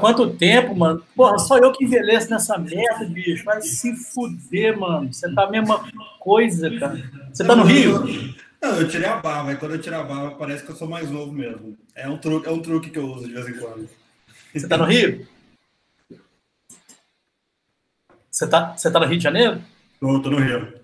quanto 0.00 0.34
tempo, 0.34 0.74
mano? 0.74 1.02
Porra, 1.14 1.38
só 1.38 1.58
eu 1.58 1.72
que 1.72 1.84
envelheço 1.84 2.30
nessa 2.30 2.56
merda, 2.58 3.04
bicho. 3.06 3.44
Vai 3.44 3.60
se 3.62 3.94
fuder, 3.96 4.78
mano. 4.78 5.12
Você 5.12 5.32
tá 5.34 5.44
a 5.44 5.50
mesma 5.50 5.84
coisa, 6.18 6.70
cara. 6.78 7.02
Você 7.32 7.44
tá 7.44 7.54
no 7.54 7.64
Rio? 7.64 8.34
Não, 8.62 8.80
eu 8.80 8.88
tirei 8.88 9.08
a 9.08 9.16
barba, 9.16 9.52
e 9.52 9.56
quando 9.56 9.72
eu 9.72 9.80
tiro 9.80 9.96
a 9.96 10.02
barba, 10.02 10.32
parece 10.32 10.64
que 10.64 10.70
eu 10.70 10.76
sou 10.76 10.88
mais 10.88 11.10
novo 11.10 11.32
mesmo. 11.32 11.76
É 11.94 12.08
um 12.08 12.18
truque, 12.18 12.48
é 12.48 12.50
um 12.50 12.60
truque 12.60 12.90
que 12.90 12.98
eu 12.98 13.06
uso 13.06 13.26
de 13.26 13.34
vez 13.34 13.48
em 13.48 13.58
quando. 13.58 13.88
Você 14.52 14.66
tá 14.66 14.76
no 14.76 14.84
Rio? 14.84 15.26
Você 18.30 18.46
tá, 18.48 18.76
você 18.76 18.90
tá 18.90 18.98
no 18.98 19.06
Rio 19.06 19.18
de 19.18 19.24
Janeiro? 19.24 19.62
Tô, 20.00 20.20
tô 20.20 20.30
no 20.30 20.38
Rio. 20.38 20.74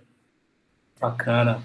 Bacana. 1.00 1.62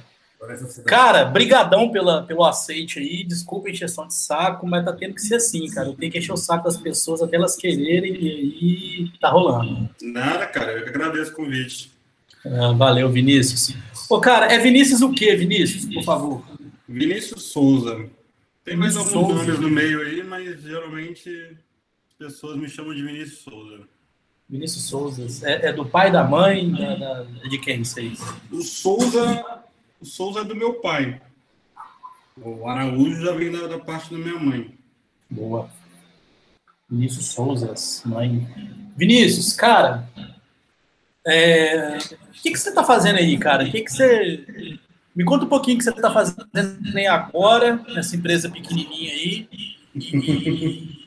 Cara, 0.86 1.26
brigadão 1.26 1.90
pela, 1.90 2.24
pelo 2.24 2.46
aceite 2.46 3.00
aí. 3.00 3.24
Desculpa 3.24 3.68
a 3.68 3.72
encheção 3.72 4.08
de 4.08 4.14
saco, 4.14 4.68
mas 4.68 4.86
tá 4.86 4.94
tendo 4.94 5.16
que 5.16 5.22
ser 5.22 5.36
assim, 5.36 5.68
cara. 5.68 5.94
Tenho 5.94 6.12
que 6.12 6.18
encher 6.20 6.32
o 6.32 6.38
saco 6.38 6.66
das 6.66 6.78
pessoas 6.78 7.22
até 7.22 7.36
elas 7.38 7.56
quererem 7.56 8.14
e 8.14 8.30
aí 8.30 9.20
tá 9.20 9.30
rolando. 9.30 9.90
Nada, 10.02 10.46
cara. 10.46 10.74
Eu 10.74 10.84
que 10.84 10.90
agradeço 10.90 11.32
o 11.32 11.36
convite. 11.36 11.92
Ah, 12.46 12.72
valeu, 12.72 13.10
Vinícius. 13.10 13.76
Ô, 14.10 14.20
cara, 14.20 14.46
é 14.54 14.60
Vinícius 14.60 15.02
o 15.02 15.12
quê, 15.12 15.36
Vinícius? 15.36 15.86
Por 15.86 16.04
favor. 16.04 16.44
Vinícius 16.88 17.44
Souza. 17.44 18.08
Tem 18.64 18.78
mais 18.78 18.96
alguns 18.96 19.12
Souza. 19.12 19.34
nomes 19.34 19.60
no 19.60 19.70
meio 19.70 20.02
aí, 20.02 20.24
mas 20.24 20.62
geralmente 20.62 21.58
as 22.10 22.14
pessoas 22.14 22.58
me 22.58 22.70
chamam 22.70 22.94
de 22.94 23.02
Vinícius 23.02 23.40
Souza. 23.40 23.80
Vinícius 24.48 24.84
Souza. 24.84 25.50
É, 25.50 25.70
é 25.70 25.74
do 25.74 25.86
pai, 25.86 26.12
da 26.12 26.24
mãe? 26.24 26.72
Da, 26.72 26.96
da, 26.96 27.24
de 27.50 27.58
quem 27.58 27.82
isso 27.82 28.00
aí? 28.00 28.14
O 28.52 28.62
Souza 28.62 29.44
o 30.00 30.06
Souza 30.06 30.42
é 30.42 30.44
do 30.44 30.56
meu 30.56 30.76
pai. 30.76 31.22
O 32.40 32.68
Araújo 32.68 33.22
já 33.22 33.32
vem 33.34 33.52
da, 33.52 33.68
da 33.68 33.80
parte 33.80 34.12
da 34.12 34.18
minha 34.18 34.40
mãe. 34.40 34.78
Boa. 35.30 35.70
Vinícius 36.90 37.26
Souza, 37.28 37.74
mãe. 38.06 38.48
Vinícius, 38.96 39.54
cara, 39.54 40.08
é... 41.26 41.98
o 41.98 42.32
que, 42.32 42.52
que 42.52 42.58
você 42.58 42.70
está 42.70 42.84
fazendo 42.84 43.18
aí, 43.18 43.38
cara? 43.38 43.66
O 43.66 43.72
que, 43.72 43.82
que 43.82 43.92
você. 43.92 44.80
Me 45.16 45.26
conta 45.26 45.46
um 45.46 45.50
pouquinho 45.50 45.76
o 45.76 45.78
que 45.80 45.84
você 45.84 45.90
está 45.90 46.12
fazendo 46.12 46.48
agora, 47.10 47.84
nessa 47.90 48.16
empresa 48.16 48.50
pequenininha 48.50 49.12
aí. 49.12 49.50
E, 49.96 51.07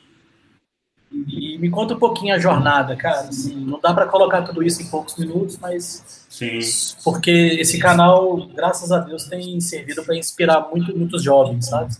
e 1.11 1.57
me 1.57 1.69
conta 1.69 1.93
um 1.93 1.99
pouquinho 1.99 2.33
a 2.33 2.39
jornada, 2.39 2.95
cara. 2.95 3.27
Assim, 3.27 3.55
não 3.55 3.79
dá 3.79 3.93
para 3.93 4.05
colocar 4.05 4.43
tudo 4.43 4.63
isso 4.63 4.81
em 4.81 4.85
poucos 4.85 5.17
minutos, 5.17 5.57
mas. 5.57 6.25
Sim. 6.29 6.59
Porque 7.03 7.29
esse 7.31 7.77
canal, 7.77 8.47
graças 8.47 8.91
a 8.91 8.99
Deus, 8.99 9.25
tem 9.25 9.59
servido 9.59 10.03
para 10.03 10.15
inspirar 10.15 10.69
muito, 10.69 10.97
muitos 10.97 11.21
jovens, 11.21 11.67
sabe? 11.67 11.93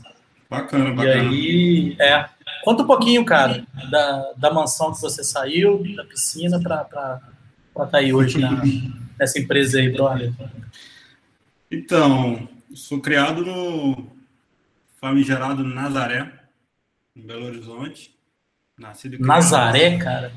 Bacana, 0.49 0.91
bacana. 0.91 1.31
E 1.31 1.95
aí, 1.95 1.97
é. 1.99 2.29
Conta 2.63 2.83
um 2.83 2.87
pouquinho, 2.87 3.25
cara, 3.25 3.65
da, 3.89 4.33
da 4.37 4.53
mansão 4.53 4.91
que 4.93 5.01
você 5.01 5.23
saiu, 5.23 5.83
da 5.95 6.05
piscina, 6.05 6.59
para 6.61 6.83
estar 6.83 7.21
tá 7.73 7.97
aí 7.97 8.13
hoje 8.13 8.37
na, 8.39 8.61
nessa 9.19 9.39
empresa 9.39 9.79
aí, 9.79 9.89
brother. 9.89 10.31
Então, 11.69 12.47
sou 12.73 13.01
criado 13.01 13.43
no 13.43 14.07
famigerado 14.99 15.63
Nazaré, 15.63 16.31
em 17.15 17.21
Belo 17.21 17.47
Horizonte. 17.47 18.13
Nascido 18.81 19.19
Nazaré, 19.19 19.97
cara. 19.97 20.33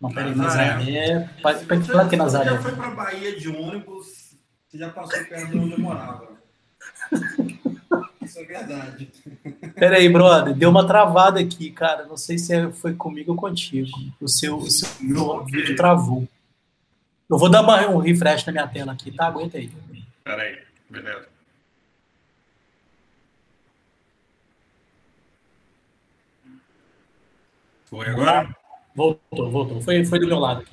Não, 0.00 0.10
peraí, 0.10 0.34
Nazaré. 0.34 1.28
Para 1.42 2.08
que 2.08 2.16
Nazaré? 2.16 2.50
Você 2.50 2.56
já 2.56 2.62
foi 2.62 2.76
para 2.76 2.90
Bahia 2.90 3.38
de 3.38 3.48
ônibus, 3.48 4.36
você 4.68 4.78
já 4.78 4.88
passou 4.90 5.24
perto 5.24 5.50
de 5.50 5.58
onde 5.58 5.72
eu 5.72 5.80
morava. 5.80 6.28
Isso 8.22 8.38
é 8.38 8.44
verdade. 8.44 9.08
Peraí, 9.74 10.08
brother, 10.08 10.54
deu 10.54 10.70
uma 10.70 10.86
travada 10.86 11.40
aqui, 11.40 11.70
cara. 11.70 12.06
Não 12.06 12.16
sei 12.16 12.38
se 12.38 12.54
é, 12.54 12.70
foi 12.70 12.94
comigo 12.94 13.32
ou 13.32 13.36
contigo. 13.38 13.90
O 14.20 14.28
seu, 14.28 14.56
o 14.56 14.70
seu 14.70 15.44
vídeo 15.44 15.74
travou. 15.74 16.28
Eu 17.28 17.36
vou 17.36 17.50
dar 17.50 17.62
um 17.90 17.98
refresh 17.98 18.44
na 18.46 18.52
minha 18.52 18.68
tela 18.68 18.92
aqui, 18.92 19.10
tá? 19.10 19.26
Aguenta 19.26 19.58
aí. 19.58 19.70
Peraí, 20.22 20.58
beleza. 20.88 21.27
Foi 27.88 28.06
agora? 28.06 28.54
Voltou, 28.94 29.50
voltou. 29.50 29.80
Foi, 29.80 30.04
foi 30.04 30.18
do 30.18 30.26
meu 30.26 30.38
lado. 30.38 30.64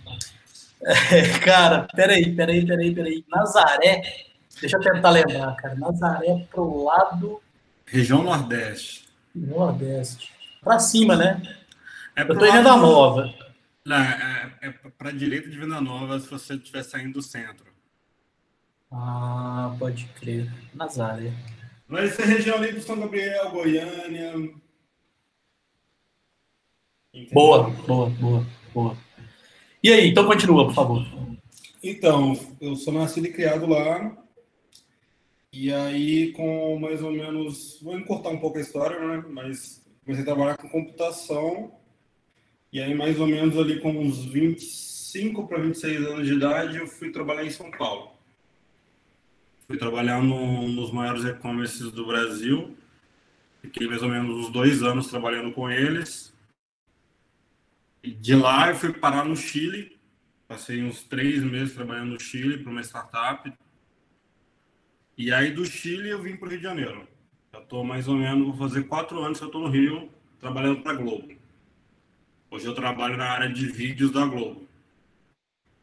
É, 0.81 1.39
cara, 1.39 1.87
peraí, 1.95 2.35
peraí, 2.35 2.65
peraí, 2.65 2.93
peraí. 2.93 3.25
Nazaré, 3.29 4.01
deixa 4.59 4.77
eu 4.77 4.81
tentar 4.81 5.11
lembrar, 5.11 5.55
cara. 5.55 5.75
Nazaré 5.75 6.45
pro 6.51 6.83
lado. 6.83 7.41
Região 7.85 8.21
Nordeste. 8.21 9.07
Nordeste. 9.33 10.33
Pra 10.61 10.77
cima, 10.79 11.15
né? 11.15 11.41
É 12.15 12.23
eu 12.23 12.37
tô 12.37 12.45
em 12.45 12.51
Venda 12.51 12.75
Nova. 12.75 13.33
Não, 13.85 13.95
é, 13.95 14.51
é 14.61 14.73
pra 14.97 15.11
direita 15.11 15.49
de 15.49 15.57
Venda 15.57 15.79
Nova 15.79 16.19
se 16.19 16.29
você 16.29 16.55
estiver 16.55 16.83
saindo 16.83 17.13
do 17.13 17.21
centro. 17.21 17.65
Ah, 18.91 19.73
pode 19.79 20.05
crer. 20.19 20.51
Nazaré. 20.73 21.31
Vai 21.87 22.07
ser 22.07 22.25
região 22.25 22.57
ali 22.57 22.73
do 22.73 22.81
São 22.81 22.99
Gabriel, 22.99 23.51
Goiânia, 23.51 24.33
Boa, 27.31 27.69
boa, 27.69 28.09
boa, 28.09 28.45
boa. 28.73 28.97
E 29.81 29.91
aí, 29.91 30.09
então 30.09 30.25
continua, 30.25 30.65
por 30.65 30.73
favor. 30.73 31.05
Então, 31.81 32.37
eu 32.59 32.75
sou 32.75 32.93
nascido 32.93 33.27
e 33.27 33.31
criado 33.31 33.65
lá. 33.67 34.17
E 35.53 35.71
aí, 35.71 36.33
com 36.33 36.77
mais 36.77 37.01
ou 37.01 37.11
menos. 37.11 37.79
Vou 37.81 37.97
encurtar 37.97 38.29
um 38.29 38.39
pouco 38.39 38.57
a 38.57 38.61
história, 38.61 38.99
né? 38.99 39.23
Mas 39.29 39.81
comecei 40.03 40.23
a 40.23 40.25
trabalhar 40.25 40.57
com 40.57 40.67
computação. 40.67 41.71
E 42.73 42.81
aí, 42.81 42.93
mais 42.93 43.17
ou 43.17 43.27
menos 43.27 43.57
ali 43.57 43.79
com 43.79 43.91
uns 43.91 44.25
25 44.25 45.47
para 45.47 45.59
26 45.59 46.05
anos 46.05 46.27
de 46.27 46.33
idade, 46.33 46.77
eu 46.77 46.87
fui 46.87 47.11
trabalhar 47.11 47.45
em 47.45 47.49
São 47.49 47.71
Paulo. 47.71 48.11
Fui 49.65 49.77
trabalhar 49.77 50.21
no, 50.21 50.67
nos 50.67 50.91
maiores 50.91 51.23
e-commerces 51.23 51.91
do 51.91 52.05
Brasil. 52.05 52.75
Fiquei 53.61 53.87
mais 53.87 54.03
ou 54.03 54.09
menos 54.09 54.35
uns 54.35 54.51
dois 54.51 54.83
anos 54.83 55.07
trabalhando 55.07 55.53
com 55.53 55.71
eles. 55.71 56.34
De 58.13 58.35
lá 58.35 58.69
eu 58.69 58.75
fui 58.75 58.93
parar 58.93 59.25
no 59.25 59.35
Chile, 59.35 59.97
passei 60.47 60.83
uns 60.83 61.03
três 61.03 61.43
meses 61.43 61.73
trabalhando 61.73 62.11
no 62.13 62.19
Chile 62.19 62.59
para 62.59 62.71
uma 62.71 62.81
startup. 62.81 63.51
E 65.17 65.31
aí 65.31 65.51
do 65.51 65.65
Chile 65.65 66.09
eu 66.09 66.21
vim 66.21 66.35
para 66.35 66.47
o 66.47 66.49
Rio 66.49 66.59
de 66.59 66.63
Janeiro. 66.63 67.07
Já 67.53 67.59
estou 67.59 67.83
mais 67.83 68.07
ou 68.07 68.15
menos, 68.15 68.47
vou 68.47 68.57
fazer 68.57 68.83
quatro 68.83 69.23
anos 69.23 69.37
que 69.37 69.43
eu 69.43 69.47
estou 69.47 69.61
no 69.61 69.69
Rio 69.69 70.09
trabalhando 70.39 70.81
para 70.81 70.91
a 70.91 70.95
Globo. 70.95 71.33
Hoje 72.51 72.65
eu 72.65 72.75
trabalho 72.75 73.17
na 73.17 73.25
área 73.25 73.49
de 73.49 73.67
vídeos 73.67 74.11
da 74.11 74.25
Globo. 74.25 74.67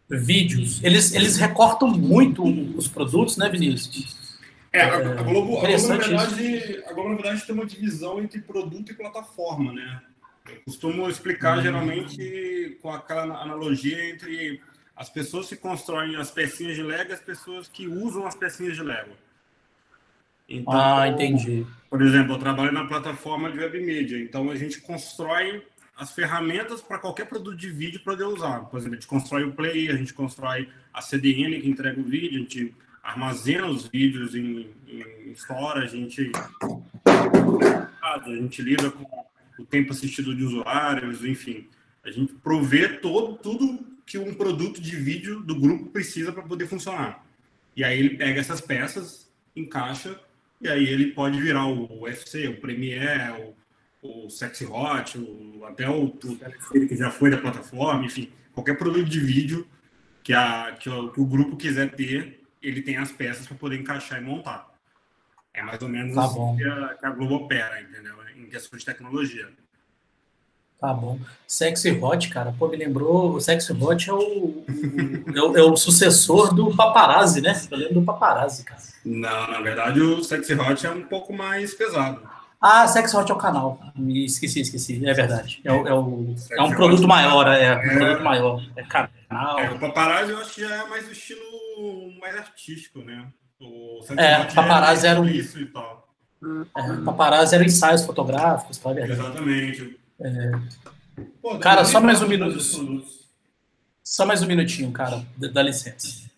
Vídeos. 0.08 0.82
Eles, 0.84 1.14
eles 1.14 1.36
recortam 1.36 1.88
muito 1.88 2.44
os 2.76 2.86
produtos, 2.86 3.36
né, 3.36 3.48
Vinícius? 3.48 4.38
É, 4.72 4.82
a, 4.82 4.96
a 4.96 5.22
Globo, 5.22 5.58
a 5.58 5.66
Globo, 5.66 5.88
na 5.88 5.96
verdade, 5.96 6.82
a 6.86 6.92
Globo, 6.92 7.08
na 7.10 7.14
verdade, 7.16 7.46
tem 7.46 7.54
uma 7.54 7.66
divisão 7.66 8.20
entre 8.20 8.40
produto 8.40 8.90
e 8.90 8.94
plataforma, 8.94 9.72
né? 9.72 10.02
Eu 10.48 10.60
costumo 10.64 11.08
explicar 11.08 11.56
uhum. 11.56 11.62
geralmente 11.62 12.78
com 12.80 12.90
aquela 12.90 13.40
analogia 13.40 14.10
entre 14.10 14.60
as 14.96 15.08
pessoas 15.08 15.48
que 15.48 15.56
constroem 15.56 16.16
as 16.16 16.30
pecinhas 16.30 16.76
de 16.76 16.82
Lego 16.82 17.10
e 17.10 17.14
as 17.14 17.20
pessoas 17.20 17.68
que 17.68 17.86
usam 17.86 18.26
as 18.26 18.34
pecinhas 18.34 18.76
de 18.76 18.82
Lego. 18.82 19.12
Então, 20.48 20.72
ah, 20.74 21.08
entendi. 21.08 21.66
Por 21.88 22.02
exemplo, 22.02 22.34
eu 22.34 22.38
trabalho 22.38 22.72
na 22.72 22.84
plataforma 22.84 23.50
de 23.50 23.58
web 23.58 23.80
media, 23.80 24.18
então 24.18 24.50
a 24.50 24.54
gente 24.54 24.80
constrói 24.80 25.64
as 25.96 26.12
ferramentas 26.12 26.80
para 26.80 26.98
qualquer 26.98 27.26
produto 27.26 27.56
de 27.56 27.70
vídeo 27.70 28.00
poder 28.00 28.24
usar. 28.24 28.60
Por 28.66 28.78
exemplo, 28.78 28.96
a 28.96 29.00
gente 29.00 29.08
constrói 29.08 29.44
o 29.44 29.52
Play, 29.52 29.88
a 29.88 29.96
gente 29.96 30.12
constrói 30.12 30.68
a 30.92 31.00
CDN 31.00 31.60
que 31.60 31.68
entrega 31.68 32.00
o 32.00 32.04
vídeo, 32.04 32.38
a 32.38 32.40
gente 32.40 32.74
armazena 33.02 33.66
os 33.66 33.88
vídeos 33.88 34.34
em, 34.34 34.70
em 34.86 35.32
storage, 35.32 35.96
a 35.96 35.98
gente, 35.98 36.32
a 38.02 38.22
gente 38.26 38.62
lida 38.62 38.90
com 38.90 39.04
o 39.58 39.64
tempo 39.64 39.92
assistido 39.92 40.34
de 40.34 40.44
usuários, 40.44 41.24
enfim. 41.24 41.68
A 42.04 42.10
gente 42.10 42.32
provê 42.34 42.88
todo, 42.88 43.36
tudo 43.36 43.86
que 44.04 44.18
um 44.18 44.34
produto 44.34 44.80
de 44.80 44.96
vídeo 44.96 45.40
do 45.40 45.58
grupo 45.58 45.90
precisa 45.90 46.32
para 46.32 46.42
poder 46.42 46.66
funcionar. 46.66 47.24
E 47.76 47.84
aí 47.84 47.98
ele 47.98 48.16
pega 48.16 48.40
essas 48.40 48.60
peças, 48.60 49.30
encaixa, 49.54 50.18
e 50.60 50.68
aí 50.68 50.86
ele 50.86 51.12
pode 51.12 51.40
virar 51.40 51.66
o 51.66 52.02
UFC, 52.02 52.46
o 52.48 52.60
Premiere, 52.60 53.54
o, 54.02 54.24
o 54.26 54.30
Sexy 54.30 54.66
Hot, 54.66 55.18
o, 55.18 55.64
até 55.64 55.88
o, 55.88 56.04
o 56.04 56.88
que 56.88 56.96
já 56.96 57.10
foi 57.10 57.30
da 57.30 57.38
plataforma, 57.38 58.04
enfim, 58.04 58.30
qualquer 58.52 58.76
produto 58.76 59.08
de 59.08 59.20
vídeo 59.20 59.66
que, 60.22 60.32
a, 60.32 60.76
que, 60.78 60.88
o, 60.88 61.10
que 61.10 61.20
o 61.20 61.26
grupo 61.26 61.56
quiser 61.56 61.90
ter, 61.94 62.40
ele 62.60 62.82
tem 62.82 62.96
as 62.96 63.10
peças 63.10 63.46
para 63.46 63.56
poder 63.56 63.80
encaixar 63.80 64.20
e 64.20 64.24
montar. 64.24 64.71
É 65.54 65.62
mais 65.62 65.80
ou 65.82 65.88
menos 65.88 66.14
tá 66.14 66.24
assim 66.24 66.56
que 66.56 66.64
a, 66.64 66.94
que 66.94 67.06
a 67.06 67.10
Globo 67.10 67.34
opera, 67.36 67.80
entendeu? 67.80 68.12
em 68.36 68.46
questão 68.46 68.78
de 68.78 68.84
tecnologia. 68.84 69.48
Tá 70.80 70.92
bom. 70.92 71.18
Sexy 71.46 71.92
Hot, 71.92 72.28
cara, 72.28 72.52
pô, 72.58 72.66
me 72.66 72.76
lembrou. 72.76 73.34
O 73.34 73.40
Sexy 73.40 73.72
Hot 73.72 74.10
é 74.10 74.12
o, 74.12 74.18
o, 74.18 74.64
é 75.32 75.40
o, 75.40 75.56
é 75.58 75.62
o, 75.62 75.76
sucessor 75.76 76.52
do 76.52 76.74
Paparazzi, 76.74 77.40
né? 77.40 77.60
Eu 77.70 77.78
lembro 77.78 77.94
do 77.94 78.02
Paparazzi, 78.02 78.64
cara. 78.64 78.80
Não, 79.04 79.46
na 79.48 79.60
verdade 79.60 80.00
o 80.00 80.24
Sexy 80.24 80.54
Hot 80.54 80.84
é 80.84 80.90
um 80.90 81.02
pouco 81.02 81.32
mais 81.32 81.72
pesado. 81.72 82.28
Ah, 82.60 82.86
Sex 82.86 83.12
Hot 83.14 83.30
é 83.30 83.34
o 83.34 83.38
canal. 83.38 83.80
Me 83.96 84.24
esqueci, 84.24 84.60
esqueci. 84.60 85.04
É 85.04 85.12
verdade. 85.12 85.60
É, 85.64 85.72
o, 85.72 85.86
é, 85.86 85.94
o, 85.94 86.34
é 86.52 86.62
um 86.62 86.70
produto 86.70 87.08
maior, 87.08 87.48
é, 87.48 87.64
é 87.64 87.76
um 87.76 87.98
produto 87.98 88.22
maior. 88.22 88.62
É 88.76 88.82
canal. 88.84 89.58
É, 89.58 89.70
o 89.70 89.78
paparazzi 89.80 90.30
eu 90.30 90.38
acho 90.38 90.54
que 90.54 90.60
já 90.60 90.84
é 90.84 90.88
mais 90.88 91.08
o 91.08 91.12
estilo 91.12 91.40
mais 92.20 92.36
artístico, 92.36 93.00
né? 93.00 93.26
O 93.62 94.02
Sex 94.02 94.18
é, 94.18 94.44
paparazzi 94.52 95.06
era 95.06 95.20
um... 95.20 95.24
isso 95.26 95.60
e 95.60 95.66
tal. 95.66 96.08
É, 96.76 96.96
paparazzi 97.04 97.54
eram 97.54 97.64
ensaios 97.64 98.04
fotográficos, 98.04 98.78
tá? 98.78 98.90
Exatamente. 99.00 99.98
É... 100.20 100.52
Pô, 101.40 101.58
cara, 101.58 101.84
só 101.84 102.00
mais 102.00 102.20
um 102.20 102.28
minuto. 102.28 102.58
Só 104.02 104.26
mais 104.26 104.42
um 104.42 104.46
minutinho, 104.46 104.90
cara. 104.90 105.24
Dá 105.36 105.62
licença. 105.62 106.30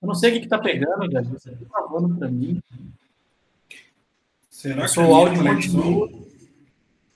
Eu 0.00 0.08
não 0.08 0.14
sei 0.14 0.30
o 0.30 0.34
que, 0.34 0.40
que 0.40 0.48
tá 0.48 0.58
pegando, 0.58 1.10
Gabi. 1.10 1.28
Você 1.28 1.50
tá 1.50 1.82
falando 1.88 2.14
para 2.18 2.28
mim. 2.28 2.62
Será 4.50 4.86
que 4.86 5.00
o 5.00 5.14
áudio 5.14 5.42
continua? 5.42 6.10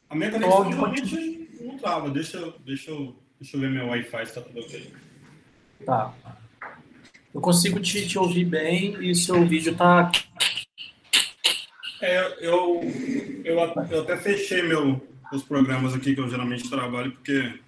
A 0.08 0.14
minha 0.14 0.30
conexão 0.30 0.68
realmente 0.70 1.58
não 1.60 1.76
trava. 1.76 2.10
Deixa, 2.10 2.54
deixa, 2.64 2.90
eu, 2.90 3.14
deixa 3.40 3.56
eu 3.56 3.60
ver 3.60 3.70
meu 3.70 3.88
Wi-Fi 3.88 4.26
se 4.26 4.34
tá 4.34 4.40
tudo 4.40 4.60
ok. 4.60 4.92
Tá. 5.84 6.14
Eu 7.34 7.40
consigo 7.40 7.78
te, 7.80 8.06
te 8.06 8.18
ouvir 8.18 8.44
bem 8.44 8.96
e 9.00 9.14
seu 9.14 9.46
vídeo 9.46 9.76
tá. 9.76 10.10
É, 12.00 12.46
eu, 12.46 12.80
eu, 13.44 13.58
eu 13.90 14.00
até 14.02 14.16
fechei 14.16 14.62
meu, 14.62 15.00
os 15.32 15.42
programas 15.42 15.94
aqui 15.94 16.14
que 16.14 16.20
eu 16.20 16.28
geralmente 16.28 16.70
trabalho, 16.70 17.12
porque 17.12 17.60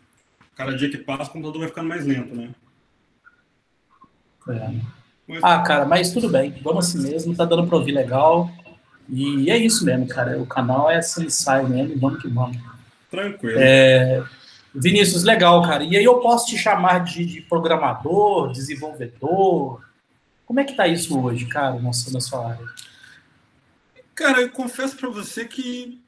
cada 0.54 0.76
dia 0.76 0.90
que 0.90 0.98
passa 0.98 1.30
o 1.30 1.32
computador 1.32 1.60
vai 1.60 1.68
ficando 1.68 1.88
mais 1.88 2.06
lento, 2.06 2.34
né? 2.34 2.50
É. 4.48 5.38
Ah, 5.42 5.60
cara, 5.62 5.84
mas 5.84 6.12
tudo 6.12 6.28
bem, 6.28 6.50
vamos 6.62 6.88
assim 6.88 7.02
mesmo, 7.02 7.36
tá 7.36 7.44
dando 7.44 7.66
pra 7.66 7.76
ouvir 7.76 7.92
legal. 7.92 8.50
E 9.08 9.50
é 9.50 9.56
isso 9.58 9.84
mesmo, 9.84 10.06
cara. 10.06 10.40
O 10.40 10.46
canal 10.46 10.90
é 10.90 10.96
assim, 10.96 11.28
sai 11.28 11.64
mesmo, 11.66 11.98
vamos 11.98 12.22
que 12.22 12.28
vamos. 12.28 12.56
Tranquilo. 13.10 13.58
É... 13.58 14.24
Vinícius, 14.74 15.24
legal, 15.24 15.62
cara. 15.62 15.82
E 15.84 15.96
aí 15.96 16.04
eu 16.04 16.20
posso 16.20 16.46
te 16.46 16.56
chamar 16.56 17.04
de, 17.04 17.24
de 17.24 17.40
programador, 17.42 18.52
desenvolvedor? 18.52 19.84
Como 20.46 20.60
é 20.60 20.64
que 20.64 20.74
tá 20.74 20.86
isso 20.86 21.20
hoje, 21.20 21.46
cara, 21.46 21.78
na 21.80 21.92
sua, 21.92 22.12
na 22.12 22.20
sua 22.20 22.50
área? 22.50 22.66
Cara, 24.14 24.40
eu 24.40 24.50
confesso 24.50 24.96
para 24.96 25.08
você 25.08 25.44
que 25.44 26.00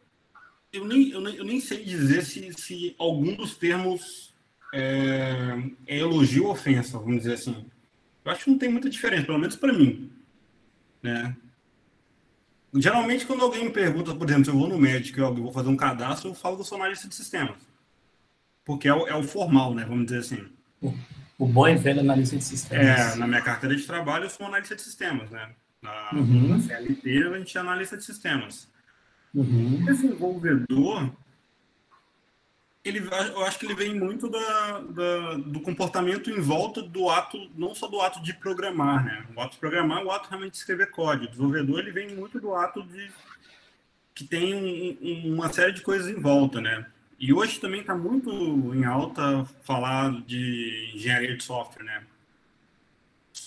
eu 0.73 0.85
nem, 0.85 1.11
eu 1.11 1.21
nem, 1.21 1.35
eu 1.37 1.45
nem 1.45 1.61
sei 1.61 1.85
dizer 1.85 2.25
se, 2.25 2.53
se 2.55 2.95
algum 2.99 3.35
dos 3.35 3.57
termos 3.57 4.33
é, 4.73 5.63
é 5.87 5.99
elogio 5.99 6.45
ou 6.47 6.53
ofensa, 6.53 6.99
vamos 6.99 7.19
dizer 7.19 7.35
assim. 7.35 7.67
Eu 8.25 8.33
acho 8.33 8.45
que 8.45 8.51
não 8.51 8.59
tem 8.59 8.71
muita 8.71 8.89
diferença, 8.89 9.27
pelo 9.27 9.39
menos 9.39 9.57
para 9.57 9.73
mim. 9.73 10.11
Né? 11.03 11.37
Geralmente, 12.75 13.27
quando 13.27 13.43
alguém 13.43 13.65
me 13.65 13.71
pergunta, 13.71 14.15
por 14.15 14.27
exemplo, 14.27 14.45
se 14.45 14.51
eu 14.51 14.59
vou 14.59 14.69
no 14.69 14.79
médico 14.79 15.19
e 15.19 15.23
eu 15.23 15.35
vou 15.35 15.53
fazer 15.53 15.69
um 15.69 15.77
cadastro, 15.77 16.31
eu 16.31 16.35
falo 16.35 16.57
que 16.57 16.63
eu 16.63 16.67
sou 16.67 16.79
analista 16.79 17.09
de 17.09 17.15
sistemas. 17.15 17.72
Porque 18.65 18.89
é 18.89 18.95
o, 18.95 19.07
é 19.07 19.15
o 19.15 19.23
formal, 19.23 19.75
né? 19.75 19.85
Vamos 19.85 20.07
dizer 20.07 20.19
assim. 20.19 20.47
O, 21.39 21.47
bom 21.47 21.69
e 21.69 21.75
velho 21.75 22.01
analista 22.01 22.37
de 22.37 22.45
sistemas. 22.45 23.15
É, 23.15 23.17
na 23.17 23.27
minha 23.27 23.43
carteira 23.43 23.75
de 23.75 23.85
trabalho, 23.85 24.25
eu 24.25 24.31
sou 24.31 24.47
analista 24.47 24.77
de 24.77 24.83
sistemas, 24.83 25.31
né? 25.31 25.51
Na, 25.81 26.11
uhum. 26.13 26.49
na 26.49 26.61
CLT, 26.61 27.25
a 27.25 27.39
gente 27.39 27.59
é 27.59 27.61
analista 27.61 27.97
de 27.97 28.05
sistemas. 28.05 28.69
Uhum. 29.35 29.85
Desenvolvedor, 29.85 31.11
ele, 32.85 32.99
eu 32.99 33.45
acho 33.45 33.59
que 33.59 33.67
ele 33.67 33.75
vem 33.75 33.99
muito 33.99 34.29
da, 34.29 34.81
da, 34.81 35.35
do 35.35 35.61
comportamento 35.61 36.31
em 36.31 36.41
volta 36.41 36.83
do 36.83 37.09
ato, 37.09 37.51
não 37.57 37.75
só 37.75 37.89
do 37.89 38.01
ato 38.01 38.23
de 38.23 38.35
programar, 38.35 39.05
né? 39.05 39.27
O 39.37 39.41
ato 39.41 39.53
de 39.53 39.59
programar, 39.59 40.05
o 40.05 40.11
ato 40.11 40.29
realmente 40.29 40.53
de 40.53 40.59
escrever 40.59 40.91
código. 40.91 41.25
O 41.25 41.29
desenvolvedor, 41.29 41.79
ele 41.81 41.93
vem 41.93 42.15
muito 42.15 42.41
do 42.41 42.55
ato 42.55 42.83
de 42.83 43.11
que 44.15 44.25
tem 44.25 44.55
um, 44.55 44.99
um, 45.01 45.35
uma 45.35 45.53
série 45.53 45.73
de 45.73 45.81
coisas 45.81 46.09
em 46.09 46.21
volta, 46.21 46.61
né? 46.61 46.87
E 47.23 47.33
hoje 47.33 47.61
também 47.61 47.83
está 47.83 47.95
muito 47.95 48.75
em 48.75 48.85
alta 48.85 49.45
falar 49.63 50.11
de 50.23 50.91
engenharia 50.93 51.37
de 51.37 51.45
software, 51.45 51.85
né? 51.85 52.03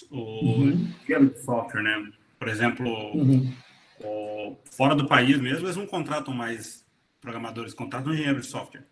O 0.09 0.17
uhum. 0.17 0.93
engenharia 1.03 1.29
de 1.29 1.43
software, 1.43 1.83
né? 1.83 2.09
Por 2.39 2.47
exemplo, 2.47 2.87
uhum. 3.13 3.53
o, 3.99 4.55
fora 4.71 4.95
do 4.95 5.05
país 5.05 5.37
mesmo, 5.41 5.65
eles 5.65 5.75
não 5.75 5.85
contratam 5.85 6.33
mais 6.33 6.85
programadores, 7.19 7.73
contratam 7.73 8.13
engenheiros 8.13 8.45
de 8.45 8.51
software. 8.53 8.85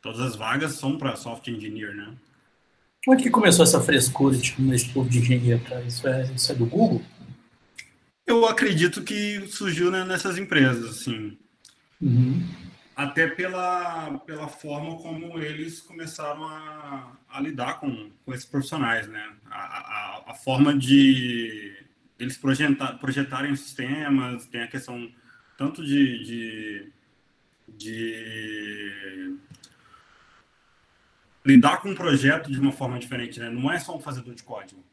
Todas 0.00 0.20
as 0.20 0.34
vagas 0.34 0.72
são 0.72 0.96
para 0.96 1.14
software 1.14 1.52
engineer, 1.52 1.94
né? 1.94 2.14
Onde 3.06 3.24
que 3.24 3.30
começou 3.30 3.64
essa 3.64 3.82
frescura 3.82 4.38
tipo, 4.38 4.62
nesse 4.62 4.88
povo 4.94 5.10
de 5.10 5.18
engenheiro, 5.18 5.62
cara? 5.64 5.84
Isso 5.84 6.08
é, 6.08 6.22
isso 6.34 6.50
é 6.50 6.54
do 6.54 6.64
Google? 6.64 7.02
Eu 8.26 8.46
acredito 8.46 9.02
que 9.02 9.46
surgiu 9.48 9.90
né, 9.90 10.06
nessas 10.06 10.38
empresas, 10.38 10.88
assim. 10.88 11.36
Uhum. 12.00 12.48
Até 12.98 13.28
pela, 13.28 14.18
pela 14.26 14.48
forma 14.48 14.96
como 14.96 15.38
eles 15.38 15.78
começaram 15.78 16.42
a, 16.42 17.12
a 17.28 17.40
lidar 17.40 17.78
com, 17.78 18.10
com 18.24 18.34
esses 18.34 18.44
profissionais, 18.44 19.06
né? 19.06 19.36
A, 19.48 19.56
a, 19.56 20.30
a 20.32 20.34
forma 20.34 20.76
de 20.76 21.76
eles 22.18 22.36
projetar, 22.36 22.98
projetarem 22.98 23.52
os 23.52 23.60
sistemas, 23.60 24.46
tem 24.46 24.62
a 24.62 24.66
questão 24.66 25.08
tanto 25.56 25.84
de, 25.84 26.24
de, 26.24 26.92
de 27.68 29.36
lidar 31.46 31.80
com 31.80 31.90
um 31.90 31.94
projeto 31.94 32.50
de 32.50 32.58
uma 32.58 32.72
forma 32.72 32.98
diferente, 32.98 33.38
né? 33.38 33.48
Não 33.48 33.70
é 33.70 33.78
só 33.78 33.96
um 33.96 34.00
fazedor 34.00 34.34
de 34.34 34.42
código. 34.42 34.84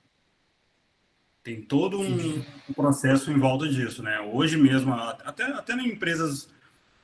Tem 1.41 1.59
todo 1.59 1.99
um, 1.99 2.45
um 2.69 2.73
processo 2.75 3.31
em 3.31 3.39
volta 3.39 3.67
disso, 3.67 4.03
né? 4.03 4.19
Hoje 4.19 4.57
mesmo, 4.57 4.93
até, 4.93 5.45
até 5.45 5.73
em 5.73 5.87
empresas 5.87 6.53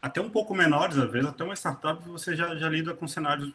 até 0.01 0.19
um 0.19 0.29
pouco 0.29 0.55
menores, 0.55 0.97
às 0.97 1.11
vezes, 1.11 1.27
até 1.27 1.43
uma 1.43 1.55
startup, 1.55 2.01
você 2.07 2.35
já, 2.35 2.55
já 2.55 2.67
lida 2.67 2.93
com 2.93 3.07
cenários 3.07 3.53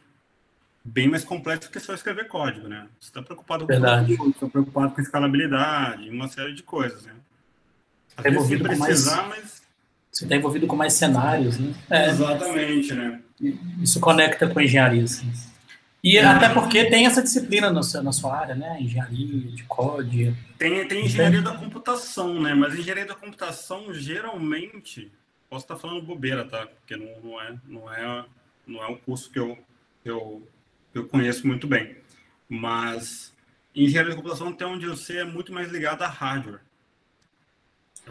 bem 0.84 1.08
mais 1.08 1.24
complexos 1.24 1.68
que 1.68 1.80
só 1.80 1.92
escrever 1.92 2.28
código, 2.28 2.68
né? 2.68 2.86
Você 3.00 3.08
está 3.08 3.20
preocupado 3.20 3.66
com 3.66 3.72
está 3.72 4.48
preocupado 4.48 4.92
com 4.92 5.00
escalabilidade, 5.00 6.08
uma 6.08 6.28
série 6.28 6.54
de 6.54 6.62
coisas, 6.62 7.04
né? 7.04 7.12
Às 8.16 8.22
tá 8.22 8.30
vezes 8.30 8.62
precisar, 8.62 9.28
mais... 9.28 9.42
mas... 9.42 9.66
Você 10.12 10.24
está 10.24 10.36
envolvido 10.36 10.66
com 10.66 10.76
mais 10.76 10.94
cenários, 10.94 11.58
né? 11.58 11.74
É. 11.90 12.08
Exatamente, 12.08 12.94
né? 12.94 13.20
Isso 13.82 14.00
conecta 14.00 14.48
com 14.48 14.58
a 14.58 14.64
engenharia, 14.64 15.04
assim. 15.04 15.30
E 16.02 16.18
até 16.18 16.48
porque 16.48 16.84
tem 16.86 17.04
essa 17.04 17.22
disciplina 17.22 17.68
no 17.68 17.82
seu, 17.82 18.02
na 18.02 18.12
sua 18.12 18.34
área, 18.34 18.54
né? 18.54 18.80
Engenharia 18.80 19.26
de 19.26 19.62
código. 19.64 20.34
Tem, 20.56 20.86
tem 20.88 21.04
engenharia 21.04 21.42
da 21.42 21.52
computação, 21.52 22.40
né? 22.40 22.54
Mas 22.54 22.74
engenharia 22.74 23.04
da 23.04 23.14
computação, 23.14 23.92
geralmente, 23.92 25.12
posso 25.56 25.64
estar 25.64 25.76
falando 25.76 26.02
bobeira, 26.02 26.44
tá? 26.44 26.66
Porque 26.66 26.96
não, 26.96 27.20
não, 27.22 27.40
é, 27.40 27.56
não, 27.66 27.92
é, 27.92 28.24
não 28.66 28.82
é 28.82 28.86
um 28.88 28.96
curso 28.96 29.30
que 29.30 29.38
eu, 29.38 29.58
eu, 30.04 30.46
eu 30.92 31.06
conheço 31.06 31.46
muito 31.46 31.66
bem. 31.66 31.96
Mas 32.46 33.34
engenharia 33.74 34.10
da 34.10 34.16
computação, 34.16 34.48
até 34.48 34.66
onde 34.66 34.84
eu 34.84 34.96
sei, 34.96 35.18
é 35.18 35.24
muito 35.24 35.52
mais 35.52 35.70
ligado 35.70 36.02
a 36.02 36.08
hardware. 36.08 36.60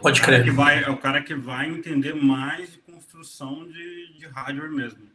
Pode 0.02 0.20
crer. 0.20 0.42
Que 0.42 0.50
vai, 0.50 0.82
é 0.82 0.90
o 0.90 0.96
cara 0.96 1.22
que 1.22 1.34
vai 1.34 1.70
entender 1.70 2.14
mais 2.14 2.72
de 2.72 2.78
construção 2.78 3.66
de, 3.66 4.18
de 4.18 4.26
hardware 4.26 4.70
mesmo. 4.70 5.06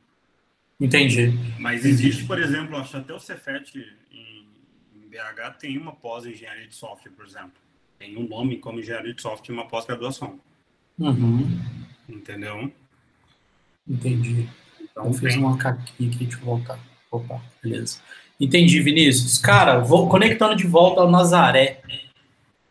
Entendi. 0.79 1.33
Mas 1.59 1.85
existe, 1.85 2.25
por 2.25 2.39
exemplo, 2.39 2.77
acho 2.77 2.97
até 2.97 3.13
o 3.13 3.19
Cefet 3.19 3.77
em, 4.11 4.47
em 4.95 5.09
BH 5.09 5.57
tem 5.59 5.77
uma 5.77 5.91
pós-engenharia 5.93 6.65
de 6.65 6.73
software, 6.73 7.11
por 7.11 7.25
exemplo. 7.25 7.51
Tem 7.99 8.17
um 8.17 8.27
nome 8.27 8.57
como 8.57 8.79
engenharia 8.79 9.13
de 9.13 9.21
software 9.21 9.53
uma 9.53 9.67
pós-graduação. 9.67 10.39
Uhum. 10.97 11.59
Entendeu? 12.07 12.71
Entendi. 13.87 14.49
Então, 14.79 15.05
eu 15.05 15.13
fiz 15.13 15.35
uma 15.35 15.57
caquinha 15.57 16.09
aqui, 16.09 16.25
deixa 16.25 16.39
eu 16.39 16.45
voltar. 16.45 16.79
Opa, 17.11 17.41
beleza. 17.63 17.99
Entendi, 18.39 18.81
Vinícius. 18.81 19.37
Cara, 19.37 19.79
vou 19.79 20.09
conectando 20.09 20.55
de 20.55 20.65
volta 20.65 21.01
ao 21.01 21.11
Nazaré. 21.11 21.81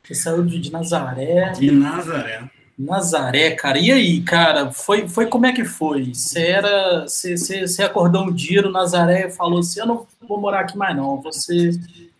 Você 0.02 0.14
saiu 0.14 0.44
de 0.44 0.72
Nazaré. 0.72 1.52
De 1.52 1.70
Nazaré. 1.70 2.50
Nazaré, 2.76 3.50
cara. 3.52 3.78
E 3.78 3.92
aí, 3.92 4.22
cara, 4.22 4.72
foi, 4.72 5.06
foi 5.06 5.26
como 5.26 5.46
é 5.46 5.52
que 5.52 5.64
foi? 5.64 6.14
Você 6.14 6.46
era. 6.46 7.02
Você, 7.06 7.82
acordou 7.82 8.24
um 8.24 8.32
dia 8.32 8.62
no 8.62 8.72
Nazaré 8.72 9.26
e 9.26 9.30
falou 9.30 9.60
assim: 9.60 9.80
eu 9.80 9.86
não 9.86 10.06
vou 10.26 10.40
morar 10.40 10.60
aqui 10.60 10.76
mais, 10.76 10.96
não. 10.96 11.20
Você 11.20 11.78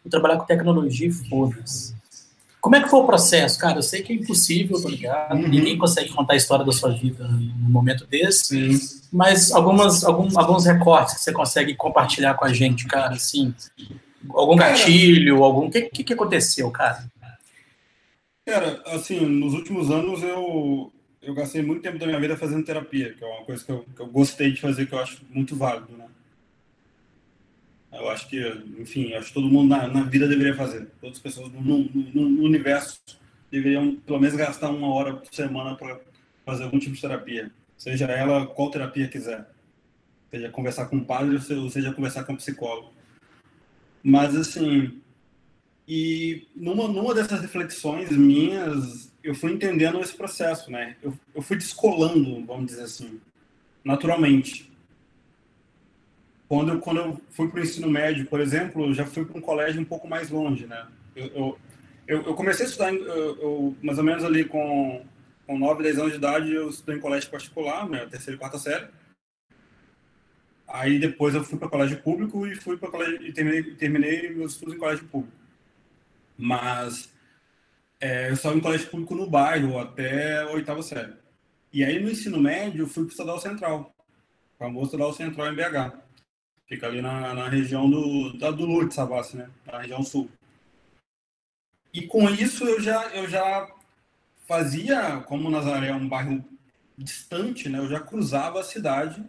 trabalhar 0.09 0.37
com 0.37 0.45
tecnologia 0.45 1.09
e 1.09 1.13
foda-se. 1.13 1.95
Como 2.61 2.77
é 2.77 2.83
que 2.83 2.89
foi 2.89 3.01
o 3.01 3.07
processo, 3.07 3.59
cara? 3.59 3.79
Eu 3.79 3.83
sei 3.83 4.03
que 4.03 4.13
é 4.13 4.17
impossível, 4.17 4.81
tá 4.81 4.89
ligado? 4.89 5.35
Uhum. 5.35 5.49
Ninguém 5.49 5.79
consegue 5.79 6.11
contar 6.11 6.35
a 6.35 6.37
história 6.37 6.65
da 6.65 6.73
sua 6.73 6.91
vida 6.91 7.27
num 7.27 7.71
momento 7.71 8.07
desse. 8.07 8.77
Sim. 8.77 9.01
Mas 9.11 9.51
algumas, 9.51 10.05
algum, 10.05 10.29
alguns 10.39 10.67
recortes 10.67 11.15
que 11.15 11.21
você 11.21 11.33
consegue 11.33 11.75
compartilhar 11.75 12.35
com 12.35 12.45
a 12.45 12.53
gente, 12.53 12.87
cara, 12.87 13.15
assim. 13.15 13.55
Algum 14.29 14.57
gatilho, 14.57 15.43
algum. 15.43 15.67
O 15.67 15.71
que, 15.71 15.83
que, 15.83 16.05
que 16.05 16.13
aconteceu, 16.13 16.71
cara? 16.71 17.05
Cara, 18.45 18.83
assim, 18.87 19.21
nos 19.21 19.55
últimos 19.55 19.91
anos 19.91 20.23
eu, 20.23 20.93
eu 21.23 21.33
gastei 21.33 21.63
muito 21.63 21.83
tempo 21.83 21.99
da 21.99 22.07
minha 22.07 22.21
vida 22.21 22.37
fazendo 22.37 22.65
terapia, 22.65 23.15
que 23.15 23.25
é 23.25 23.27
uma 23.27 23.45
coisa 23.45 23.65
que 23.65 23.71
eu, 23.71 23.87
que 23.95 24.03
eu 24.03 24.07
gostei 24.07 24.53
de 24.53 24.61
fazer, 24.61 24.87
que 24.87 24.93
eu 24.93 24.99
acho 24.99 25.23
muito 25.31 25.57
válido, 25.57 25.97
né? 25.97 26.07
Eu 27.93 28.09
acho 28.09 28.29
que, 28.29 28.41
enfim, 28.79 29.15
acho 29.15 29.29
que 29.29 29.35
todo 29.35 29.49
mundo 29.49 29.69
na, 29.69 29.89
na 29.89 30.03
vida 30.05 30.29
deveria 30.29 30.55
fazer. 30.55 30.89
Todas 31.01 31.17
as 31.17 31.23
pessoas 31.23 31.53
no, 31.53 31.61
no, 31.61 32.29
no, 32.29 32.45
universo 32.45 33.01
deveriam, 33.51 33.97
pelo 33.97 34.21
menos, 34.21 34.37
gastar 34.37 34.71
uma 34.71 34.95
hora 34.95 35.15
por 35.15 35.35
semana 35.35 35.75
para 35.77 36.01
fazer 36.45 36.65
algum 36.65 36.79
tipo 36.79 36.95
de 36.95 37.01
terapia. 37.01 37.51
Seja 37.77 38.07
ela 38.07 38.47
qual 38.47 38.71
terapia 38.71 39.09
quiser. 39.09 39.49
Seja 40.31 40.49
conversar 40.51 40.87
com 40.87 40.97
um 40.97 41.05
padre 41.05 41.37
ou 41.55 41.71
seja 41.71 41.93
conversar 41.93 42.25
com 42.25 42.35
um 42.35 42.37
psicólogo. 42.37 42.93
Mas, 44.03 44.37
assim, 44.37 45.01
e 45.93 46.47
numa, 46.55 46.87
numa 46.87 47.13
dessas 47.13 47.41
reflexões 47.41 48.11
minhas, 48.13 49.13
eu 49.25 49.35
fui 49.35 49.53
entendendo 49.53 50.01
esse 50.01 50.15
processo, 50.15 50.71
né? 50.71 50.97
Eu, 51.03 51.19
eu 51.35 51.43
fui 51.43 51.57
descolando, 51.57 52.47
vamos 52.47 52.67
dizer 52.67 52.85
assim, 52.85 53.21
naturalmente. 53.83 54.70
Quando 56.51 56.81
quando 56.81 56.97
eu 56.97 57.21
fui 57.31 57.49
para 57.49 57.61
o 57.61 57.63
ensino 57.63 57.89
médio, 57.89 58.27
por 58.27 58.41
exemplo, 58.41 58.93
já 58.93 59.07
fui 59.07 59.25
para 59.25 59.39
um 59.39 59.41
colégio 59.41 59.81
um 59.81 59.85
pouco 59.85 60.09
mais 60.09 60.31
longe, 60.31 60.67
né? 60.67 60.85
Eu, 61.15 61.57
eu, 62.09 62.23
eu 62.23 62.35
comecei 62.35 62.67
a 62.67 62.69
estudar, 62.69 62.93
eu, 62.93 63.41
eu, 63.41 63.77
mais 63.81 63.99
ou 63.99 64.03
menos 64.03 64.25
ali 64.25 64.45
com, 64.45 65.07
com 65.47 65.57
9, 65.57 65.85
10 65.85 65.99
anos 66.01 66.11
de 66.11 66.19
idade, 66.19 66.53
eu 66.53 66.69
estudei 66.69 66.97
em 66.97 67.01
colégio 67.01 67.31
particular, 67.31 67.89
né? 67.89 68.05
Terceira 68.07 68.35
e 68.35 68.39
quarta 68.41 68.59
série. 68.59 68.89
Aí 70.67 70.99
depois 70.99 71.37
eu 71.37 71.45
fui 71.45 71.57
para 71.57 71.69
colégio 71.69 72.03
público 72.03 72.45
e 72.45 72.57
fui 72.57 72.77
para 72.77 72.91
colégio 72.91 73.23
e 73.23 73.33
terminei, 73.33 73.63
terminei 73.77 74.31
meus 74.31 74.55
estudos 74.55 74.75
em 74.75 74.79
colégio 74.79 75.07
público. 75.07 75.37
Mas 76.37 77.13
é, 78.01 78.29
eu 78.29 78.33
estava 78.33 78.57
em 78.57 78.61
colégio 78.61 78.91
público 78.91 79.15
no 79.15 79.31
bairro 79.31 79.79
até 79.79 80.43
a 80.43 80.51
oitava 80.51 80.83
série. 80.83 81.13
E 81.73 81.85
aí 81.85 82.01
no 82.01 82.11
ensino 82.11 82.41
médio 82.41 82.83
eu 82.83 82.89
fui 82.89 83.05
para 83.05 83.11
o 83.11 83.13
Estadual 83.13 83.39
Central, 83.39 83.95
famoso 84.59 84.87
Estadual 84.87 85.13
Central 85.13 85.53
em 85.53 85.55
BH. 85.55 86.10
Fica 86.71 86.87
ali 86.87 87.03
na, 87.03 87.35
na 87.35 87.49
região 87.49 87.91
do, 87.91 88.33
da, 88.39 88.53
do 88.53 88.65
Lourdes, 88.65 88.95
Savassi, 88.95 89.37
né? 89.37 89.51
Na 89.67 89.81
região 89.81 90.05
sul. 90.05 90.31
E 91.93 92.03
com 92.03 92.31
isso 92.31 92.65
eu 92.65 92.81
já, 92.81 93.09
eu 93.09 93.29
já 93.29 93.69
fazia, 94.47 95.17
como 95.27 95.51
Nazaré 95.51 95.89
é 95.89 95.95
um 95.95 96.09
bairro 96.09 96.45
distante, 96.97 97.69
né? 97.69 97.81
Eu 97.81 97.89
já 97.89 97.99
cruzava 97.99 98.61
a 98.61 98.65
cidade 98.65 99.21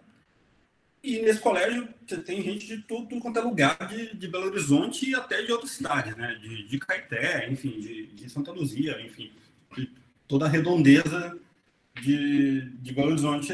e 1.04 1.20
nesse 1.20 1.40
colégio 1.40 1.90
tem 2.28 2.44
gente 2.44 2.68
de 2.68 2.78
tudo, 2.84 3.08
tudo 3.08 3.22
quanto 3.22 3.40
é 3.40 3.42
lugar 3.42 3.76
de, 3.88 4.16
de 4.16 4.28
Belo 4.28 4.46
Horizonte 4.46 5.10
e 5.10 5.16
até 5.16 5.42
de 5.42 5.52
outras 5.52 5.72
cidades, 5.72 6.16
né? 6.16 6.36
De, 6.36 6.68
de 6.68 6.78
Caeté, 6.78 7.50
enfim, 7.50 7.80
de, 7.80 8.06
de 8.06 8.30
Santa 8.30 8.52
Luzia, 8.52 9.02
enfim, 9.02 9.32
de 9.76 9.90
toda 10.28 10.46
a 10.46 10.50
redondeza 10.50 11.36
de, 12.00 12.70
de 12.70 12.94
Belo 12.94 13.10
Horizonte. 13.10 13.52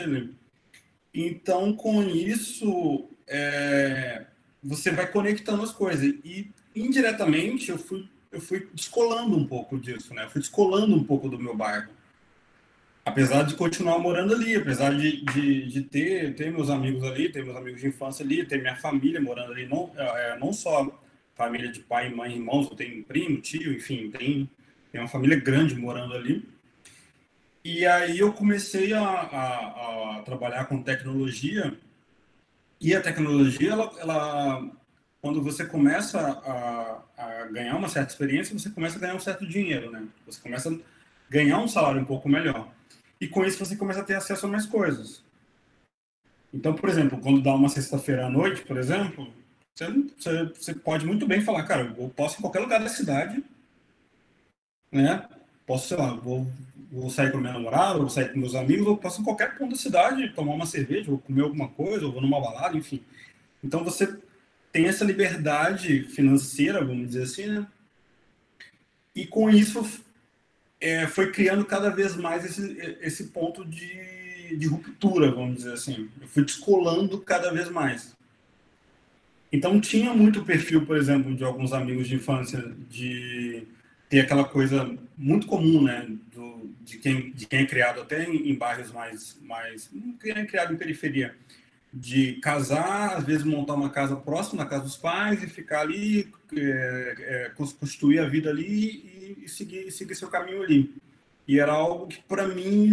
Então, 1.13 1.73
com 1.73 2.03
isso, 2.03 3.09
é, 3.27 4.25
você 4.63 4.91
vai 4.91 5.09
conectando 5.11 5.63
as 5.63 5.71
coisas. 5.71 6.03
E, 6.23 6.51
indiretamente, 6.75 7.69
eu 7.71 7.77
fui, 7.77 8.07
eu 8.31 8.39
fui 8.39 8.67
descolando 8.73 9.35
um 9.35 9.47
pouco 9.47 9.79
disso, 9.79 10.13
né? 10.13 10.25
Eu 10.25 10.29
fui 10.29 10.41
descolando 10.41 10.95
um 10.95 11.03
pouco 11.03 11.29
do 11.29 11.39
meu 11.39 11.55
bairro 11.55 11.97
apesar 13.07 13.43
de 13.43 13.55
continuar 13.55 13.99
morando 13.99 14.33
ali, 14.33 14.55
apesar 14.55 14.93
de, 14.93 15.23
de, 15.23 15.67
de, 15.67 15.81
ter, 15.81 16.35
ter 16.35 16.51
meus 16.51 16.69
amigos 16.69 17.03
ali, 17.03 17.29
ter 17.29 17.43
meus 17.43 17.55
amigos 17.55 17.79
de 17.79 17.87
infância 17.87 18.23
ali, 18.23 18.45
ter 18.45 18.59
minha 18.59 18.75
família 18.75 19.21
morando 19.21 19.53
ali, 19.53 19.65
não, 19.65 19.89
é, 19.95 20.31
é 20.31 20.37
não 20.37 20.51
só 20.51 21.01
família 21.33 21.71
de 21.71 21.79
pai, 21.79 22.13
mãe, 22.13 22.33
irmãos, 22.33 22.67
eu 22.69 22.75
tenho 22.75 23.03
primo, 23.03 23.39
tio, 23.39 23.73
enfim, 23.73 24.11
tem, 24.11 24.49
tem 24.91 24.99
uma 24.99 25.07
família 25.07 25.39
grande 25.39 25.73
morando 25.75 26.15
ali. 26.15 26.45
E 27.67 27.85
aí 27.85 28.19
eu 28.19 28.31
comecei 28.31 28.93
a, 28.93 29.03
a, 29.03 30.15
a 30.15 30.21
trabalhar 30.21 30.63
com 30.67 30.81
tecnologia, 30.81 31.77
e 32.79 32.95
a 32.95 33.01
tecnologia, 33.01 33.73
ela, 33.73 33.91
ela 33.99 34.71
quando 35.21 35.43
você 35.43 35.65
começa 35.65 36.17
a, 36.17 37.03
a 37.17 37.45
ganhar 37.47 37.75
uma 37.75 37.89
certa 37.89 38.13
experiência, 38.13 38.57
você 38.57 38.69
começa 38.69 38.95
a 38.95 39.01
ganhar 39.01 39.15
um 39.15 39.19
certo 39.19 39.45
dinheiro, 39.45 39.91
né? 39.91 40.07
Você 40.25 40.39
começa 40.39 40.71
a 40.71 40.77
ganhar 41.29 41.59
um 41.59 41.67
salário 41.67 41.99
um 41.99 42.05
pouco 42.05 42.29
melhor. 42.29 42.71
E 43.19 43.27
com 43.27 43.43
isso 43.43 43.59
você 43.59 43.75
começa 43.75 43.99
a 43.99 44.05
ter 44.05 44.15
acesso 44.15 44.45
a 44.45 44.49
mais 44.49 44.65
coisas. 44.65 45.21
Então, 46.53 46.73
por 46.73 46.87
exemplo, 46.87 47.19
quando 47.19 47.41
dá 47.41 47.53
uma 47.53 47.67
sexta-feira 47.67 48.27
à 48.27 48.29
noite, 48.29 48.61
por 48.61 48.77
exemplo, 48.77 49.29
você, 49.75 50.45
você, 50.55 50.73
pode 50.73 51.05
muito 51.05 51.27
bem 51.27 51.41
falar, 51.41 51.63
cara, 51.63 51.93
eu 51.97 52.07
posso 52.15 52.37
em 52.37 52.41
qualquer 52.41 52.59
lugar 52.59 52.79
da 52.79 52.87
cidade, 52.87 53.43
né? 54.89 55.27
Posso, 55.67 55.89
sei 55.89 55.97
lá, 55.97 56.13
vou, 56.13 56.47
vou 56.89 57.09
sair 57.09 57.29
com 57.29 57.37
minha 57.37 57.51
namorada, 57.51 57.99
vou 57.99 58.09
sair 58.09 58.31
com 58.31 58.39
meus 58.39 58.55
amigos, 58.55 58.87
ou 58.87 58.97
posso 58.97 59.19
em 59.19 59.23
qualquer 59.25 59.57
ponto 59.57 59.71
da 59.71 59.77
cidade, 59.77 60.29
tomar 60.29 60.53
uma 60.53 60.65
cerveja, 60.65 61.11
ou 61.11 61.19
comer 61.19 61.41
alguma 61.41 61.67
coisa, 61.67 62.05
ou 62.05 62.11
vou 62.13 62.21
numa 62.21 62.39
balada, 62.39 62.77
enfim. 62.77 63.03
Então 63.61 63.83
você 63.83 64.17
tem 64.71 64.85
essa 64.85 65.03
liberdade 65.03 66.03
financeira, 66.03 66.83
vamos 66.83 67.07
dizer 67.07 67.23
assim, 67.23 67.47
né? 67.47 67.67
E 69.13 69.27
com 69.27 69.49
isso 69.49 69.85
é, 70.79 71.05
foi 71.05 71.31
criando 71.31 71.65
cada 71.65 71.89
vez 71.89 72.15
mais 72.15 72.45
esse, 72.45 72.77
esse 73.01 73.25
ponto 73.25 73.65
de, 73.65 74.55
de 74.55 74.67
ruptura, 74.67 75.31
vamos 75.31 75.57
dizer 75.57 75.73
assim. 75.73 76.09
Eu 76.21 76.27
fui 76.27 76.45
descolando 76.45 77.19
cada 77.19 77.51
vez 77.51 77.69
mais. 77.69 78.15
Então 79.51 79.81
tinha 79.81 80.13
muito 80.13 80.45
perfil, 80.45 80.85
por 80.85 80.95
exemplo, 80.95 81.35
de 81.35 81.43
alguns 81.43 81.73
amigos 81.73 82.07
de 82.07 82.15
infância 82.15 82.73
de 82.89 83.67
ter 84.09 84.21
aquela 84.21 84.45
coisa 84.45 84.97
muito 85.17 85.47
comum, 85.47 85.83
né, 85.83 86.07
do, 86.33 86.69
de 86.81 86.97
quem 86.97 87.31
de 87.31 87.45
quem 87.45 87.59
é 87.59 87.65
criado 87.65 88.01
até 88.01 88.23
em, 88.23 88.49
em 88.49 88.55
bairros 88.55 88.91
mais 88.91 89.37
mais 89.41 89.89
quem 90.21 90.31
é 90.31 90.45
criado 90.45 90.73
em 90.73 90.77
periferia, 90.77 91.35
de 91.93 92.33
casar, 92.33 93.17
às 93.17 93.23
vezes 93.23 93.43
montar 93.43 93.73
uma 93.73 93.89
casa 93.89 94.15
próxima 94.15 94.63
da 94.63 94.69
casa 94.69 94.83
dos 94.83 94.97
pais 94.97 95.41
e 95.41 95.47
ficar 95.47 95.81
ali, 95.81 96.31
é, 96.55 97.15
é, 97.19 98.19
a 98.19 98.25
vida 98.25 98.49
ali 98.49 98.65
e, 98.65 99.43
e, 99.45 99.49
seguir, 99.49 99.91
seguir 99.91 100.15
seu 100.15 100.29
caminho 100.29 100.61
ali. 100.61 100.93
E 101.47 101.59
era 101.59 101.71
algo 101.71 102.07
que, 102.07 102.21
para 102.23 102.47
mim, 102.47 102.89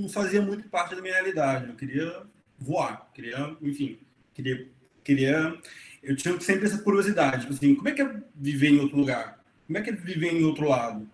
não 0.00 0.08
fazia 0.08 0.40
muito 0.40 0.68
parte 0.68 0.94
da 0.94 1.02
minha 1.02 1.12
realidade. 1.14 1.68
Eu 1.68 1.74
queria 1.74 2.22
voar, 2.58 3.08
queria, 3.14 3.54
enfim, 3.60 3.98
queria, 4.34 4.66
queria. 5.04 5.58
Eu 6.02 6.16
tinha 6.16 6.38
sempre 6.40 6.66
essa 6.66 6.78
curiosidade, 6.78 7.42
tipo 7.42 7.52
assim, 7.52 7.74
como 7.74 7.88
é 7.88 7.92
que 7.92 8.02
é 8.02 8.16
viver 8.34 8.70
em 8.70 8.80
outro 8.80 8.96
lugar? 8.96 9.38
Como 9.68 9.76
é 9.76 9.82
que 9.82 9.90
é 9.90 9.92
viver 9.92 10.32
em 10.32 10.44
outro 10.44 10.66
lado? 10.66 11.06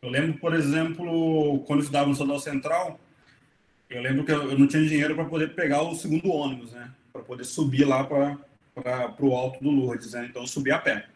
Eu 0.00 0.08
lembro, 0.08 0.38
por 0.38 0.54
exemplo, 0.54 1.60
quando 1.66 1.80
eu 1.80 1.82
estudava 1.82 2.08
no 2.08 2.16
Sodal 2.16 2.40
Central, 2.40 2.98
eu 3.90 4.00
lembro 4.00 4.24
que 4.24 4.32
eu 4.32 4.58
não 4.58 4.66
tinha 4.66 4.82
dinheiro 4.82 5.14
para 5.14 5.26
poder 5.26 5.54
pegar 5.54 5.82
o 5.82 5.94
segundo 5.94 6.30
ônibus, 6.30 6.72
né? 6.72 6.90
Para 7.12 7.20
poder 7.20 7.44
subir 7.44 7.84
lá 7.84 8.02
para 8.02 8.38
o 9.20 9.36
alto 9.36 9.62
do 9.62 9.68
Lourdes, 9.68 10.14
né? 10.14 10.24
Então 10.24 10.40
eu 10.40 10.48
subi 10.48 10.72
a 10.72 10.78
pé. 10.78 11.06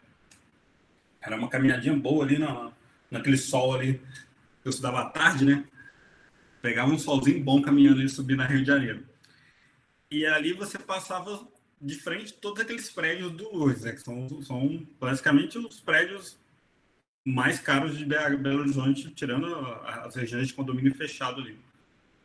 Era 1.19 1.35
uma 1.35 1.49
caminhadinha 1.49 1.95
boa 1.95 2.23
ali 2.23 2.37
na, 2.37 2.71
naquele 3.09 3.37
sol 3.37 3.73
ali. 3.73 3.99
Eu 4.63 4.69
estudava 4.69 5.01
à 5.01 5.09
tarde, 5.09 5.45
né? 5.45 5.65
Pegava 6.61 6.91
um 6.91 6.99
solzinho 6.99 7.43
bom 7.43 7.59
caminhando 7.59 8.03
e 8.03 8.07
subir 8.07 8.37
na 8.37 8.45
Rio 8.45 8.59
de 8.59 8.67
Janeiro. 8.67 9.03
E 10.11 10.27
ali 10.27 10.53
você 10.53 10.77
passava 10.77 11.47
de 11.85 11.95
frente 11.95 12.33
todos 12.33 12.61
aqueles 12.61 12.89
prédios 12.89 13.31
do 13.31 13.55
Lourdes, 13.55 13.83
né? 13.83 13.91
Que 13.91 14.01
são, 14.01 14.41
são 14.41 14.85
basicamente 14.99 15.57
os 15.59 15.79
prédios 15.79 16.35
mais 17.23 17.59
caros 17.59 17.97
de 17.97 18.05
Belo 18.05 18.61
Horizonte, 18.61 19.11
tirando 19.11 19.55
as 19.85 20.15
regiões 20.15 20.47
de 20.47 20.53
condomínio 20.53 20.95
fechado 20.95 21.41
ali. 21.41 21.57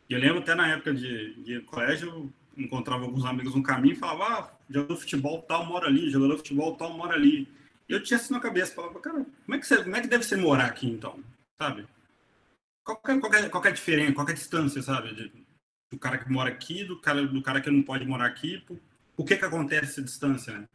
E 0.09 0.13
eu 0.13 0.19
lembro 0.19 0.39
até 0.39 0.55
na 0.55 0.67
época 0.67 0.93
de, 0.93 1.35
de 1.43 1.61
colégio, 1.61 2.33
encontrava 2.57 3.03
alguns 3.03 3.23
amigos 3.23 3.53
no 3.55 3.63
caminho 3.63 3.93
e 3.93 3.97
falava, 3.97 4.23
ah, 4.25 4.51
jogador 4.69 4.95
de 4.95 5.01
futebol 5.01 5.41
tal 5.43 5.65
mora 5.65 5.87
ali, 5.87 6.09
jogador 6.09 6.33
de 6.33 6.39
futebol 6.39 6.75
tal 6.75 6.97
mora 6.97 7.13
ali. 7.13 7.47
E 7.87 7.93
eu 7.93 8.01
tinha 8.01 8.17
assim 8.17 8.33
na 8.33 8.39
cabeça, 8.39 8.73
falava, 8.73 8.99
cara, 8.99 9.25
como 9.45 9.55
é 9.55 9.59
que, 9.59 9.67
você, 9.67 9.83
como 9.83 9.95
é 9.95 10.01
que 10.01 10.07
deve 10.07 10.23
ser 10.23 10.37
morar 10.37 10.65
aqui 10.65 10.87
então, 10.87 11.19
sabe? 11.61 11.87
Qual 12.83 12.99
é, 13.05 13.67
a 13.67 13.71
diferença, 13.71 14.13
qual 14.13 14.27
é 14.27 14.31
a 14.31 14.35
distância, 14.35 14.81
sabe? 14.81 15.13
De, 15.13 15.31
do 15.91 15.99
cara 15.99 16.17
que 16.17 16.31
mora 16.31 16.49
aqui, 16.49 16.83
do 16.83 16.99
cara, 16.99 17.25
do 17.25 17.41
cara 17.41 17.61
que 17.61 17.69
não 17.69 17.83
pode 17.83 18.05
morar 18.05 18.25
aqui, 18.25 18.59
por, 18.59 18.79
por 19.21 19.27
que 19.27 19.37
que 19.37 19.45
acontece 19.45 19.91
essa 19.91 20.01
distância, 20.01 20.57
né? 20.57 20.67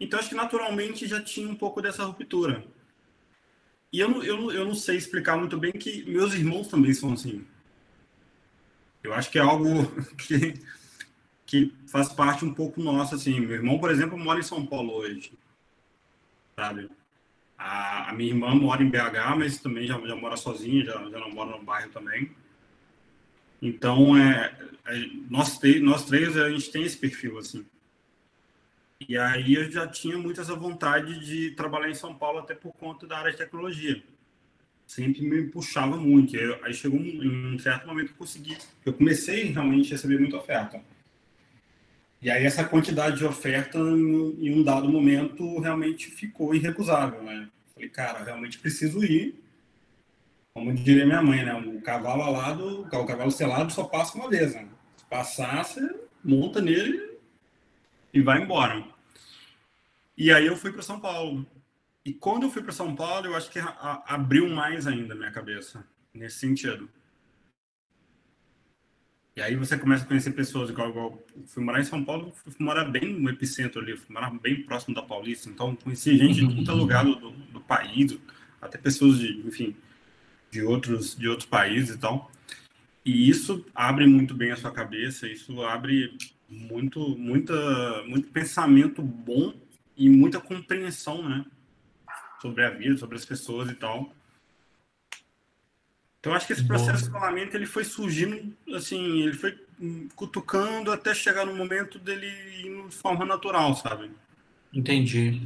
Então, 0.00 0.18
acho 0.18 0.30
que 0.30 0.34
naturalmente 0.34 1.06
já 1.06 1.22
tinha 1.22 1.48
um 1.48 1.54
pouco 1.54 1.80
dessa 1.80 2.04
ruptura. 2.04 2.64
E 3.92 4.00
eu, 4.00 4.22
eu, 4.24 4.50
eu 4.50 4.64
não 4.64 4.74
sei 4.74 4.96
explicar 4.96 5.36
muito 5.36 5.56
bem 5.56 5.70
que 5.70 6.04
meus 6.10 6.34
irmãos 6.34 6.66
também 6.66 6.92
são 6.92 7.12
assim. 7.12 7.46
Eu 9.00 9.14
acho 9.14 9.30
que 9.30 9.38
é 9.38 9.42
algo 9.42 9.64
que, 10.18 10.54
que 11.46 11.72
faz 11.86 12.08
parte 12.08 12.44
um 12.44 12.52
pouco 12.52 12.82
nosso, 12.82 13.14
assim. 13.14 13.38
Meu 13.38 13.52
irmão, 13.52 13.78
por 13.78 13.92
exemplo, 13.92 14.18
mora 14.18 14.40
em 14.40 14.42
São 14.42 14.66
Paulo 14.66 14.92
hoje, 14.92 15.32
sabe? 16.56 16.90
A, 17.56 18.10
a 18.10 18.12
minha 18.12 18.30
irmã 18.30 18.52
mora 18.56 18.82
em 18.82 18.90
BH, 18.90 19.36
mas 19.38 19.60
também 19.60 19.86
já, 19.86 20.00
já 20.00 20.16
mora 20.16 20.36
sozinha, 20.36 20.84
já, 20.84 20.94
já 20.94 21.20
não 21.20 21.30
mora 21.30 21.56
no 21.56 21.62
bairro 21.62 21.90
também. 21.90 22.34
Então, 23.60 24.16
é, 24.16 24.54
é, 24.86 25.06
nós, 25.28 25.58
nós 25.82 26.04
três, 26.04 26.36
a 26.36 26.50
gente 26.50 26.70
tem 26.70 26.82
esse 26.82 26.96
perfil, 26.96 27.38
assim. 27.38 27.64
E 29.08 29.16
aí 29.16 29.54
eu 29.54 29.70
já 29.70 29.86
tinha 29.86 30.18
muito 30.18 30.40
essa 30.40 30.54
vontade 30.54 31.24
de 31.24 31.52
trabalhar 31.52 31.88
em 31.90 31.94
São 31.94 32.14
Paulo, 32.14 32.38
até 32.38 32.54
por 32.54 32.72
conta 32.72 33.06
da 33.06 33.18
área 33.18 33.30
de 33.30 33.38
tecnologia 33.38 34.02
sempre 34.90 35.22
me 35.22 35.44
puxava 35.44 35.96
muito. 35.96 36.36
aí 36.64 36.74
chegou 36.74 36.98
um, 36.98 37.54
um 37.54 37.58
certo 37.60 37.86
momento 37.86 38.08
que 38.08 38.14
eu 38.14 38.18
consegui, 38.18 38.58
eu 38.84 38.92
comecei 38.92 39.44
realmente 39.44 39.92
a 39.92 39.96
receber 39.96 40.18
muita 40.18 40.36
oferta. 40.36 40.82
E 42.20 42.28
aí 42.28 42.44
essa 42.44 42.64
quantidade 42.64 43.18
de 43.18 43.24
oferta, 43.24 43.78
em 43.78 44.52
um 44.52 44.64
dado 44.64 44.88
momento, 44.88 45.60
realmente 45.60 46.10
ficou 46.10 46.54
irrecusável, 46.54 47.22
né? 47.22 47.48
Falei, 47.72 47.88
cara, 47.88 48.24
realmente 48.24 48.58
preciso 48.58 49.02
ir. 49.04 49.40
Como 50.54 50.74
diria 50.74 51.06
minha 51.06 51.22
mãe, 51.22 51.44
né? 51.44 51.54
O 51.54 51.80
cavalo 51.80 52.22
alado, 52.22 52.82
o 52.82 53.06
cavalo 53.06 53.30
selado 53.30 53.72
só 53.72 53.84
passa 53.84 54.18
uma 54.18 54.28
vez, 54.28 54.54
né? 54.54 54.68
Se 54.96 55.04
passar, 55.06 55.64
você 55.64 56.00
monta 56.24 56.60
nele 56.60 57.18
e 58.12 58.20
vai 58.20 58.42
embora. 58.42 58.84
E 60.16 60.32
aí 60.32 60.46
eu 60.46 60.56
fui 60.56 60.72
para 60.72 60.82
São 60.82 61.00
Paulo. 61.00 61.46
E 62.04 62.12
quando 62.12 62.44
eu 62.44 62.50
fui 62.50 62.62
para 62.62 62.72
São 62.72 62.94
Paulo, 62.94 63.26
eu 63.26 63.36
acho 63.36 63.50
que 63.50 63.58
abriu 64.06 64.48
mais 64.48 64.86
ainda 64.86 65.14
a 65.14 65.16
minha 65.16 65.30
cabeça, 65.30 65.86
nesse 66.12 66.38
sentido. 66.38 66.88
E 69.36 69.40
aí 69.40 69.54
você 69.54 69.78
começa 69.78 70.04
a 70.04 70.06
conhecer 70.06 70.32
pessoas, 70.32 70.70
igual, 70.70 70.90
igual 70.90 71.22
fui 71.46 71.62
morar 71.62 71.80
em 71.80 71.84
São 71.84 72.04
Paulo, 72.04 72.32
fui 72.34 72.52
morar 72.58 72.84
bem 72.84 73.14
no 73.14 73.30
epicentro 73.30 73.80
ali, 73.80 73.96
fui 73.96 74.12
morar 74.12 74.30
bem 74.30 74.62
próximo 74.64 74.94
da 74.94 75.02
Paulista, 75.02 75.48
então 75.48 75.76
conheci 75.76 76.16
gente 76.18 76.46
de 76.46 76.64
todo 76.66 76.78
lugar 76.78 77.04
do, 77.04 77.30
do, 77.30 77.60
país, 77.60 78.18
até 78.60 78.76
pessoas 78.76 79.18
de, 79.18 79.38
enfim, 79.46 79.76
de 80.50 80.62
outros, 80.62 81.16
de 81.16 81.28
outros 81.28 81.48
países 81.48 81.94
e 81.96 81.98
tal. 81.98 82.30
E 83.04 83.28
isso 83.28 83.64
abre 83.74 84.06
muito 84.06 84.34
bem 84.34 84.50
a 84.52 84.56
sua 84.56 84.70
cabeça, 84.70 85.26
isso 85.26 85.62
abre 85.62 86.16
muito, 86.48 87.16
muita, 87.16 88.02
muito 88.06 88.28
pensamento 88.28 89.00
bom 89.00 89.54
e 89.96 90.08
muita 90.08 90.40
compreensão, 90.40 91.26
né? 91.26 91.44
Sobre 92.42 92.64
a 92.64 92.70
vida, 92.70 92.98
sobre 92.98 93.16
as 93.16 93.24
pessoas 93.24 93.70
e 93.70 93.74
tal. 93.74 94.12
Então, 96.18 96.34
acho 96.34 96.46
que 96.46 96.52
esse 96.52 96.66
processo 96.66 96.98
de 96.98 97.04
escolamento 97.04 97.56
ele 97.56 97.64
foi 97.64 97.82
surgindo, 97.82 98.54
assim, 98.74 99.22
ele 99.22 99.32
foi 99.32 99.58
cutucando 100.14 100.92
até 100.92 101.14
chegar 101.14 101.46
no 101.46 101.56
momento 101.56 101.98
dele 101.98 102.26
ir 102.26 102.88
de 102.88 102.94
forma 102.94 103.24
natural, 103.24 103.74
sabe? 103.74 104.10
Entendi. 104.72 105.40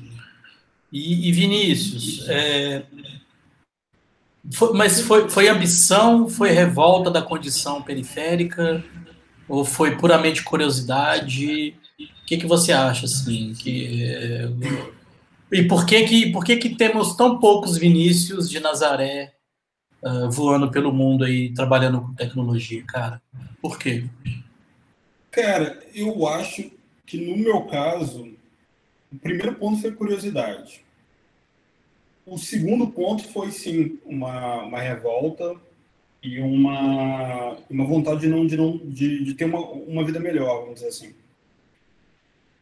E, 0.91 1.29
e 1.29 1.33
Vinícius, 1.33 2.29
é... 2.29 2.85
foi, 4.53 4.73
mas 4.73 5.01
foi, 5.01 5.29
foi 5.29 5.49
ambição, 5.49 6.29
foi 6.29 6.51
revolta 6.51 7.11
da 7.11 7.23
condição 7.23 7.83
periférica, 7.83 8.85
ou 9.49 9.65
foi 9.65 9.97
puramente 9.97 10.43
curiosidade? 10.43 11.77
O 11.99 12.27
que, 12.27 12.39
que 12.39 12.47
você 12.47 12.73
acha, 12.73 13.07
assim? 13.07 13.53
Que, 13.55 14.05
é... 14.05 14.49
E 15.53 15.63
por 15.63 15.87
que 15.87 16.03
que, 16.05 16.33
por 16.33 16.45
que 16.45 16.57
que 16.57 16.71
temos 16.71 17.15
tão 17.15 17.39
poucos 17.39 17.77
Vinícius 17.77 18.51
de 18.51 18.61
Nazaré 18.61 19.35
uh, 20.03 20.31
voando 20.31 20.71
pelo 20.71 20.93
mundo 20.93 21.25
aí, 21.25 21.53
trabalhando 21.53 22.01
com 22.01 22.15
tecnologia, 22.15 22.83
cara? 22.85 23.23
Por 23.61 23.79
quê? 23.79 24.05
Cara, 25.31 25.83
eu 25.95 26.27
acho 26.29 26.71
que 27.07 27.19
no 27.19 27.37
meu 27.37 27.63
caso, 27.63 28.29
o 29.13 29.19
primeiro 29.19 29.55
ponto 29.55 29.81
foi 29.81 29.93
curiosidade. 29.93 30.84
O 32.27 32.39
segundo 32.39 32.87
ponto 32.87 33.23
foi, 33.29 33.51
sim, 33.51 33.99
uma, 34.05 34.63
uma 34.63 34.81
revolta 34.81 35.57
e 36.23 36.41
uma, 36.41 37.57
uma 37.69 37.85
vontade 37.85 38.23
de, 38.23 38.29
não, 38.29 38.47
de, 38.47 38.57
não, 38.57 38.79
de, 38.79 39.25
de 39.25 39.35
ter 39.35 39.45
uma, 39.45 39.61
uma 39.61 40.05
vida 40.05 40.19
melhor, 40.19 40.61
vamos 40.61 40.77
dizer 40.77 40.89
assim. 40.89 41.15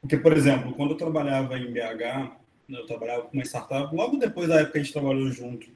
Porque, 0.01 0.17
por 0.17 0.37
exemplo, 0.37 0.73
quando 0.73 0.91
eu 0.91 0.97
trabalhava 0.97 1.57
em 1.57 1.71
BH, 1.71 2.33
eu 2.69 2.87
trabalhava 2.87 3.23
com 3.23 3.35
uma 3.35 3.45
startup, 3.45 3.95
logo 3.95 4.17
depois 4.17 4.49
da 4.49 4.57
época 4.57 4.73
que 4.73 4.79
a 4.79 4.83
gente 4.83 4.93
trabalhou 4.93 5.31
junto, 5.31 5.69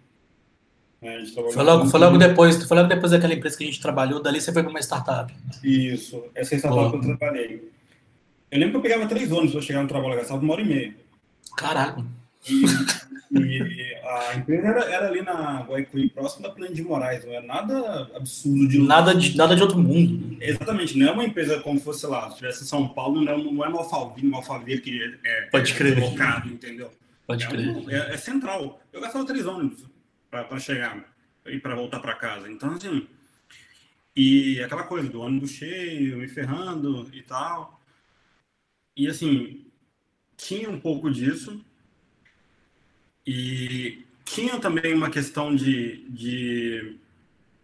né? 1.00 1.24
Foi 1.52 1.62
logo, 1.62 1.86
foi 1.86 2.00
logo 2.00 2.18
depois, 2.18 2.62
foi 2.64 2.76
logo 2.76 2.88
depois 2.88 3.12
daquela 3.12 3.34
empresa 3.34 3.56
que 3.56 3.64
a 3.64 3.66
gente 3.66 3.80
trabalhou, 3.80 4.20
dali 4.20 4.40
você 4.40 4.52
foi 4.52 4.62
para 4.62 4.70
uma 4.70 4.80
startup. 4.80 5.32
Isso, 5.62 6.24
essa 6.34 6.56
startup 6.56 6.90
que 6.90 6.96
eu 6.96 7.16
trabalhei. 7.16 7.70
Eu 8.50 8.58
lembro 8.58 8.72
que 8.72 8.76
eu 8.78 8.90
pegava 8.90 9.08
três 9.08 9.30
ônibus 9.30 9.52
para 9.52 9.60
chegar 9.60 9.82
no 9.82 9.88
trabalho, 9.88 10.14
eu 10.14 10.18
gastava 10.18 10.42
uma 10.42 10.52
hora 10.52 10.62
e 10.62 10.64
meia. 10.64 10.96
Caraca. 11.56 12.04
E, 12.48 12.64
e 13.30 13.94
a 14.04 14.36
empresa 14.36 14.68
era, 14.68 14.84
era, 14.84 15.08
ali 15.08 15.22
na 15.22 15.62
Guaicuí, 15.62 16.10
próximo 16.10 16.42
da 16.42 16.50
Plano 16.50 16.74
de 16.74 16.82
Moraes, 16.82 17.24
não 17.24 17.32
é 17.32 17.40
nada 17.40 18.10
absurdo 18.14 18.68
de. 18.68 18.78
Nada 18.78 19.14
de, 19.14 19.36
nada 19.36 19.56
de 19.56 19.62
outro 19.62 19.78
mundo. 19.78 20.36
Exatamente, 20.40 20.96
não 20.96 21.08
é 21.08 21.10
uma 21.10 21.24
empresa 21.24 21.60
como 21.60 21.80
fosse 21.80 22.06
lá, 22.06 22.26
se 22.26 22.34
estivesse 22.34 22.64
em 22.64 22.66
São 22.66 22.88
Paulo, 22.88 23.20
não 23.20 23.32
é, 23.32 23.36
não 23.36 23.64
é 23.64 23.68
no 23.68 23.78
Alphaville, 23.78 24.28
no 24.28 24.36
Alphaville 24.36 24.80
que 24.80 25.18
é, 25.24 25.42
Pode 25.50 25.74
crer. 25.74 25.98
é 25.98 26.48
entendeu? 26.48 26.90
Pode 27.26 27.44
é 27.44 27.48
crer. 27.48 27.68
Um, 27.68 27.90
é, 27.90 28.14
é 28.14 28.16
central. 28.16 28.80
Eu 28.92 29.00
gastava 29.00 29.26
três 29.26 29.46
ônibus 29.46 29.84
para 30.30 30.58
chegar 30.58 31.04
e 31.46 31.58
para 31.58 31.74
voltar 31.74 32.00
para 32.00 32.14
casa. 32.14 32.50
Então, 32.50 32.70
assim, 32.70 33.06
e 34.14 34.62
aquela 34.62 34.84
coisa 34.84 35.08
do 35.08 35.20
ônibus 35.20 35.50
cheio, 35.50 36.16
me 36.16 36.28
ferrando 36.28 37.08
e 37.12 37.22
tal. 37.22 37.80
E, 38.96 39.06
assim, 39.06 39.66
tinha 40.36 40.70
um 40.70 40.80
pouco 40.80 41.10
disso. 41.10 41.62
E 43.26 44.04
tinha 44.24 44.58
também 44.60 44.94
uma 44.94 45.10
questão 45.10 45.54
de, 45.54 46.08
de, 46.08 46.96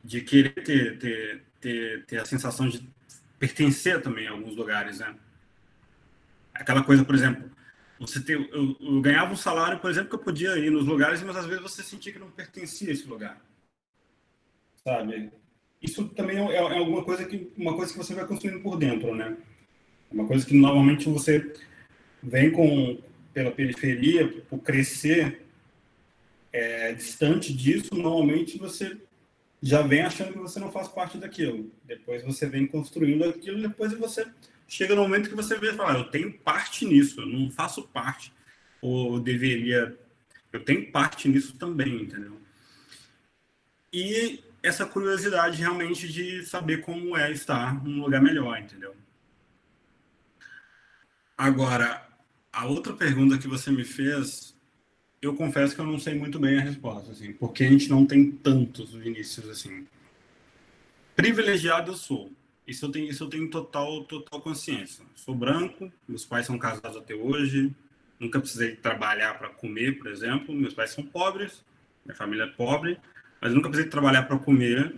de 0.02 0.20
querer 0.22 0.50
ter, 0.64 0.98
ter, 0.98 1.42
ter, 1.60 2.04
ter 2.06 2.20
a 2.20 2.24
sensação 2.24 2.68
de 2.68 2.82
pertencer 3.38 4.00
também 4.02 4.26
a 4.26 4.32
alguns 4.32 4.56
lugares, 4.56 4.98
né? 4.98 5.14
Aquela 6.54 6.82
coisa, 6.82 7.04
por 7.04 7.14
exemplo, 7.14 7.50
você 7.98 8.20
ter, 8.20 8.34
eu, 8.34 8.76
eu, 8.80 9.00
ganhava 9.00 9.32
um 9.32 9.36
salário, 9.36 9.78
por 9.78 9.90
exemplo, 9.90 10.08
que 10.10 10.14
eu 10.16 10.20
podia 10.20 10.56
ir 10.58 10.70
nos 10.70 10.84
lugares, 10.84 11.22
mas 11.22 11.36
às 11.36 11.46
vezes 11.46 11.62
você 11.62 11.82
sentia 11.82 12.12
que 12.12 12.18
não 12.18 12.30
pertencia 12.30 12.88
a 12.88 12.92
esse 12.92 13.06
lugar. 13.06 13.40
Sabe? 14.84 15.30
Isso 15.80 16.08
também 16.08 16.36
é, 16.38 16.54
é 16.54 16.78
alguma 16.78 17.04
coisa 17.04 17.24
que 17.24 17.52
uma 17.56 17.74
coisa 17.74 17.92
que 17.92 17.98
você 17.98 18.14
vai 18.14 18.26
construindo 18.26 18.60
por 18.60 18.76
dentro, 18.76 19.14
né? 19.14 19.36
Uma 20.10 20.26
coisa 20.26 20.44
que 20.44 20.56
normalmente 20.56 21.08
você 21.08 21.52
vem 22.22 22.50
com 22.50 23.00
pela 23.32 23.50
periferia, 23.50 24.28
por 24.48 24.58
crescer 24.58 25.42
é, 26.52 26.92
distante 26.92 27.52
disso, 27.52 27.94
normalmente 27.94 28.58
você 28.58 28.96
já 29.62 29.80
vem 29.80 30.02
achando 30.02 30.32
que 30.32 30.38
você 30.38 30.58
não 30.58 30.70
faz 30.72 30.88
parte 30.88 31.16
daquilo. 31.18 31.72
Depois 31.84 32.22
você 32.22 32.48
vem 32.48 32.66
construindo 32.66 33.24
aquilo, 33.24 33.62
depois 33.62 33.92
você 33.94 34.26
chega 34.66 34.94
no 34.94 35.02
momento 35.02 35.28
que 35.28 35.36
você 35.36 35.58
vê 35.58 35.70
e 35.70 35.74
fala, 35.74 35.92
ah, 35.92 35.98
eu 35.98 36.10
tenho 36.10 36.32
parte 36.38 36.84
nisso, 36.84 37.20
eu 37.20 37.26
não 37.26 37.50
faço 37.50 37.82
parte, 37.88 38.32
ou 38.80 39.20
deveria, 39.20 39.96
eu 40.52 40.64
tenho 40.64 40.90
parte 40.90 41.28
nisso 41.28 41.56
também, 41.56 42.02
entendeu? 42.02 42.40
E 43.92 44.42
essa 44.62 44.86
curiosidade 44.86 45.58
realmente 45.58 46.08
de 46.10 46.44
saber 46.44 46.80
como 46.82 47.16
é 47.16 47.30
estar 47.30 47.84
num 47.84 48.00
lugar 48.02 48.22
melhor, 48.22 48.58
entendeu? 48.58 48.94
Agora, 51.36 52.08
a 52.52 52.66
outra 52.66 52.92
pergunta 52.94 53.38
que 53.38 53.48
você 53.48 53.70
me 53.70 53.84
fez, 53.84 54.51
eu 55.22 55.34
confesso 55.36 55.74
que 55.74 55.80
eu 55.80 55.86
não 55.86 56.00
sei 56.00 56.14
muito 56.14 56.40
bem 56.40 56.58
a 56.58 56.62
resposta, 56.62 57.12
assim, 57.12 57.32
porque 57.32 57.62
a 57.62 57.70
gente 57.70 57.88
não 57.88 58.04
tem 58.04 58.28
tantos 58.32 58.92
Vinícius 58.92 59.48
assim. 59.48 59.86
Privilegiado 61.14 61.92
eu 61.92 61.96
sou, 61.96 62.32
isso 62.66 62.86
eu 62.86 62.90
tenho, 62.90 63.08
isso 63.08 63.22
eu 63.22 63.28
tenho 63.28 63.48
total, 63.48 64.02
total 64.04 64.40
consciência. 64.40 65.04
Sou 65.14 65.32
branco, 65.32 65.92
meus 66.08 66.24
pais 66.24 66.46
são 66.46 66.58
casados 66.58 66.96
até 66.96 67.14
hoje, 67.14 67.72
nunca 68.18 68.40
precisei 68.40 68.74
trabalhar 68.74 69.38
para 69.38 69.48
comer, 69.48 69.96
por 69.96 70.08
exemplo. 70.08 70.52
Meus 70.52 70.74
pais 70.74 70.90
são 70.90 71.04
pobres, 71.04 71.64
minha 72.04 72.16
família 72.16 72.44
é 72.44 72.48
pobre, 72.48 72.98
mas 73.40 73.54
nunca 73.54 73.68
precisei 73.68 73.88
trabalhar 73.88 74.24
para 74.24 74.38
comer. 74.38 74.92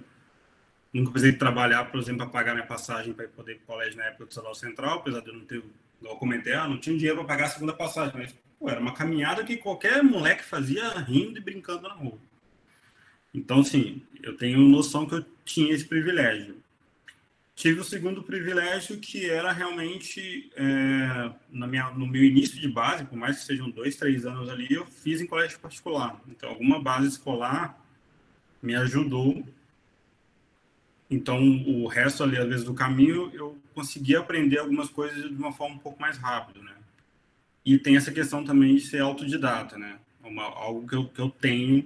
Nunca 0.90 1.10
precisei 1.10 1.36
trabalhar, 1.36 1.84
por 1.90 2.00
exemplo, 2.00 2.20
para 2.20 2.30
pagar 2.30 2.54
minha 2.54 2.66
passagem 2.66 3.12
para 3.12 3.26
poder 3.28 3.52
ir 3.52 3.54
para 3.56 3.64
o 3.64 3.66
colégio 3.66 3.98
na 3.98 4.04
época 4.04 4.26
do 4.26 4.32
Salão 4.32 4.54
Central, 4.54 5.00
apesar 5.00 5.20
de 5.20 5.28
eu 5.28 5.34
não 5.34 5.44
ter, 5.44 5.56
igual 6.00 6.14
eu 6.14 6.18
comentei, 6.18 6.54
ah, 6.54 6.68
não 6.68 6.78
tinha 6.78 6.96
dinheiro 6.96 7.18
para 7.18 7.26
pagar 7.26 7.46
a 7.46 7.48
segunda 7.48 7.72
passagem, 7.72 8.12
mas 8.14 8.34
pô, 8.64 8.70
era 8.70 8.80
uma 8.80 8.94
caminhada 8.94 9.44
que 9.44 9.58
qualquer 9.58 10.02
moleque 10.02 10.42
fazia 10.42 10.88
rindo 11.00 11.38
e 11.38 11.42
brincando 11.42 11.82
na 11.82 11.92
rua. 11.92 12.18
Então, 13.32 13.60
assim, 13.60 14.02
eu 14.22 14.36
tenho 14.38 14.58
noção 14.60 15.06
que 15.06 15.16
eu 15.16 15.26
tinha 15.44 15.72
esse 15.74 15.84
privilégio. 15.84 16.56
Tive 17.54 17.80
o 17.80 17.84
segundo 17.84 18.22
privilégio, 18.22 18.98
que 18.98 19.28
era 19.28 19.52
realmente, 19.52 20.50
é, 20.56 21.30
na 21.50 21.66
minha, 21.66 21.90
no 21.90 22.06
meu 22.06 22.24
início 22.24 22.58
de 22.58 22.68
base, 22.68 23.04
por 23.04 23.16
mais 23.16 23.38
que 23.38 23.44
sejam 23.44 23.68
dois, 23.68 23.96
três 23.96 24.24
anos 24.24 24.48
ali, 24.48 24.72
eu 24.72 24.86
fiz 24.86 25.20
em 25.20 25.26
colégio 25.26 25.60
particular. 25.60 26.18
Então, 26.26 26.48
alguma 26.48 26.80
base 26.80 27.08
escolar 27.08 27.78
me 28.62 28.74
ajudou. 28.74 29.46
Então, 31.10 31.38
o 31.66 31.86
resto 31.86 32.24
ali, 32.24 32.38
às 32.38 32.48
vezes, 32.48 32.64
do 32.64 32.72
caminho, 32.72 33.30
eu 33.34 33.58
consegui 33.74 34.16
aprender 34.16 34.58
algumas 34.58 34.88
coisas 34.88 35.22
de 35.22 35.36
uma 35.36 35.52
forma 35.52 35.76
um 35.76 35.78
pouco 35.78 36.00
mais 36.00 36.16
rápida, 36.16 36.60
né? 36.62 36.74
E 37.64 37.78
tem 37.78 37.96
essa 37.96 38.12
questão 38.12 38.44
também 38.44 38.76
de 38.76 38.82
ser 38.82 39.00
autodidata, 39.00 39.78
né? 39.78 39.96
Uma, 40.22 40.44
algo 40.44 40.86
que 40.86 40.94
eu, 40.94 41.04
que 41.06 41.20
eu 41.20 41.30
tenho 41.30 41.84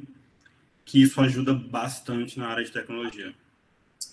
que 0.89 1.03
isso 1.03 1.21
ajuda 1.21 1.53
bastante 1.53 2.39
na 2.39 2.49
área 2.49 2.65
de 2.65 2.73
tecnologia. 2.73 3.33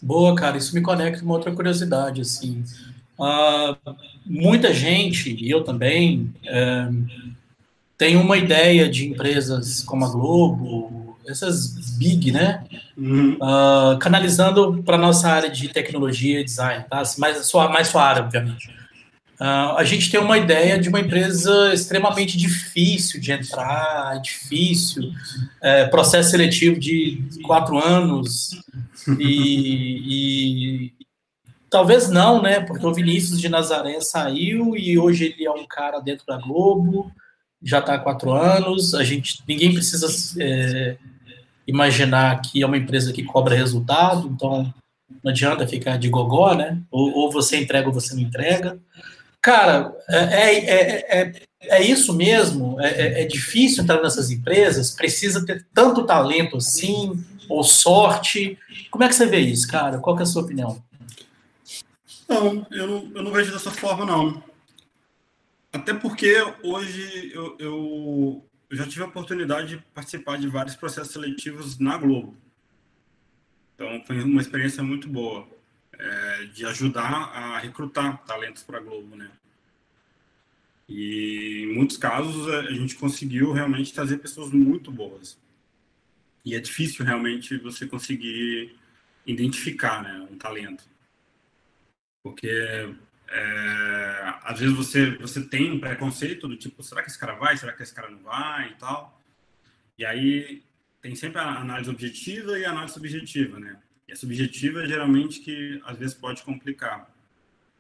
Boa, 0.02 0.36
cara, 0.36 0.58
isso 0.58 0.76
me 0.76 0.82
conecta 0.82 1.20
com 1.20 1.26
uma 1.26 1.36
outra 1.36 1.54
curiosidade, 1.54 2.20
assim. 2.20 2.64
Uh, 3.18 3.96
muita 4.26 4.74
gente, 4.74 5.34
e 5.34 5.50
eu 5.50 5.64
também, 5.64 6.34
uh, 6.44 7.06
tem 7.98 8.18
uma 8.18 8.38
ideia 8.38 8.90
de 8.90 9.08
empresas 9.08 9.82
como 9.84 10.04
a 10.04 10.10
Globo, 10.10 11.18
essas 11.26 11.96
big, 11.98 12.32
né? 12.34 12.66
Uhum. 12.98 13.36
Uh, 13.36 13.98
canalizando 14.00 14.84
para 14.84 14.98
nossa 14.98 15.30
área 15.30 15.50
de 15.50 15.70
tecnologia 15.70 16.42
e 16.42 16.44
design, 16.44 16.84
tá? 16.90 17.04
Mais 17.18 17.46
sua, 17.48 17.70
mais 17.70 17.88
sua 17.88 18.04
área, 18.04 18.22
obviamente. 18.22 18.70
Uh, 19.40 19.76
a 19.76 19.84
gente 19.84 20.10
tem 20.10 20.20
uma 20.20 20.38
ideia 20.38 20.80
de 20.80 20.88
uma 20.88 21.00
empresa 21.00 21.74
extremamente 21.74 22.38
difícil 22.38 23.20
de 23.20 23.34
entrar, 23.34 24.22
difícil, 24.22 25.12
é, 25.62 25.86
processo 25.88 26.32
seletivo 26.32 26.80
de 26.80 27.22
quatro 27.44 27.78
anos, 27.78 28.62
e, 29.20 30.88
e, 30.88 30.94
talvez 31.70 32.10
não, 32.10 32.42
né? 32.42 32.62
Porque 32.62 32.86
o 32.86 32.94
Vinícius 32.94 33.40
de 33.40 33.50
Nazaré 33.50 34.00
saiu 34.00 34.76
e 34.76 34.98
hoje 34.98 35.26
ele 35.26 35.46
é 35.46 35.52
um 35.52 35.66
cara 35.68 36.00
dentro 36.00 36.26
da 36.26 36.38
Globo, 36.38 37.12
já 37.62 37.80
está 37.80 37.96
há 37.96 38.00
quatro 38.00 38.32
anos. 38.32 38.94
A 38.96 39.04
gente, 39.04 39.44
ninguém 39.46 39.74
precisa 39.74 40.08
é, 40.42 40.98
imaginar 41.68 42.42
que 42.42 42.62
é 42.62 42.66
uma 42.66 42.78
empresa 42.78 43.12
que 43.12 43.24
cobra 43.24 43.56
resultado, 43.56 44.30
então 44.34 44.74
não 45.24 45.32
adianta 45.32 45.68
ficar 45.68 45.98
de 45.98 46.10
gogó, 46.10 46.54
né? 46.54 46.82
Ou, 46.90 47.12
ou 47.14 47.32
você 47.32 47.58
entrega 47.58 47.88
ou 47.88 47.94
você 47.94 48.14
não 48.16 48.22
entrega. 48.22 48.80
Cara, 49.46 49.96
é, 50.10 50.18
é, 50.18 50.56
é, 50.58 51.22
é, 51.22 51.42
é 51.62 51.84
isso 51.84 52.12
mesmo? 52.16 52.82
É, 52.82 53.22
é, 53.22 53.26
difícil 53.26 53.84
entrar 53.84 54.02
nessas 54.02 54.32
empresas? 54.32 54.90
Precisa 54.90 55.46
ter 55.46 55.68
tanto 55.72 56.04
talento 56.04 56.58
assim? 56.58 57.24
Ou 57.48 57.64
sorte? 57.64 58.58
Como 58.90 59.04
é 59.04 59.08
que 59.08 59.14
você 59.14 59.28
vê 59.28 59.38
isso, 59.42 59.68
cara? 59.68 60.00
Qual 60.00 60.18
é 60.18 60.24
a 60.24 60.26
sua 60.26 60.42
opinião? 60.42 60.84
Não, 62.28 62.66
eu 62.72 62.88
não, 62.88 63.12
eu 63.14 63.22
não 63.22 63.32
vejo 63.32 63.52
dessa 63.52 63.70
forma, 63.70 64.04
não. 64.04 64.44
Até 65.72 65.94
porque 65.94 66.36
hoje 66.64 67.32
eu, 67.32 67.56
eu 67.60 68.44
já 68.72 68.88
tive 68.88 69.04
a 69.04 69.08
oportunidade 69.08 69.76
de 69.76 69.78
participar 69.94 70.40
de 70.40 70.48
vários 70.48 70.76
processos 70.76 71.14
seletivos 71.14 71.78
na 71.78 71.96
Globo. 71.98 72.36
Então, 73.76 74.02
foi 74.08 74.24
uma 74.24 74.42
experiência 74.42 74.82
muito 74.82 75.08
boa 75.08 75.48
é, 75.98 76.46
de 76.46 76.66
ajudar 76.66 77.12
a 77.12 77.60
recrutar 77.60 78.24
talentos 78.26 78.64
para 78.64 78.78
a 78.78 78.82
Globo, 78.82 79.16
né? 79.16 79.32
E 80.88 81.64
em 81.64 81.74
muitos 81.74 81.98
casos 81.98 82.48
a 82.48 82.72
gente 82.72 82.96
conseguiu 82.96 83.52
realmente 83.52 83.94
trazer 83.94 84.18
pessoas 84.18 84.52
muito 84.52 84.92
boas. 84.92 85.38
E 86.44 86.54
é 86.56 86.60
difícil 86.60 87.04
realmente 87.04 87.58
você 87.58 87.88
conseguir 87.88 88.78
identificar 89.26 90.04
né, 90.04 90.28
um 90.32 90.38
talento. 90.38 90.84
Porque 92.22 92.96
é, 93.28 94.34
às 94.44 94.60
vezes 94.60 94.76
você, 94.76 95.18
você 95.18 95.44
tem 95.44 95.72
um 95.72 95.80
preconceito 95.80 96.48
do 96.48 96.56
tipo, 96.56 96.84
será 96.84 97.02
que 97.02 97.10
esse 97.10 97.20
cara 97.20 97.34
vai? 97.34 97.58
Será 97.58 97.74
que 97.74 97.82
esse 97.82 97.94
cara 97.94 98.10
não 98.12 98.20
vai? 98.20 98.70
E 98.70 98.76
tal. 98.76 99.20
E 99.98 100.06
aí 100.06 100.64
tem 101.02 101.16
sempre 101.16 101.40
a 101.40 101.62
análise 101.62 101.90
objetiva 101.90 102.60
e 102.60 102.66
a 102.66 102.72
análise 102.72 102.94
subjetiva, 102.94 103.60
né? 103.60 103.80
A 104.12 104.16
subjetiva 104.16 104.88
geralmente 104.88 105.40
que 105.40 105.82
às 105.86 105.98
vezes 105.98 106.14
pode 106.14 106.44
complicar. 106.44 107.10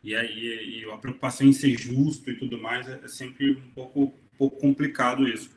E 0.03 0.15
aí 0.15 0.81
e 0.81 0.91
a 0.91 0.97
preocupação 0.97 1.47
em 1.47 1.53
ser 1.53 1.77
justo 1.77 2.29
e 2.29 2.35
tudo 2.35 2.57
mais 2.57 2.87
é, 2.87 2.99
é 3.03 3.07
sempre 3.07 3.51
um 3.51 3.71
pouco, 3.71 4.01
um 4.03 4.37
pouco 4.37 4.59
complicado 4.59 5.27
isso. 5.27 5.49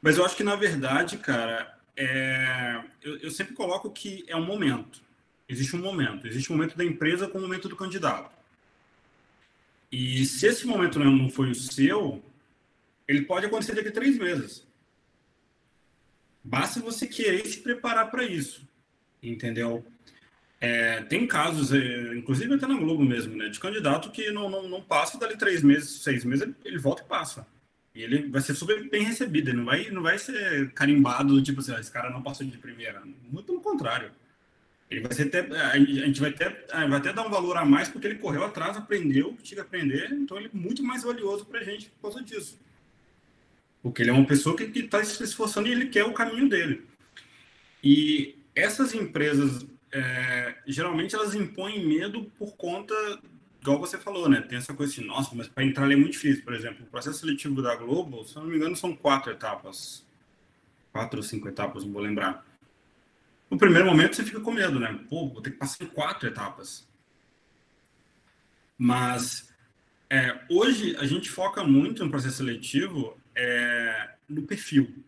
Mas 0.00 0.18
eu 0.18 0.24
acho 0.24 0.36
que 0.36 0.44
na 0.44 0.56
verdade, 0.56 1.18
cara, 1.18 1.78
é, 1.96 2.82
eu, 3.02 3.18
eu 3.18 3.30
sempre 3.30 3.54
coloco 3.54 3.90
que 3.90 4.24
é 4.26 4.36
um 4.36 4.44
momento. 4.44 5.00
Existe 5.48 5.76
um 5.76 5.80
momento. 5.80 6.26
Existe 6.26 6.50
o 6.50 6.54
um 6.54 6.56
momento 6.56 6.76
da 6.76 6.84
empresa 6.84 7.28
com 7.28 7.38
o 7.38 7.40
um 7.40 7.44
momento 7.44 7.68
do 7.68 7.76
candidato. 7.76 8.30
E 9.90 10.24
se 10.24 10.46
esse 10.46 10.66
momento 10.66 10.98
não 10.98 11.28
foi 11.28 11.50
o 11.50 11.54
seu, 11.54 12.24
ele 13.06 13.22
pode 13.22 13.44
acontecer 13.44 13.74
daqui 13.74 13.88
a 13.88 13.92
três 13.92 14.16
meses. 14.16 14.66
Basta 16.42 16.80
você 16.80 17.06
querer 17.06 17.46
se 17.46 17.58
preparar 17.58 18.10
para 18.10 18.24
isso, 18.24 18.66
entendeu? 19.22 19.84
É, 20.60 21.02
tem 21.02 21.26
casos, 21.26 21.72
é, 21.72 22.14
inclusive 22.14 22.54
até 22.54 22.68
na 22.68 22.76
Globo 22.76 23.04
mesmo, 23.04 23.36
né, 23.36 23.48
de 23.48 23.58
candidato 23.58 24.12
que 24.12 24.30
não, 24.30 24.48
não, 24.48 24.68
não 24.68 24.80
passa 24.80 25.18
dali 25.18 25.36
três 25.36 25.60
meses, 25.60 26.02
seis 26.02 26.24
meses, 26.24 26.42
ele, 26.42 26.54
ele, 26.64 26.78
volta 26.78 27.02
e 27.02 27.06
passa. 27.06 27.46
E 27.92 28.00
ele 28.00 28.28
vai 28.28 28.40
ser 28.40 28.54
super 28.54 28.88
bem 28.88 29.02
recebido, 29.02 29.48
ele 29.48 29.56
não 29.56 29.64
vai, 29.64 29.90
não 29.90 30.02
vai 30.02 30.18
ser 30.18 30.72
carimbado, 30.72 31.42
tipo 31.42 31.60
assim, 31.60 31.74
ah, 31.74 31.80
esse 31.80 31.90
cara 31.90 32.10
não 32.10 32.22
passou 32.22 32.46
de 32.46 32.56
primeira. 32.58 33.02
Muito 33.28 33.46
pelo 33.46 33.60
contrário. 33.60 34.12
Ele 34.88 35.00
vai 35.00 35.12
ser 35.12 35.22
até, 35.22 35.40
a 35.40 35.78
gente 35.78 36.20
vai 36.20 36.30
até, 36.30 36.48
vai 36.70 36.98
até 36.98 37.12
dar 37.12 37.26
um 37.26 37.30
valor 37.30 37.56
a 37.56 37.64
mais 37.64 37.88
porque 37.88 38.06
ele 38.06 38.18
correu 38.18 38.44
atrás, 38.44 38.76
aprendeu 38.76 39.36
tinha 39.42 39.56
que 39.56 39.66
aprender, 39.66 40.12
então 40.12 40.38
ele 40.38 40.46
é 40.46 40.56
muito 40.56 40.82
mais 40.82 41.02
valioso 41.02 41.44
para 41.44 41.58
a 41.60 41.64
gente 41.64 41.90
por 41.90 42.02
causa 42.02 42.22
disso. 42.22 42.60
Porque 43.82 44.02
ele 44.02 44.10
é 44.10 44.12
uma 44.12 44.26
pessoa 44.26 44.56
que 44.56 44.64
está 44.78 45.02
se 45.02 45.20
esforçando 45.24 45.66
e 45.66 45.72
ele 45.72 45.86
quer 45.86 46.04
o 46.04 46.12
caminho 46.12 46.48
dele. 46.48 46.82
E 47.82 48.36
essas 48.54 48.94
empresas 48.94 49.66
é, 49.92 50.56
geralmente 50.66 51.14
elas 51.14 51.34
impõem 51.34 51.86
medo 51.86 52.24
por 52.38 52.56
conta, 52.56 52.94
igual 53.60 53.78
você 53.78 53.98
falou, 53.98 54.28
né? 54.28 54.40
Tem 54.40 54.56
essa 54.58 54.74
coisa 54.74 54.92
assim, 54.92 55.04
nossa, 55.04 55.34
mas 55.34 55.48
para 55.48 55.64
entrar 55.64 55.84
ali 55.84 55.94
é 55.94 55.96
muito 55.96 56.12
difícil. 56.12 56.42
Por 56.42 56.54
exemplo, 56.54 56.84
o 56.84 56.90
processo 56.90 57.20
seletivo 57.20 57.60
da 57.60 57.76
Globo, 57.76 58.24
se 58.24 58.36
eu 58.36 58.42
não 58.42 58.50
me 58.50 58.56
engano, 58.56 58.74
são 58.74 58.96
quatro 58.96 59.30
etapas. 59.30 60.04
Quatro 60.90 61.18
ou 61.18 61.22
cinco 61.22 61.48
etapas, 61.48 61.84
não 61.84 61.92
vou 61.92 62.02
lembrar. 62.02 62.44
No 63.50 63.58
primeiro 63.58 63.86
momento 63.86 64.16
você 64.16 64.24
fica 64.24 64.40
com 64.40 64.50
medo, 64.50 64.80
né? 64.80 64.98
Pô, 65.10 65.28
vou 65.28 65.42
ter 65.42 65.50
que 65.50 65.58
passar 65.58 65.84
em 65.84 65.88
quatro 65.88 66.26
etapas. 66.26 66.88
Mas 68.78 69.54
é, 70.08 70.40
hoje 70.50 70.96
a 70.96 71.04
gente 71.04 71.30
foca 71.30 71.62
muito 71.62 72.02
no 72.02 72.10
processo 72.10 72.38
seletivo 72.38 73.18
é, 73.34 74.14
no 74.28 74.42
perfil. 74.42 75.04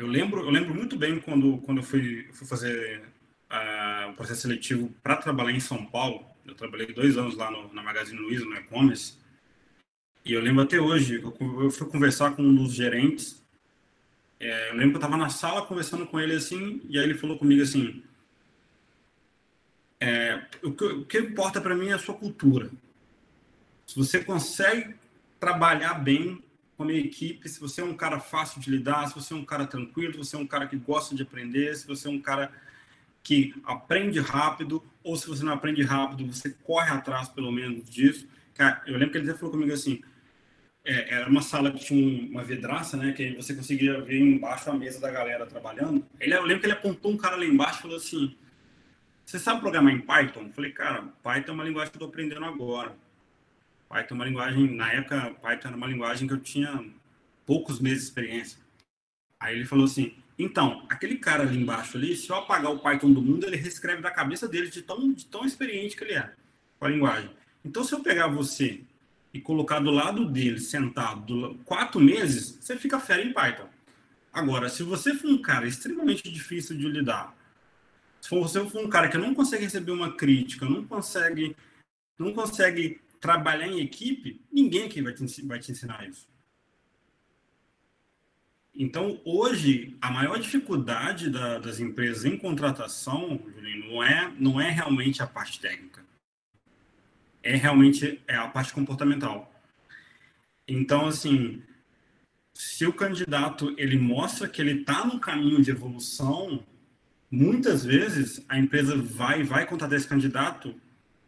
Eu 0.00 0.06
lembro, 0.06 0.40
eu 0.40 0.48
lembro 0.48 0.74
muito 0.74 0.96
bem 0.96 1.20
quando, 1.20 1.58
quando 1.58 1.76
eu 1.76 1.84
fui, 1.84 2.26
fui 2.32 2.46
fazer 2.46 3.02
uh, 3.50 4.08
o 4.08 4.14
processo 4.14 4.40
seletivo 4.40 4.90
para 5.02 5.16
trabalhar 5.16 5.52
em 5.52 5.60
São 5.60 5.84
Paulo. 5.84 6.24
Eu 6.46 6.54
trabalhei 6.54 6.86
dois 6.86 7.18
anos 7.18 7.36
lá 7.36 7.50
no, 7.50 7.70
na 7.74 7.82
Magazine 7.82 8.18
Luiza, 8.18 8.46
no 8.46 8.56
e-commerce. 8.56 9.18
E 10.24 10.32
eu 10.32 10.40
lembro 10.40 10.62
até 10.62 10.80
hoje, 10.80 11.20
eu, 11.20 11.36
eu 11.62 11.70
fui 11.70 11.86
conversar 11.86 12.34
com 12.34 12.40
um 12.40 12.54
dos 12.54 12.72
gerentes. 12.72 13.44
É, 14.40 14.70
eu 14.70 14.76
lembro 14.76 14.92
que 14.92 14.96
eu 14.96 15.06
estava 15.06 15.18
na 15.18 15.28
sala 15.28 15.66
conversando 15.66 16.06
com 16.06 16.18
ele 16.18 16.34
assim, 16.34 16.80
e 16.88 16.98
aí 16.98 17.04
ele 17.04 17.18
falou 17.18 17.38
comigo 17.38 17.62
assim: 17.62 18.02
é, 20.00 20.46
o, 20.62 20.72
que, 20.72 20.84
o 20.84 21.04
que 21.04 21.18
importa 21.18 21.60
para 21.60 21.74
mim 21.74 21.88
é 21.88 21.92
a 21.92 21.98
sua 21.98 22.14
cultura. 22.14 22.70
Se 23.86 23.96
você 23.96 24.24
consegue 24.24 24.94
trabalhar 25.38 25.92
bem 25.92 26.42
com 26.80 26.84
a 26.84 26.86
minha 26.86 26.98
equipe, 26.98 27.46
se 27.46 27.60
você 27.60 27.82
é 27.82 27.84
um 27.84 27.92
cara 27.92 28.18
fácil 28.18 28.58
de 28.58 28.70
lidar, 28.70 29.06
se 29.06 29.14
você 29.14 29.34
é 29.34 29.36
um 29.36 29.44
cara 29.44 29.66
tranquilo, 29.66 30.12
se 30.14 30.18
você 30.18 30.34
é 30.34 30.38
um 30.38 30.46
cara 30.46 30.66
que 30.66 30.76
gosta 30.76 31.14
de 31.14 31.22
aprender, 31.22 31.76
se 31.76 31.86
você 31.86 32.08
é 32.08 32.10
um 32.10 32.18
cara 32.18 32.50
que 33.22 33.54
aprende 33.64 34.18
rápido, 34.18 34.82
ou 35.04 35.14
se 35.14 35.28
você 35.28 35.44
não 35.44 35.52
aprende 35.52 35.82
rápido, 35.82 36.26
você 36.32 36.48
corre 36.64 36.90
atrás 36.90 37.28
pelo 37.28 37.52
menos 37.52 37.84
disso. 37.90 38.26
Cara, 38.54 38.80
eu 38.86 38.94
lembro 38.94 39.10
que 39.10 39.18
ele 39.18 39.28
até 39.28 39.38
falou 39.38 39.52
comigo 39.52 39.70
assim, 39.74 40.02
é, 40.82 41.16
era 41.16 41.28
uma 41.28 41.42
sala 41.42 41.70
que 41.70 41.84
tinha 41.84 42.30
uma 42.30 42.42
vidraça, 42.42 42.96
né, 42.96 43.12
que 43.12 43.34
você 43.34 43.54
conseguia 43.54 44.00
ver 44.00 44.18
embaixo 44.18 44.70
a 44.70 44.72
mesa 44.72 44.98
da 44.98 45.10
galera 45.10 45.44
trabalhando. 45.44 46.02
Ele, 46.18 46.32
eu 46.32 46.44
lembro 46.44 46.60
que 46.60 46.66
ele 46.66 46.72
apontou 46.72 47.12
um 47.12 47.18
cara 47.18 47.36
lá 47.36 47.44
embaixo 47.44 47.80
e 47.80 47.82
falou 47.82 47.98
assim, 47.98 48.34
você 49.26 49.38
sabe 49.38 49.60
programar 49.60 49.92
em 49.92 50.00
Python? 50.00 50.44
Eu 50.44 50.52
falei, 50.54 50.72
cara, 50.72 51.02
Python 51.22 51.52
é 51.52 51.54
uma 51.54 51.64
linguagem 51.64 51.90
que 51.90 51.98
eu 51.98 52.06
estou 52.06 52.08
aprendendo 52.08 52.42
agora. 52.42 52.96
Python 53.90 54.14
é 54.14 54.18
uma 54.18 54.24
linguagem, 54.24 54.70
na 54.76 54.92
época, 54.92 55.34
Python 55.42 55.68
era 55.68 55.76
uma 55.76 55.88
linguagem 55.88 56.28
que 56.28 56.32
eu 56.32 56.40
tinha 56.40 56.88
poucos 57.44 57.80
meses 57.80 58.02
de 58.02 58.04
experiência. 58.04 58.58
Aí 59.40 59.56
ele 59.56 59.64
falou 59.66 59.84
assim: 59.84 60.14
então, 60.38 60.86
aquele 60.88 61.16
cara 61.16 61.42
ali 61.42 61.60
embaixo 61.60 61.98
ali, 61.98 62.16
se 62.16 62.30
eu 62.30 62.36
apagar 62.36 62.70
o 62.70 62.78
Python 62.78 63.12
do 63.12 63.20
mundo, 63.20 63.44
ele 63.44 63.56
reescreve 63.56 64.00
da 64.00 64.10
cabeça 64.12 64.48
dele 64.48 64.70
de 64.70 64.80
tão, 64.80 65.12
de 65.12 65.26
tão 65.26 65.44
experiente 65.44 65.96
que 65.96 66.04
ele 66.04 66.14
é 66.14 66.32
com 66.78 66.86
a 66.86 66.88
linguagem. 66.88 67.30
Então, 67.64 67.82
se 67.82 67.92
eu 67.92 68.00
pegar 68.00 68.28
você 68.28 68.80
e 69.34 69.40
colocar 69.40 69.80
do 69.80 69.90
lado 69.90 70.24
dele, 70.24 70.60
sentado, 70.60 71.26
do, 71.26 71.54
quatro 71.64 72.00
meses, 72.00 72.58
você 72.60 72.76
fica 72.76 73.00
fera 73.00 73.22
em 73.22 73.32
Python. 73.32 73.68
Agora, 74.32 74.68
se 74.68 74.84
você 74.84 75.14
for 75.14 75.28
um 75.28 75.42
cara 75.42 75.66
extremamente 75.66 76.30
difícil 76.30 76.78
de 76.78 76.86
lidar, 76.88 77.36
se 78.20 78.30
você 78.30 78.64
for 78.68 78.84
um 78.84 78.88
cara 78.88 79.08
que 79.08 79.18
não 79.18 79.34
consegue 79.34 79.64
receber 79.64 79.90
uma 79.90 80.14
crítica, 80.14 80.64
não 80.64 80.84
consegue, 80.84 81.56
não 82.16 82.32
consegue 82.32 83.00
trabalhar 83.20 83.68
em 83.68 83.80
equipe, 83.80 84.40
ninguém 84.50 84.84
aqui 84.84 85.02
vai 85.02 85.12
te, 85.12 85.46
vai 85.46 85.58
te 85.58 85.70
ensinar 85.70 86.08
isso. 86.08 86.28
Então, 88.74 89.20
hoje, 89.24 89.96
a 90.00 90.10
maior 90.10 90.38
dificuldade 90.38 91.28
da, 91.28 91.58
das 91.58 91.80
empresas 91.80 92.24
em 92.24 92.36
contratação, 92.36 93.40
não 93.88 94.02
é, 94.02 94.32
não 94.38 94.60
é 94.60 94.70
realmente 94.70 95.22
a 95.22 95.26
parte 95.26 95.60
técnica. 95.60 96.02
É 97.42 97.54
realmente 97.56 98.22
é 98.26 98.36
a 98.36 98.48
parte 98.48 98.72
comportamental. 98.72 99.52
Então, 100.66 101.06
assim, 101.06 101.62
se 102.54 102.86
o 102.86 102.92
candidato 102.92 103.74
ele 103.76 103.98
mostra 103.98 104.48
que 104.48 104.60
ele 104.62 104.80
está 104.80 105.04
no 105.04 105.18
caminho 105.18 105.62
de 105.62 105.70
evolução, 105.70 106.64
muitas 107.30 107.84
vezes 107.84 108.44
a 108.48 108.58
empresa 108.58 108.96
vai 108.96 109.42
vai 109.42 109.66
contratar 109.66 109.98
esse 109.98 110.08
candidato 110.08 110.74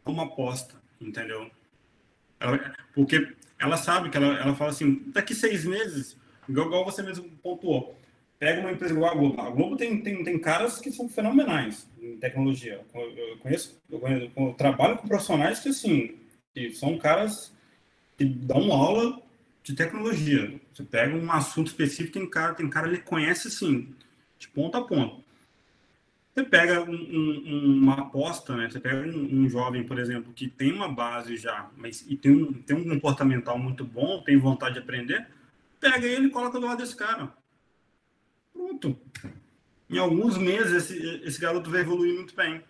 como 0.04 0.20
aposta, 0.20 0.74
entendeu? 1.00 1.50
Ela, 2.42 2.74
porque 2.94 3.34
ela 3.58 3.76
sabe 3.76 4.10
que 4.10 4.16
ela, 4.16 4.38
ela 4.38 4.54
fala 4.54 4.70
assim, 4.70 5.02
daqui 5.06 5.34
seis 5.34 5.64
meses, 5.64 6.16
igual, 6.48 6.66
igual 6.66 6.84
você 6.84 7.02
mesmo 7.02 7.30
pontuou, 7.42 7.96
pega 8.38 8.60
uma 8.60 8.72
empresa 8.72 8.92
igual 8.92 9.12
a 9.12 9.14
Globo. 9.14 9.40
A 9.40 9.50
Globo 9.50 9.76
tem, 9.76 10.02
tem, 10.02 10.24
tem 10.24 10.38
caras 10.38 10.80
que 10.80 10.90
são 10.90 11.08
fenomenais 11.08 11.88
em 12.00 12.16
tecnologia. 12.16 12.84
Eu 12.92 13.38
conheço, 13.38 13.80
eu, 13.88 14.00
conheço, 14.00 14.32
eu 14.36 14.52
trabalho 14.54 14.98
com 14.98 15.06
profissionais 15.06 15.60
que, 15.60 15.68
assim, 15.68 16.16
E 16.54 16.72
são 16.72 16.98
caras 16.98 17.54
que 18.18 18.24
dão 18.24 18.72
aula 18.72 19.22
de 19.62 19.74
tecnologia. 19.74 20.60
Você 20.72 20.82
pega 20.82 21.14
um 21.16 21.30
assunto 21.30 21.68
específico, 21.68 22.18
tem 22.18 22.28
cara, 22.28 22.54
tem 22.54 22.68
cara 22.68 22.90
que 22.90 23.02
conhece 23.02 23.48
assim, 23.48 23.94
de 24.38 24.48
ponta 24.48 24.78
a 24.78 24.82
ponta. 24.82 25.22
Você 26.34 26.44
pega 26.44 26.82
um, 26.82 26.94
um, 26.94 27.78
uma 27.82 28.00
aposta, 28.00 28.56
né? 28.56 28.70
Você 28.70 28.80
pega 28.80 29.06
um, 29.06 29.42
um, 29.42 29.48
jovem, 29.48 29.84
por 29.84 29.98
exemplo, 29.98 30.32
que 30.32 30.48
tem 30.48 30.72
uma 30.72 30.88
base 30.88 31.36
já, 31.36 31.70
mas 31.76 32.04
e 32.08 32.16
tem 32.16 32.32
um, 32.32 32.52
tem 32.52 32.74
um 32.74 32.88
comportamental 32.88 33.58
muito 33.58 33.84
bom, 33.84 34.22
tem 34.22 34.38
vontade 34.38 34.74
de 34.74 34.80
aprender, 34.80 35.28
pega 35.78 36.06
ele 36.06 36.28
e 36.28 36.30
coloca 36.30 36.58
do 36.58 36.66
lado 36.66 36.78
desse 36.78 36.96
cara. 36.96 37.30
Pronto. 38.52 38.98
Em 39.90 39.98
alguns 39.98 40.38
meses, 40.38 40.72
esse, 40.90 41.20
esse 41.22 41.38
garoto 41.38 41.70
vai 41.70 41.82
evoluir 41.82 42.14
muito 42.14 42.34
bem. 42.34 42.62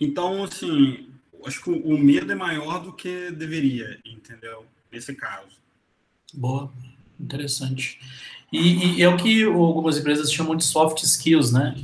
Então, 0.00 0.44
assim, 0.44 1.12
acho 1.44 1.62
que 1.62 1.70
o 1.70 1.98
medo 1.98 2.30
é 2.30 2.36
maior 2.36 2.80
do 2.80 2.92
que 2.92 3.32
deveria, 3.32 3.98
entendeu? 4.04 4.64
Nesse 4.90 5.14
caso. 5.14 5.58
Boa, 6.32 6.72
interessante. 7.18 7.98
E, 8.52 8.98
e, 8.98 9.02
é 9.02 9.08
o 9.08 9.16
que 9.16 9.44
algumas 9.44 9.96
empresas 9.98 10.32
chamam 10.32 10.56
de 10.56 10.64
soft 10.64 11.02
skills, 11.02 11.52
né? 11.52 11.74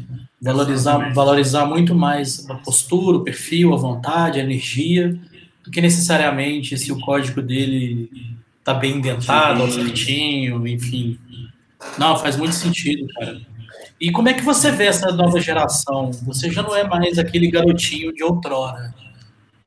Valorizar, 0.41 1.13
valorizar 1.15 1.65
muito 1.67 1.95
mais 1.95 2.49
a 2.51 2.55
postura, 2.55 3.19
o 3.19 3.25
perfil, 3.25 3.73
a 3.73 3.77
vontade, 3.77 4.41
a 4.41 4.43
energia, 4.43 5.19
do 5.65 5.71
que 5.71 5.81
necessariamente 5.81 6.77
se 6.77 6.93
o 6.93 6.99
código 7.01 7.41
dele 7.41 8.11
tá 8.65 8.75
bem 8.75 8.97
indentado, 8.97 9.71
certinho, 9.71 10.67
enfim. 10.67 11.19
Não, 11.97 12.17
faz 12.17 12.37
muito 12.37 12.55
sentido, 12.55 13.07
cara. 13.15 13.41
E 14.01 14.11
como 14.11 14.29
é 14.29 14.35
que 14.35 14.43
você 14.43 14.71
vê 14.71 14.87
essa 14.87 15.11
nova 15.13 15.41
geração? 15.41 16.11
Você 16.25 16.51
já 16.51 16.63
não 16.63 16.75
é 16.75 16.85
mais 16.85 17.19
aquele 17.19 17.51
garotinho 17.51 18.13
de 18.13 18.23
outrora. 18.23 18.95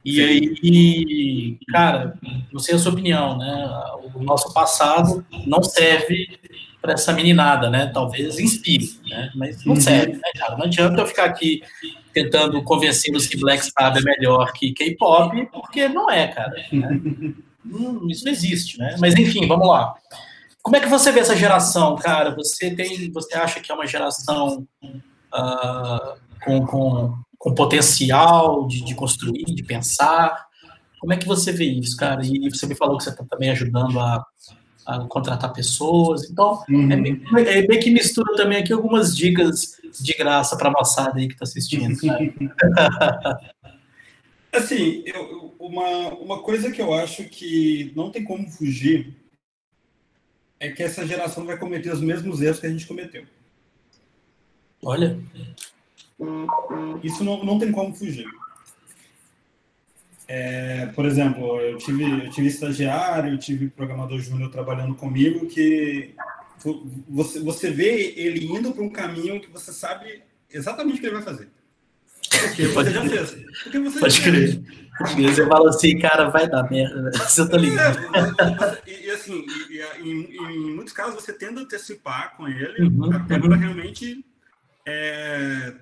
E 0.06 0.22
aí, 0.22 1.58
cara, 1.70 2.18
não 2.52 2.60
sei 2.60 2.76
a 2.76 2.80
sua 2.80 2.92
opinião, 2.92 3.38
né? 3.38 3.70
O 4.16 4.24
nosso 4.24 4.54
passado 4.54 5.26
não 5.46 5.62
serve 5.62 6.40
para 6.82 6.94
essa 6.94 7.12
meninada, 7.14 7.70
né? 7.70 7.88
Talvez 7.88 8.40
inspire, 8.40 8.90
né? 9.08 9.32
Mas 9.36 9.64
não 9.66 9.74
uhum. 9.76 9.82
serve, 9.82 10.14
né, 10.14 10.32
cara? 10.38 10.58
Não 10.58 10.66
adianta 10.66 11.02
eu 11.02 11.08
ficar 11.08 11.26
aqui 11.26 11.62
tentando 12.14 12.62
convencê-los 12.64 13.28
que 13.28 13.38
Black 13.38 13.64
Sabbath 13.66 13.98
é 13.98 14.02
melhor 14.02 14.52
que 14.54 14.74
K-pop, 14.74 15.46
porque 15.52 15.88
não 15.88 16.10
é, 16.10 16.28
cara. 16.28 16.54
Né? 16.72 17.00
hum, 17.66 18.08
isso 18.10 18.26
não 18.26 18.32
existe, 18.32 18.78
né? 18.78 18.96
Mas 19.00 19.14
enfim, 19.16 19.48
vamos 19.48 19.68
lá. 19.68 19.94
Como 20.62 20.76
é 20.76 20.80
que 20.80 20.88
você 20.88 21.12
vê 21.12 21.20
essa 21.20 21.36
geração, 21.36 21.96
cara? 21.96 22.34
Você 22.36 22.72
tem, 22.72 23.12
você 23.12 23.36
acha 23.36 23.60
que 23.60 23.72
é 23.72 23.76
uma 23.76 23.88
geração 23.88 24.68
uh, 24.84 26.20
com, 26.44 26.66
com, 26.66 27.14
com, 27.38 27.56
potencial 27.56 28.68
de, 28.68 28.84
de, 28.84 28.96
construir, 28.96 29.46
de 29.46 29.64
pensar? 29.64 30.48
Como 31.00 31.14
é 31.14 31.18
que 31.18 31.28
você 31.28 31.52
vê 31.52 31.66
isso, 31.66 31.96
cara? 31.98 32.22
E 32.24 32.50
você 32.50 32.68
me 32.68 32.76
falou 32.76 32.98
que 32.98 33.04
você 33.04 33.10
está 33.10 33.24
também 33.24 33.50
ajudando 33.50 34.00
a, 34.00 34.24
a, 34.86 35.00
contratar 35.06 35.54
pessoas. 35.54 36.30
Então, 36.30 36.64
uhum. 36.70 36.92
é, 36.92 36.96
bem, 36.98 37.22
é, 37.38 37.68
bem, 37.68 37.80
que 37.80 37.90
mistura 37.90 38.36
também 38.36 38.58
aqui 38.60 38.74
algumas 38.74 39.16
dicas 39.16 39.80
de 40.00 40.14
graça 40.14 40.58
para 40.58 40.70
a 40.70 40.72
moçada 40.72 41.20
aí 41.20 41.28
que 41.28 41.34
está 41.34 41.44
assistindo. 41.44 41.98
assim, 44.52 45.04
eu, 45.06 45.54
uma, 45.60 46.10
uma 46.16 46.42
coisa 46.42 46.72
que 46.72 46.82
eu 46.82 46.94
acho 46.94 47.26
que 47.26 47.92
não 47.96 48.12
tem 48.12 48.24
como 48.24 48.50
fugir 48.50 49.16
é 50.60 50.70
que 50.70 50.84
essa 50.84 51.08
geração 51.08 51.46
vai 51.46 51.58
cometer 51.58 51.92
os 51.92 52.02
mesmos 52.02 52.42
erros 52.42 52.60
que 52.60 52.68
a 52.68 52.70
gente 52.70 52.86
cometeu. 52.86 53.26
Olha. 54.84 55.20
Isso 57.04 57.24
não, 57.24 57.44
não 57.46 57.58
tem 57.58 57.72
como 57.72 57.96
fugir. 57.96 58.26
É, 60.32 60.86
por 60.94 61.08
exemplo, 61.08 61.60
eu 61.60 61.76
tive, 61.80 62.04
eu 62.04 62.30
tive 62.30 62.48
estagiário, 62.48 63.34
eu 63.34 63.40
tive 63.40 63.68
programador 63.68 64.20
júnior 64.20 64.52
trabalhando 64.52 64.94
comigo 64.94 65.48
que 65.48 66.14
você, 67.08 67.40
você 67.40 67.72
vê 67.72 68.14
ele 68.16 68.46
indo 68.46 68.72
para 68.72 68.84
um 68.84 68.92
caminho 68.92 69.42
que 69.42 69.50
você 69.50 69.74
sabe 69.74 70.22
exatamente 70.52 70.98
o 70.98 71.00
que 71.00 71.08
ele 71.08 71.16
vai 71.16 71.24
fazer. 71.24 71.50
Porque 72.30 72.68
você 72.68 72.92
já 72.92 73.10
fez. 73.10 73.32
Porque 73.64 73.80
você 73.80 74.00
Pode 74.00 74.22
crer. 74.22 74.62
Você 75.18 75.48
fala 75.48 75.70
assim, 75.70 75.98
cara, 75.98 76.30
vai 76.30 76.48
dar 76.48 76.70
merda. 76.70 77.02
Né? 77.02 77.12
Você 77.12 77.50
tá 77.50 77.58
ligado. 77.58 77.98
É, 78.16 78.92
e, 78.92 79.08
e, 79.08 79.12
assim, 79.12 79.44
e, 79.72 79.82
e, 80.04 80.12
em, 80.12 80.76
muitos 80.76 80.94
casos 80.94 81.16
você 81.16 81.34
tenta 81.34 81.60
antecipar 81.60 82.38
com 82.38 82.48
ele, 82.48 82.84
uhum, 82.84 83.12
até 83.16 83.36
uhum. 83.36 83.42
para 83.42 83.56
realmente. 83.56 84.24
É, 84.86 85.74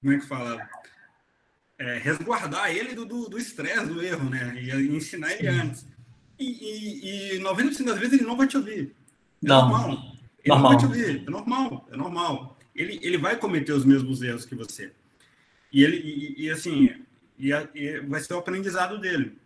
como 0.00 0.14
é 0.14 0.18
que 0.18 0.26
fala? 0.26 0.68
É, 1.76 1.98
resguardar 1.98 2.70
ele 2.70 2.94
do 2.94 3.36
estresse 3.36 3.86
do, 3.86 3.94
do, 3.94 4.02
erro, 4.02 4.30
né? 4.30 4.54
E, 4.60 4.96
ensinar 4.96 5.32
ele 5.32 5.48
antes. 5.48 5.86
E, 6.38 6.44
e, 6.44 7.36
e 7.36 7.40
90% 7.40 7.84
das 7.84 7.98
vezes 7.98 8.14
ele 8.14 8.28
não 8.28 8.36
vai 8.36 8.46
te 8.46 8.56
ouvir. 8.56 8.94
É 9.42 9.48
não. 9.48 9.68
normal. 9.68 9.90
Ele 9.90 10.48
normal. 10.48 10.58
não 10.58 10.68
vai 10.68 10.78
te 10.78 10.86
ouvir. 10.86 11.24
É 11.26 11.30
normal. 11.30 11.88
É 11.90 11.96
normal. 11.96 12.58
Ele, 12.74 12.98
ele 13.02 13.18
vai 13.18 13.36
cometer 13.36 13.72
os 13.72 13.84
mesmos 13.84 14.22
erros 14.22 14.44
que 14.44 14.54
você. 14.54 14.92
E 15.72 15.82
ele, 15.82 15.96
e, 15.96 16.44
e 16.44 16.50
assim, 16.50 16.94
e, 17.38 17.52
a, 17.52 17.68
e, 17.74 18.00
vai 18.00 18.20
ser 18.20 18.34
o 18.34 18.38
aprendizado 18.38 18.98
dele. 18.98 19.36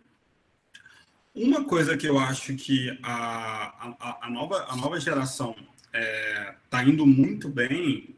Uma 1.33 1.63
coisa 1.63 1.97
que 1.97 2.07
eu 2.07 2.19
acho 2.19 2.55
que 2.55 2.97
a, 3.01 3.95
a, 3.99 4.27
a 4.27 4.29
nova, 4.29 4.65
a 4.69 4.75
nova 4.75 4.99
geração 4.99 5.55
está 5.91 5.99
é, 5.99 6.55
tá 6.69 6.83
indo 6.83 7.05
muito 7.05 7.49
bem 7.49 8.15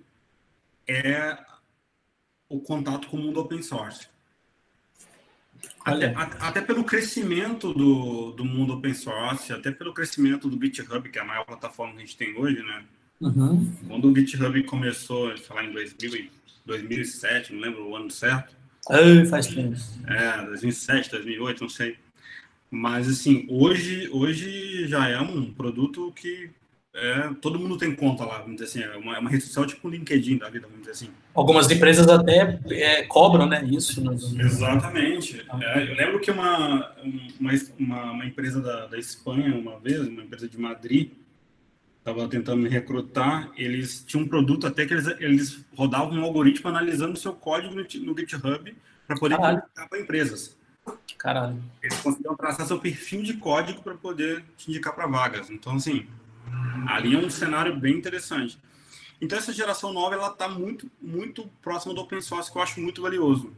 é 0.87 1.37
o 2.51 2.59
contato 2.59 3.07
com 3.07 3.17
o 3.17 3.19
mundo 3.21 3.39
open 3.39 3.61
source. 3.61 4.07
Até, 5.83 6.13
até, 6.15 6.61
pelo 6.61 6.83
crescimento 6.83 7.73
do, 7.73 8.31
do 8.31 8.45
mundo 8.45 8.73
open 8.73 8.93
source, 8.93 9.51
até 9.53 9.71
pelo 9.71 9.93
crescimento 9.93 10.49
do 10.49 10.63
GitHub, 10.63 11.09
que 11.09 11.17
é 11.17 11.21
a 11.21 11.25
maior 11.25 11.45
plataforma 11.45 11.93
que 11.93 11.99
a 11.99 12.01
gente 12.01 12.17
tem 12.17 12.35
hoje, 12.35 12.61
né? 12.61 12.83
Uhum. 13.19 13.71
Quando 13.87 14.11
o 14.11 14.15
GitHub 14.15 14.63
começou, 14.63 15.35
sei 15.37 15.55
lá, 15.55 15.63
em 15.63 15.71
2000, 15.71 16.29
2007, 16.65 17.53
não 17.53 17.61
lembro 17.61 17.87
o 17.87 17.95
ano 17.95 18.11
certo. 18.11 18.55
Ai, 18.89 19.25
faz 19.25 19.47
tempo. 19.47 19.75
É, 20.07 20.45
2007, 20.45 21.11
2008, 21.11 21.61
não 21.61 21.69
sei. 21.69 21.97
Mas, 22.69 23.07
assim, 23.07 23.45
hoje, 23.49 24.09
hoje 24.11 24.87
já 24.87 25.07
é 25.07 25.19
um 25.19 25.51
produto 25.53 26.11
que 26.15 26.49
é, 26.93 27.29
todo 27.41 27.57
mundo 27.57 27.77
tem 27.77 27.95
conta 27.95 28.25
lá, 28.25 28.39
vamos 28.39 28.57
dizer 28.57 28.65
assim. 28.65 28.83
É 28.83 28.97
uma, 28.97 29.15
é 29.15 29.19
uma 29.19 29.29
rede 29.29 29.43
social 29.43 29.65
tipo 29.65 29.87
o 29.87 29.91
LinkedIn 29.91 30.37
da 30.37 30.49
vida, 30.49 30.67
vamos 30.67 30.81
dizer 30.81 30.91
assim. 30.91 31.09
Algumas 31.33 31.71
empresas 31.71 32.07
até 32.07 32.59
é, 32.69 33.03
cobram, 33.03 33.45
né? 33.45 33.63
Isso. 33.63 34.03
Né? 34.03 34.13
Exatamente. 34.43 35.45
É, 35.61 35.89
eu 35.89 35.95
lembro 35.95 36.19
que 36.19 36.29
uma, 36.29 36.93
uma, 37.39 38.11
uma 38.11 38.25
empresa 38.25 38.61
da, 38.61 38.87
da 38.87 38.97
Espanha, 38.97 39.55
uma 39.55 39.79
vez, 39.79 39.99
uma 40.01 40.23
empresa 40.23 40.49
de 40.49 40.59
Madrid, 40.59 41.11
estava 41.99 42.27
tentando 42.27 42.61
me 42.61 42.67
recrutar, 42.67 43.51
eles 43.55 44.03
tinham 44.05 44.25
um 44.25 44.27
produto 44.27 44.67
até 44.67 44.85
que 44.85 44.93
eles, 44.93 45.07
eles 45.19 45.65
rodavam 45.75 46.11
um 46.11 46.23
algoritmo 46.23 46.67
analisando 46.67 47.13
o 47.13 47.17
seu 47.17 47.31
código 47.31 47.73
no, 47.73 47.83
no 47.83 48.17
GitHub 48.17 48.75
para 49.07 49.17
poder 49.17 49.35
indicar 49.35 49.87
para 49.87 49.99
empresas. 49.99 50.57
Caralho. 51.17 51.61
Eles 51.81 51.99
conseguiam 51.99 52.35
traçar 52.35 52.65
seu 52.65 52.79
perfil 52.79 53.21
de 53.21 53.35
código 53.35 53.81
para 53.83 53.93
poder 53.93 54.43
te 54.57 54.69
indicar 54.69 54.93
para 54.93 55.05
vagas. 55.05 55.51
Então, 55.51 55.75
assim, 55.75 56.07
ali 56.87 57.15
é 57.15 57.17
um 57.17 57.29
cenário 57.29 57.75
bem 57.75 57.95
interessante. 57.95 58.57
Então, 59.21 59.37
essa 59.37 59.53
geração 59.53 59.93
nova, 59.93 60.15
ela 60.15 60.29
está 60.29 60.49
muito, 60.49 60.89
muito 60.99 61.47
próxima 61.61 61.93
do 61.93 62.01
open 62.01 62.21
source, 62.21 62.51
que 62.51 62.57
eu 62.57 62.61
acho 62.61 62.81
muito 62.81 63.01
valioso. 63.01 63.53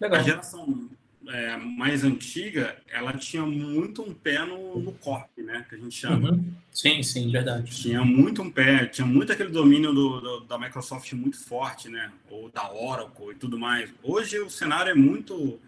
Legal. 0.00 0.18
A 0.18 0.22
geração 0.22 0.90
é, 1.28 1.56
mais 1.56 2.02
antiga, 2.02 2.76
ela 2.90 3.12
tinha 3.12 3.44
muito 3.46 4.02
um 4.02 4.12
pé 4.12 4.44
no, 4.44 4.80
no 4.80 4.92
corp, 4.92 5.28
né? 5.38 5.64
Que 5.68 5.76
a 5.76 5.78
gente 5.78 5.94
chama. 5.94 6.32
Uhum. 6.32 6.52
Sim, 6.72 7.02
sim, 7.02 7.30
verdade. 7.30 7.70
Tinha 7.70 8.04
muito 8.04 8.42
um 8.42 8.50
pé, 8.50 8.86
tinha 8.86 9.06
muito 9.06 9.32
aquele 9.32 9.50
domínio 9.50 9.92
do, 9.92 10.20
do, 10.20 10.40
da 10.40 10.58
Microsoft 10.58 11.12
muito 11.12 11.38
forte, 11.44 11.88
né? 11.88 12.10
Ou 12.28 12.50
da 12.50 12.72
Oracle 12.72 13.30
e 13.30 13.34
tudo 13.36 13.56
mais. 13.56 13.92
Hoje 14.02 14.40
o 14.40 14.50
cenário 14.50 14.90
é 14.90 14.94
muito 14.94 15.60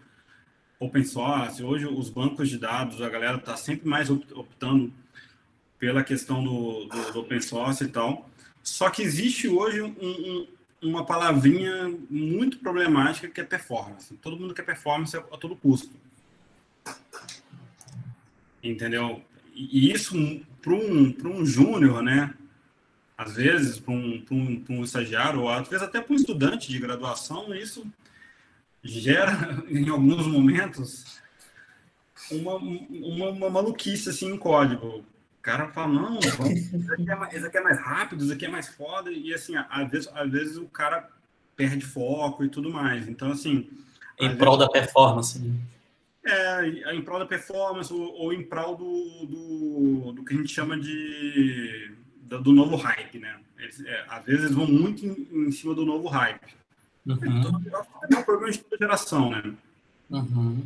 open 0.77 1.05
source, 1.05 1.63
hoje 1.63 1.85
os 1.85 2.09
bancos 2.09 2.49
de 2.49 2.57
dados, 2.57 3.01
a 3.01 3.09
galera 3.09 3.37
está 3.37 3.55
sempre 3.55 3.87
mais 3.87 4.09
optando 4.09 4.91
pela 5.79 6.03
questão 6.03 6.43
do, 6.43 6.85
do, 6.85 7.13
do, 7.13 7.19
open 7.19 7.41
source 7.41 7.83
e 7.83 7.87
tal. 7.87 8.29
Só 8.63 8.89
que 8.89 9.01
existe 9.01 9.47
hoje 9.47 9.81
um, 9.81 9.93
um 10.01 10.47
uma 10.81 11.05
palavrinha 11.05 11.93
muito 12.09 12.59
problemática 12.59 13.27
que 13.27 13.41
é 13.41 13.43
performance. 13.43 14.13
Todo 14.15 14.37
mundo 14.37 14.53
quer 14.53 14.63
performance 14.63 15.15
a, 15.15 15.21
todo 15.21 15.55
custo. 15.55 15.95
Entendeu? 18.63 19.23
E 19.53 19.91
isso 19.91 20.15
para 20.61 20.73
um, 20.73 21.15
um 21.25 21.45
júnior, 21.45 22.01
né? 22.01 22.33
Às 23.17 23.35
vezes, 23.35 23.79
para 23.79 23.93
um, 23.93 24.25
um, 24.29 24.65
um 24.69 24.83
estagiário, 24.83 25.41
ou 25.41 25.49
às 25.49 25.67
vezes 25.67 25.85
até 25.85 26.01
para 26.01 26.11
um 26.11 26.17
estudante 26.17 26.69
de 26.69 26.79
graduação, 26.79 27.53
isso 27.55 27.85
gera, 28.83 29.63
em 29.69 29.87
alguns 29.87 30.27
momentos, 30.27 31.21
uma, 32.29 32.55
uma, 32.55 33.29
uma 33.29 33.49
maluquice 33.49 34.09
assim, 34.09 34.33
em 34.33 34.37
código 34.37 35.05
cara 35.45 35.67
fala, 35.67 35.93
não, 35.93 36.19
vamos, 36.19 36.73
isso, 36.73 36.91
aqui 36.91 37.11
é 37.11 37.15
mais, 37.15 37.33
isso 37.35 37.45
aqui 37.45 37.57
é 37.57 37.61
mais 37.61 37.79
rápido, 37.79 38.23
isso 38.23 38.33
aqui 38.33 38.45
é 38.45 38.49
mais 38.49 38.67
foda, 38.67 39.11
e 39.11 39.31
assim, 39.31 39.53
às 39.55 39.91
vezes, 39.91 40.09
às 40.15 40.31
vezes 40.31 40.57
o 40.57 40.65
cara 40.65 41.07
perde 41.55 41.85
foco 41.85 42.43
e 42.43 42.49
tudo 42.49 42.71
mais. 42.71 43.07
Então, 43.07 43.31
assim. 43.31 43.69
Em 44.19 44.35
prol 44.35 44.57
vezes, 44.57 44.73
da 44.73 44.79
performance. 44.79 45.37
Né? 45.37 45.55
É, 46.25 46.95
em 46.95 47.01
prol 47.03 47.19
da 47.19 47.27
performance 47.27 47.93
ou, 47.93 48.11
ou 48.15 48.33
em 48.33 48.41
prol 48.41 48.75
do, 48.75 49.25
do, 49.27 50.11
do, 50.13 50.25
que 50.25 50.33
a 50.33 50.37
gente 50.37 50.51
chama 50.51 50.79
de 50.79 51.91
do, 52.23 52.41
do 52.41 52.51
novo 52.51 52.75
hype, 52.75 53.19
né? 53.19 53.37
Eles, 53.59 53.85
é, 53.85 54.05
às 54.09 54.25
vezes 54.25 54.45
eles 54.45 54.55
vão 54.55 54.65
muito 54.65 55.05
em, 55.05 55.27
em 55.31 55.51
cima 55.51 55.75
do 55.75 55.85
novo 55.85 56.07
hype. 56.07 56.55
Uhum. 57.05 57.19
Então, 57.21 57.61
é 58.11 58.17
um 58.17 58.23
problema 58.23 58.51
de 58.51 58.63
geração, 58.79 59.29
né? 59.29 59.53
Uhum. 60.09 60.63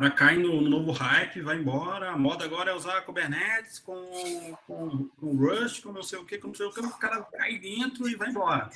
Cara 0.00 0.10
cai 0.12 0.38
no, 0.38 0.62
no, 0.62 0.70
novo 0.70 0.92
hype, 0.92 1.42
vai 1.42 1.58
embora. 1.58 2.12
A 2.12 2.16
moda 2.16 2.42
agora 2.42 2.70
é 2.70 2.74
usar 2.74 3.02
Kubernetes 3.02 3.78
com, 3.80 4.56
com, 4.66 5.08
com 5.08 5.36
Rust, 5.36 5.82
com 5.82 5.92
não 5.92 6.02
sei 6.02 6.18
o 6.18 6.24
que, 6.24 6.38
com 6.38 6.48
não 6.48 6.54
sei 6.54 6.64
o 6.64 6.72
que. 6.72 6.80
O 6.80 6.96
cara 6.96 7.20
cai 7.24 7.58
dentro 7.58 8.08
e 8.08 8.16
vai 8.16 8.30
embora. 8.30 8.70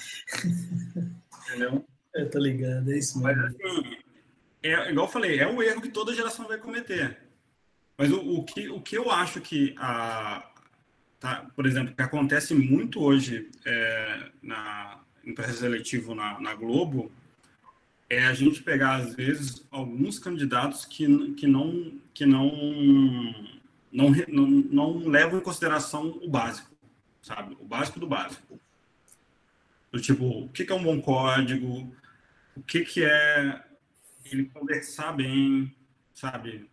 Entendeu? 1.48 1.82
Eu 2.14 2.30
tô 2.30 2.38
ligado, 2.38 2.92
é 2.92 2.98
isso 2.98 3.18
mesmo. 3.18 3.42
Mas, 3.42 3.54
assim, 3.54 3.96
é, 4.62 4.90
igual 4.90 5.06
eu 5.06 5.12
falei, 5.12 5.40
é 5.40 5.46
o 5.46 5.62
erro 5.62 5.80
que 5.80 5.88
toda 5.88 6.14
geração 6.14 6.46
vai 6.46 6.58
cometer. 6.58 7.18
Mas 7.96 8.12
o, 8.12 8.20
o, 8.20 8.44
que, 8.44 8.68
o 8.68 8.82
que 8.82 8.98
eu 8.98 9.10
acho 9.10 9.40
que, 9.40 9.74
a, 9.78 10.46
tá, 11.18 11.46
por 11.56 11.64
exemplo, 11.64 11.94
que 11.94 12.02
acontece 12.02 12.54
muito 12.54 13.02
hoje 13.02 13.50
é, 13.64 14.30
na, 14.42 15.00
em 15.24 15.34
processo 15.34 16.14
na, 16.14 16.38
na 16.38 16.54
Globo, 16.54 17.10
é 18.14 18.26
a 18.26 18.34
gente 18.34 18.62
pegar, 18.62 18.96
às 18.96 19.14
vezes, 19.14 19.66
alguns 19.70 20.18
candidatos 20.18 20.84
que, 20.84 21.32
que, 21.34 21.46
não, 21.46 21.98
que 22.12 22.26
não, 22.26 22.50
não, 23.92 24.10
não, 24.28 24.46
não 24.46 24.98
levam 25.08 25.38
em 25.38 25.42
consideração 25.42 26.18
o 26.22 26.28
básico, 26.28 26.70
sabe? 27.22 27.56
O 27.60 27.64
básico 27.64 28.00
do 28.00 28.06
básico. 28.06 28.58
Do 29.92 30.00
tipo, 30.00 30.24
o 30.24 30.48
que 30.48 30.70
é 30.70 30.74
um 30.74 30.82
bom 30.82 31.00
código, 31.00 31.94
o 32.56 32.62
que, 32.62 32.84
que 32.84 33.04
é 33.04 33.62
ele 34.24 34.46
conversar 34.46 35.12
bem, 35.12 35.74
sabe? 36.12 36.68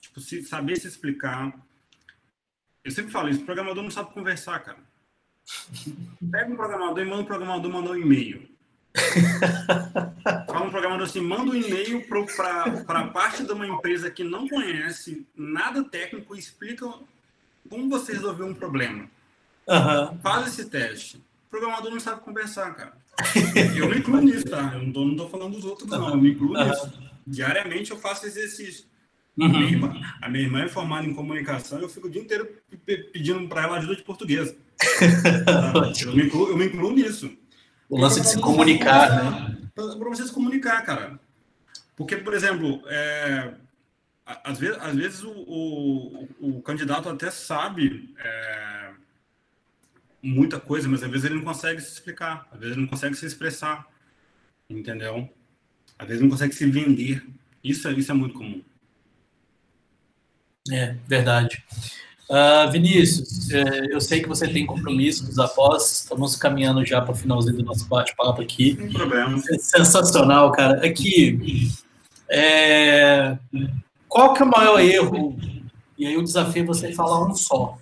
Tipo, 0.00 0.20
se, 0.20 0.42
saber 0.42 0.76
se 0.76 0.86
explicar. 0.86 1.54
Eu 2.82 2.90
sempre 2.90 3.10
falo 3.10 3.28
isso, 3.28 3.42
o 3.42 3.44
programador 3.46 3.82
não 3.82 3.90
sabe 3.90 4.12
conversar, 4.12 4.60
cara. 4.60 4.78
Pega 6.30 6.50
um 6.50 6.56
programador 6.56 6.98
e 7.00 7.04
manda 7.04 7.22
um 7.22 7.26
programador 7.26 7.70
mandar 7.70 7.90
um 7.90 7.96
e-mail. 7.96 8.53
Fala 10.46 10.66
um 10.66 10.70
programador 10.70 11.06
assim, 11.06 11.20
manda 11.20 11.50
um 11.50 11.54
e-mail 11.54 12.06
para 12.06 13.00
a 13.00 13.08
parte 13.08 13.44
de 13.44 13.52
uma 13.52 13.66
empresa 13.66 14.10
que 14.10 14.22
não 14.22 14.48
conhece 14.48 15.26
nada 15.36 15.82
técnico 15.82 16.34
e 16.34 16.38
explica 16.38 16.86
como 17.68 17.88
você 17.88 18.12
resolveu 18.12 18.46
um 18.46 18.54
problema. 18.54 19.08
Uhum. 19.66 20.18
Faz 20.22 20.48
esse 20.48 20.70
teste. 20.70 21.16
O 21.16 21.50
programador 21.50 21.90
não 21.90 22.00
sabe 22.00 22.20
conversar, 22.20 22.74
cara. 22.74 22.92
Eu 23.76 23.88
me 23.88 23.98
incluo 23.98 24.20
nisso, 24.20 24.44
tá? 24.44 24.72
Eu 24.74 24.82
não 24.82 24.92
tô, 24.92 25.04
não 25.04 25.16
tô 25.16 25.28
falando 25.28 25.54
dos 25.54 25.64
outros, 25.64 25.88
não. 25.88 26.10
Eu 26.10 26.16
me 26.16 26.30
incluo 26.30 26.56
uhum. 26.56 26.68
nisso. 26.68 26.92
Diariamente 27.26 27.90
eu 27.90 27.96
faço 27.96 28.26
exercício. 28.26 28.84
Uhum. 29.36 29.46
A, 29.46 29.48
minha 29.48 29.64
irmã, 29.64 30.00
a, 30.22 30.28
minha 30.28 30.44
irmã, 30.44 30.62
é 30.62 30.68
formada 30.68 31.04
em 31.04 31.12
comunicação 31.12 31.80
eu 31.80 31.88
fico 31.88 32.06
o 32.06 32.10
dia 32.10 32.22
inteiro 32.22 32.48
pedindo 33.12 33.48
para 33.48 33.64
ela 33.64 33.78
ajuda 33.78 33.96
de 33.96 34.02
português. 34.02 34.54
eu, 36.06 36.14
me 36.14 36.26
incluo, 36.26 36.48
eu 36.50 36.56
me 36.56 36.66
incluo 36.66 36.92
nisso. 36.92 37.30
O 37.94 38.00
lance 38.00 38.20
de 38.20 38.26
se 38.26 38.40
comunicar, 38.40 39.08
né? 39.08 39.56
Para 39.72 40.08
você 40.08 40.24
se 40.24 40.32
comunicar, 40.32 40.82
cara. 40.82 41.16
Porque, 41.94 42.16
por 42.16 42.34
exemplo, 42.34 42.82
é, 42.88 43.54
às 44.26 44.58
vezes, 44.58 44.76
às 44.80 44.96
vezes 44.96 45.22
o, 45.22 45.30
o, 45.30 46.28
o 46.40 46.62
candidato 46.62 47.08
até 47.08 47.30
sabe 47.30 48.12
é, 48.18 48.90
muita 50.20 50.58
coisa, 50.58 50.88
mas 50.88 51.04
às 51.04 51.08
vezes 51.08 51.24
ele 51.26 51.36
não 51.36 51.44
consegue 51.44 51.80
se 51.80 51.92
explicar, 51.92 52.48
às 52.50 52.58
vezes 52.58 52.72
ele 52.72 52.82
não 52.82 52.90
consegue 52.90 53.14
se 53.14 53.26
expressar, 53.26 53.86
entendeu? 54.68 55.32
Às 55.96 56.08
vezes 56.08 56.20
não 56.20 56.30
consegue 56.30 56.52
se 56.52 56.66
vender. 56.66 57.24
Isso, 57.62 57.86
é, 57.86 57.92
isso 57.92 58.10
é 58.10 58.14
muito 58.14 58.34
comum. 58.34 58.60
É, 60.68 60.96
verdade. 61.06 61.64
Uh, 62.28 62.70
Vinícius, 62.72 63.50
é, 63.50 63.94
eu 63.94 64.00
sei 64.00 64.22
que 64.22 64.28
você 64.28 64.48
tem 64.48 64.64
compromissos 64.64 65.38
após, 65.38 66.00
estamos 66.00 66.34
caminhando 66.36 66.84
já 66.84 67.00
para 67.02 67.12
o 67.12 67.14
finalzinho 67.14 67.58
do 67.58 67.64
nosso 67.64 67.86
bate-papo 67.86 68.40
aqui. 68.40 68.76
Sem 68.76 68.92
problema. 68.92 69.42
É 69.50 69.58
sensacional, 69.58 70.50
cara. 70.52 70.86
Aqui, 70.86 71.70
é, 72.30 73.36
qual 74.08 74.32
que 74.32 74.42
é 74.42 74.46
o 74.46 74.50
maior 74.50 74.80
erro? 74.80 75.36
E 75.98 76.06
aí 76.06 76.16
o 76.16 76.22
desafio 76.22 76.62
é 76.62 76.66
você 76.66 76.92
falar 76.92 77.26
um 77.26 77.34
só. 77.34 77.76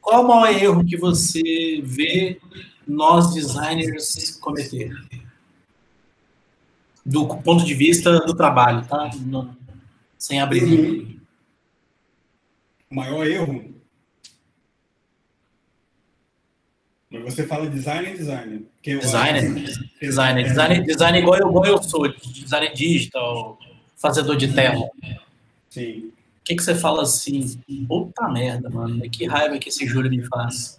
Qual 0.00 0.24
o 0.24 0.28
maior 0.28 0.62
erro 0.62 0.84
que 0.84 0.96
você 0.96 1.80
vê 1.82 2.40
nós 2.86 3.34
designers 3.34 4.38
cometer? 4.40 4.92
Do 7.04 7.26
ponto 7.26 7.64
de 7.64 7.74
vista 7.74 8.20
do 8.20 8.34
trabalho, 8.34 8.86
tá? 8.86 9.10
Não, 9.26 9.56
sem 10.16 10.40
abrir. 10.40 11.21
O 12.92 12.94
maior 12.94 13.26
erro. 13.26 13.74
Mas 17.10 17.24
você 17.24 17.46
fala 17.46 17.70
design 17.70 18.10
e 18.10 18.16
design. 18.18 18.66
Designer. 18.82 19.54
Designer. 19.98 20.44
Design, 20.44 20.84
design 20.84 21.18
igual, 21.18 21.38
eu, 21.38 21.48
igual 21.48 21.64
eu 21.64 21.82
sou. 21.82 22.06
Design 22.06 22.74
digital, 22.74 23.58
fazedor 23.96 24.36
de 24.36 24.52
tela. 24.52 24.90
Sim. 25.70 26.12
O 26.40 26.44
que, 26.44 26.54
que 26.54 26.62
você 26.62 26.74
fala 26.74 27.02
assim? 27.02 27.58
Puta 27.88 28.28
merda, 28.28 28.68
mano. 28.68 29.00
Que 29.08 29.26
raiva 29.26 29.58
que 29.58 29.70
esse 29.70 29.86
Júlio 29.86 30.10
me 30.10 30.22
faz. 30.26 30.76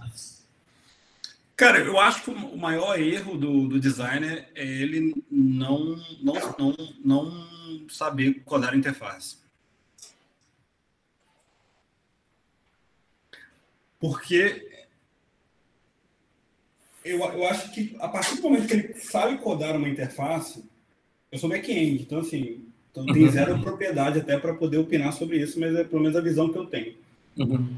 Cara, 1.55 1.79
eu 1.79 1.99
acho 1.99 2.25
que 2.25 2.29
o 2.29 2.57
maior 2.57 2.99
erro 2.99 3.35
do, 3.37 3.67
do 3.67 3.79
designer 3.79 4.49
é 4.53 4.63
ele 4.63 5.15
não, 5.31 5.99
não, 6.21 6.35
não, 6.59 6.75
não 7.03 7.47
saber 7.89 8.43
codar 8.45 8.73
a 8.73 8.77
interface. 8.77 9.42
Porque 14.03 14.69
eu, 17.05 17.19
eu 17.19 17.47
acho 17.47 17.71
que 17.71 17.95
a 18.01 18.09
partir 18.09 18.35
do 18.35 18.41
momento 18.41 18.67
que 18.67 18.73
ele 18.73 18.93
sabe 18.95 19.37
codar 19.37 19.77
uma 19.77 19.87
interface, 19.87 20.61
eu 21.31 21.39
sou 21.39 21.49
back-end, 21.49 22.03
então 22.03 22.19
assim, 22.19 22.65
então, 22.91 23.05
tem 23.05 23.31
zero 23.31 23.61
propriedade 23.61 24.19
até 24.19 24.37
para 24.37 24.55
poder 24.55 24.77
opinar 24.77 25.13
sobre 25.13 25.37
isso, 25.37 25.57
mas 25.57 25.73
é 25.73 25.85
pelo 25.85 26.01
menos 26.01 26.17
a 26.17 26.21
visão 26.21 26.51
que 26.51 26.57
eu 26.57 26.65
tenho. 26.65 26.95
Uhum. 27.37 27.77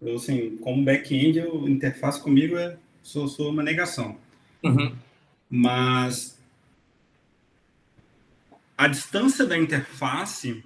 Eu, 0.00 0.14
assim, 0.14 0.56
como 0.58 0.84
back-end, 0.84 1.40
a 1.40 1.46
interface 1.68 2.22
comigo 2.22 2.56
é 2.56 2.76
sou, 3.02 3.26
sou 3.26 3.50
uma 3.50 3.64
negação. 3.64 4.16
Uhum. 4.62 4.94
Mas 5.50 6.38
a 8.78 8.86
distância 8.86 9.44
da 9.44 9.58
interface, 9.58 10.62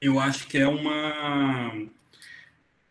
eu 0.00 0.18
acho 0.18 0.48
que 0.48 0.58
é 0.58 0.66
uma 0.66 1.88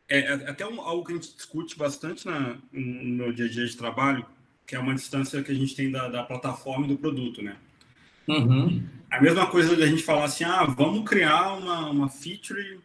é, 0.10 0.20
é 0.20 0.50
até 0.50 0.65
um, 0.65 0.80
algo 0.82 1.06
que 1.06 1.12
a 1.12 1.15
gente 1.15 1.36
discute 1.36 1.78
bastante 1.78 2.26
na, 2.26 2.58
no 2.72 3.15
meu 3.15 3.34
dia 3.34 3.46
a 3.46 3.50
dia 3.50 3.65
de 3.65 3.76
trabalho, 3.76 4.26
que 4.65 4.76
é 4.76 4.80
uma 4.80 4.96
distância 4.96 5.43
que 5.43 5.52
a 5.52 5.56
gente 5.56 5.76
tem 5.76 5.91
da, 5.91 6.08
da 6.08 6.24
plataforma 6.24 6.86
e 6.86 6.89
do 6.89 6.98
produto, 6.98 7.41
né? 7.41 7.58
Uhum. 8.28 8.84
A 9.10 9.22
mesma 9.22 9.48
coisa 9.48 9.76
da 9.76 9.86
gente 9.86 10.04
falar 10.04 10.26
assim, 10.26 10.43
ah, 10.43 10.65
vamos 10.65 11.10
criar 11.10 11.54
uma, 11.54 11.89
uma 11.89 12.10
feature 12.10 12.80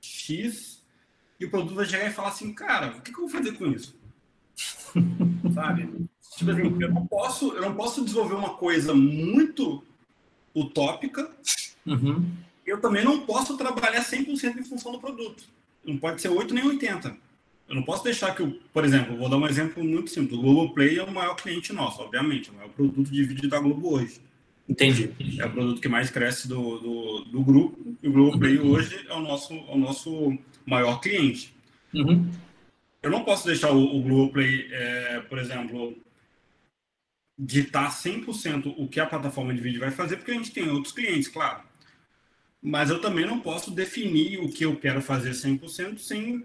X 0.00 0.82
e 1.38 1.44
o 1.44 1.50
produto 1.50 1.74
vai 1.74 1.84
chegar 1.84 2.06
e 2.06 2.12
falar 2.12 2.28
assim, 2.28 2.52
cara, 2.54 2.96
o 2.96 3.00
que, 3.02 3.12
que 3.12 3.18
eu 3.18 3.28
vou 3.28 3.30
fazer 3.30 3.52
com 3.52 3.66
isso? 3.66 3.94
Sabe? 5.54 6.08
Tipo 6.36 6.50
assim, 6.50 6.82
eu 6.82 6.92
não 6.92 7.06
posso, 7.06 7.52
eu 7.52 7.62
não 7.62 7.74
posso 7.74 8.04
desenvolver 8.04 8.34
uma 8.34 8.54
coisa 8.54 8.94
muito 8.94 9.84
utópica. 10.54 11.30
Uhum. 11.84 12.30
Eu 12.64 12.80
também 12.80 13.04
não 13.04 13.20
posso 13.26 13.56
trabalhar 13.56 14.02
100% 14.02 14.56
em 14.56 14.64
função 14.64 14.92
do 14.92 14.98
produto. 14.98 15.44
Não 15.86 15.96
pode 15.96 16.20
ser 16.20 16.28
8 16.28 16.52
nem 16.52 16.64
80. 16.64 17.16
Eu 17.68 17.74
não 17.74 17.82
posso 17.82 18.04
deixar 18.04 18.34
que, 18.34 18.42
eu, 18.42 18.58
por 18.72 18.84
exemplo, 18.84 19.16
vou 19.16 19.28
dar 19.28 19.36
um 19.36 19.46
exemplo 19.46 19.82
muito 19.84 20.10
simples. 20.10 20.38
O 20.38 20.42
Globoplay 20.42 20.98
é 20.98 21.02
o 21.02 21.10
maior 21.10 21.34
cliente 21.34 21.72
nosso, 21.72 22.00
obviamente, 22.00 22.48
é 22.48 22.52
o 22.52 22.56
maior 22.56 22.70
produto 22.70 23.10
de 23.10 23.24
vídeo 23.24 23.48
da 23.48 23.58
Globo 23.58 23.94
hoje. 23.94 24.20
Entendi. 24.68 25.10
É 25.38 25.46
o 25.46 25.50
produto 25.50 25.80
que 25.80 25.88
mais 25.88 26.10
cresce 26.10 26.48
do, 26.48 26.78
do, 26.78 27.24
do 27.24 27.40
grupo. 27.42 27.96
E 28.02 28.08
o 28.08 28.12
Globoplay 28.12 28.58
uhum. 28.58 28.72
hoje 28.72 29.04
é 29.08 29.14
o 29.14 29.20
nosso, 29.20 29.52
é 29.54 29.72
o 29.72 29.78
nosso 29.78 30.38
maior 30.64 31.00
cliente. 31.00 31.54
Uhum. 31.92 32.30
Eu 33.02 33.10
não 33.10 33.24
posso 33.24 33.46
deixar 33.46 33.70
o, 33.72 33.96
o 33.96 34.02
Globoplay, 34.02 34.68
é, 34.70 35.20
por 35.28 35.38
exemplo, 35.38 35.96
ditar 37.38 37.90
100% 37.90 38.74
o 38.76 38.88
que 38.88 39.00
a 39.00 39.06
plataforma 39.06 39.52
de 39.52 39.60
vídeo 39.60 39.80
vai 39.80 39.90
fazer, 39.90 40.16
porque 40.16 40.30
a 40.30 40.34
gente 40.34 40.52
tem 40.52 40.68
outros 40.68 40.92
clientes, 40.92 41.28
claro. 41.28 41.62
Mas 42.66 42.90
eu 42.90 43.00
também 43.00 43.24
não 43.24 43.38
posso 43.38 43.70
definir 43.70 44.40
o 44.40 44.48
que 44.48 44.64
eu 44.64 44.74
quero 44.74 45.00
fazer 45.00 45.30
100% 45.30 46.00
sem 46.00 46.44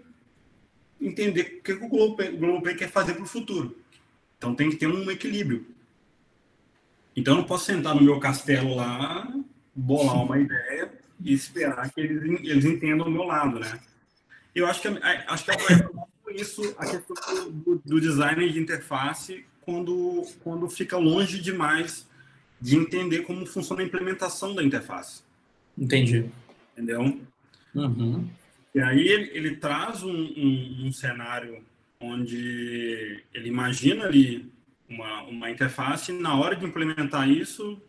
entender 1.00 1.58
o 1.58 1.62
que 1.64 1.72
o 1.72 1.88
Globoplay, 1.88 2.76
quer 2.76 2.88
fazer 2.88 3.14
para 3.14 3.24
o 3.24 3.26
futuro. 3.26 3.76
Então 4.38 4.54
tem 4.54 4.70
que 4.70 4.76
ter 4.76 4.86
um 4.86 5.10
equilíbrio. 5.10 5.66
Então 7.16 7.34
eu 7.34 7.38
não 7.38 7.44
posso 7.44 7.64
sentar 7.64 7.96
no 7.96 8.02
meu 8.02 8.20
castelo 8.20 8.76
lá, 8.76 9.34
bolar 9.74 10.22
uma 10.22 10.38
ideia 10.38 10.92
e 11.20 11.34
esperar 11.34 11.90
que 11.90 12.00
eles, 12.00 12.22
eles 12.44 12.64
entendam 12.66 13.08
o 13.08 13.10
meu 13.10 13.24
lado, 13.24 13.58
né? 13.58 13.80
Eu 14.54 14.68
acho 14.68 14.80
que 14.80 14.88
acho 15.26 15.44
que 15.44 15.50
é 15.50 16.36
isso 16.40 16.72
a 16.78 16.86
questão 16.86 17.50
do, 17.50 17.82
do 17.84 18.00
design 18.00 18.48
de 18.48 18.60
interface 18.60 19.44
quando 19.62 20.22
quando 20.44 20.70
fica 20.70 20.96
longe 20.96 21.40
demais 21.40 22.08
de 22.60 22.76
entender 22.76 23.22
como 23.22 23.44
funciona 23.44 23.82
a 23.82 23.84
implementação 23.84 24.54
da 24.54 24.62
interface. 24.62 25.24
Entendi. 25.76 26.26
Entendeu? 26.72 27.20
Uhum. 27.74 28.28
E 28.74 28.80
aí 28.80 29.06
ele, 29.06 29.30
ele 29.34 29.56
traz 29.56 30.02
um, 30.02 30.10
um, 30.10 30.86
um, 30.86 30.92
cenário 30.92 31.62
onde 32.00 33.22
ele 33.32 33.48
imagina 33.48 34.04
ali 34.04 34.50
uma, 34.88 35.22
uma 35.22 35.50
interface 35.50 36.10
e 36.10 36.18
na 36.18 36.34
hora 36.36 36.56
de 36.56 36.64
implementar 36.64 37.28
isso, 37.28 37.80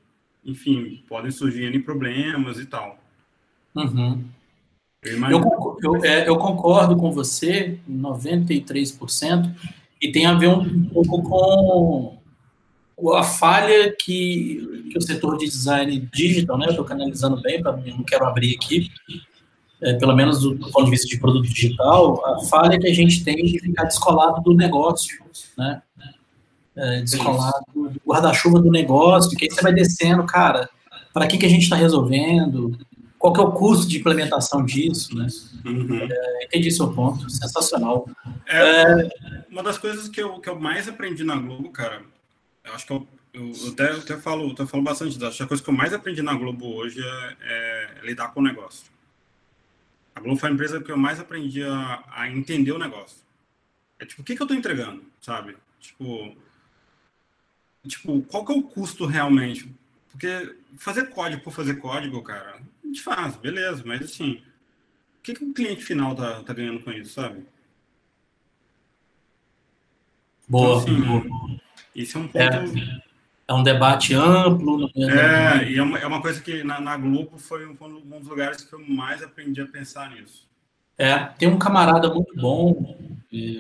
enfim, 0.44 1.04
podem 1.08 1.32
surgir 1.32 1.66
N 1.66 1.80
problemas 1.80 2.60
e 2.60 2.66
tal. 2.66 3.00
Uhum. 3.76 4.24
Eu, 5.04 5.18
eu, 5.20 5.78
eu, 5.84 6.06
é, 6.06 6.28
eu, 6.28 6.38
concordo 6.38 6.96
com 6.96 7.12
você, 7.12 7.78
93%, 7.90 9.54
e 10.02 10.12
tem 10.12 10.26
a 10.26 10.34
ver 10.34 10.48
um, 10.48 10.62
um 10.62 10.86
pouco 10.86 11.22
com 11.24 12.23
a 13.16 13.24
falha 13.24 13.94
que, 13.98 14.90
que 14.92 14.98
o 14.98 15.02
setor 15.02 15.38
de 15.38 15.46
design 15.46 16.10
digital, 16.14 16.58
né? 16.58 16.68
Eu 16.68 16.72
estou 16.72 16.86
canalizando 16.86 17.42
bem, 17.42 17.62
mim, 17.84 17.92
não 17.98 18.04
quero 18.04 18.26
abrir 18.26 18.56
aqui, 18.56 18.90
é, 19.82 19.94
pelo 19.96 20.16
menos 20.16 20.42
do, 20.42 20.56
do, 20.56 20.72
ponto 20.72 20.86
de 20.86 20.92
vista 20.92 21.08
de 21.08 21.20
produto 21.20 21.48
digital, 21.48 22.26
a 22.26 22.40
falha 22.46 22.80
que 22.80 22.88
a 22.88 22.94
gente 22.94 23.24
tem 23.24 23.36
de 23.36 23.60
ficar 23.60 23.84
descolado 23.84 24.42
do 24.42 24.54
negócio, 24.54 25.24
né? 25.58 25.82
É, 26.76 27.02
descolado 27.02 27.66
do 27.74 28.02
guarda-chuva 28.06 28.60
do 28.60 28.72
negócio, 28.72 29.38
que 29.38 29.46
aí 29.46 29.52
você 29.52 29.62
vai 29.62 29.74
descendo, 29.74 30.24
cara, 30.26 30.70
para 31.14 31.28
que, 31.28 31.38
que 31.38 31.46
a 31.46 31.50
gente 31.50 31.64
está 31.64 31.76
resolvendo? 31.76 32.78
Qual 33.20 33.32
que 33.32 33.40
é 33.40 33.44
o 33.44 33.52
custo 33.52 33.88
de 33.88 34.00
implementação 34.00 34.66
disso, 34.66 35.16
né? 35.16 35.28
Uhum. 35.66 36.00
É, 36.10 36.46
entendi 36.46 36.72
seu 36.72 36.92
ponto, 36.92 37.30
sensacional. 37.30 38.08
É, 38.48 38.60
é, 38.60 39.10
uma 39.52 39.64
das 39.64 39.78
coisas 39.78 40.10
que 40.10 40.22
eu, 40.22 40.40
que 40.40 40.50
eu 40.50 40.60
mais 40.60 40.90
aprendi 40.90 41.24
na 41.24 41.36
Globo, 41.36 41.70
cara, 41.70 42.02
acho 42.66 42.86
que 42.86 42.94
eu, 42.94 43.08
eu, 43.34 43.52
eu 43.52 43.72
até, 43.72 43.92
eu 43.92 43.98
até, 43.98 44.18
falo, 44.18 44.52
até 44.52 44.66
falo 44.66 44.84
bastante 44.84 45.14
disso, 45.14 45.26
acho 45.26 45.38
que 45.38 45.44
a 45.44 45.48
coisa 45.48 45.64
que 45.64 45.70
eu 45.70 45.74
mais 45.74 45.94
aprendi 45.94 46.22
na 46.22 46.34
Globo 46.34 46.74
hoje 46.76 47.02
é, 47.02 47.38
é 47.42 48.02
lidar 48.04 48.30
com 48.30 48.40
o 48.40 48.44
negócio. 48.44 48.92
A 50.16 50.22
Globo 50.22 50.40
foi 50.40 50.50
a 50.50 50.54
empresa 50.54 50.82
que 50.82 50.92
eu 50.92 50.98
mais 50.98 51.20
aprendi 51.20 51.64
a, 51.64 52.04
a 52.12 52.30
entender 52.30 52.72
o 52.72 52.80
negócio. 52.80 53.24
É 54.00 54.06
tipo, 54.06 54.22
o 54.22 54.26
que, 54.26 54.36
que 54.36 54.42
eu 54.42 54.46
estou 54.46 54.58
entregando, 54.58 55.04
sabe? 55.20 55.58
Tipo, 55.80 56.36
tipo, 57.88 58.22
qual 58.24 58.46
que 58.46 58.54
é 58.54 58.56
o 58.56 58.64
custo 58.64 59.06
realmente? 59.06 59.74
Porque 60.12 60.56
fazer 60.78 61.10
código 61.10 61.44
por 61.44 61.52
fazer 61.52 61.76
código, 61.76 62.22
cara, 62.22 62.62
a 62.84 62.88
gente 62.88 63.02
faz, 63.02 63.36
beleza, 63.36 63.84
mas 63.86 64.04
assim, 64.04 64.44
o 65.20 65.24
que, 65.24 65.34
que 65.34 65.44
o 65.44 65.54
cliente 65.54 65.84
final 65.84 66.16
tá, 66.16 66.44
tá 66.44 66.54
ganhando 66.54 66.84
com 66.84 66.92
isso, 66.92 67.14
sabe? 67.14 67.46
Boa. 70.48 70.82
Então, 70.82 70.96
assim, 70.96 71.02
boa. 71.02 71.63
Isso 71.96 72.18
é 72.18 72.22
um 72.22 72.30
é. 72.34 72.50
ponto. 72.50 72.78
É 72.78 73.14
é 73.48 73.54
um 73.54 73.64
debate 73.64 74.14
amplo. 74.14 74.90
É, 74.96 75.70
e 75.70 75.78
é 75.78 75.84
uma, 75.84 76.00
é 76.00 76.08
uma 76.08 76.22
coisa 76.22 76.42
que 76.42 76.64
na, 76.64 76.80
na 76.80 76.98
Globo 76.98 77.38
foi 77.38 77.66
um, 77.66 77.76
um, 77.82 78.20
dos 78.20 78.28
lugares 78.28 78.64
que 78.64 78.74
eu 78.74 78.80
mais 78.88 79.22
aprendi 79.22 79.62
a 79.62 79.66
pensar 79.66 80.10
nisso. 80.12 80.48
É, 80.98 81.18
tem 81.38 81.50
um 81.50 81.58
camarada 81.58 82.14
muito 82.14 82.36
bom, 82.36 82.96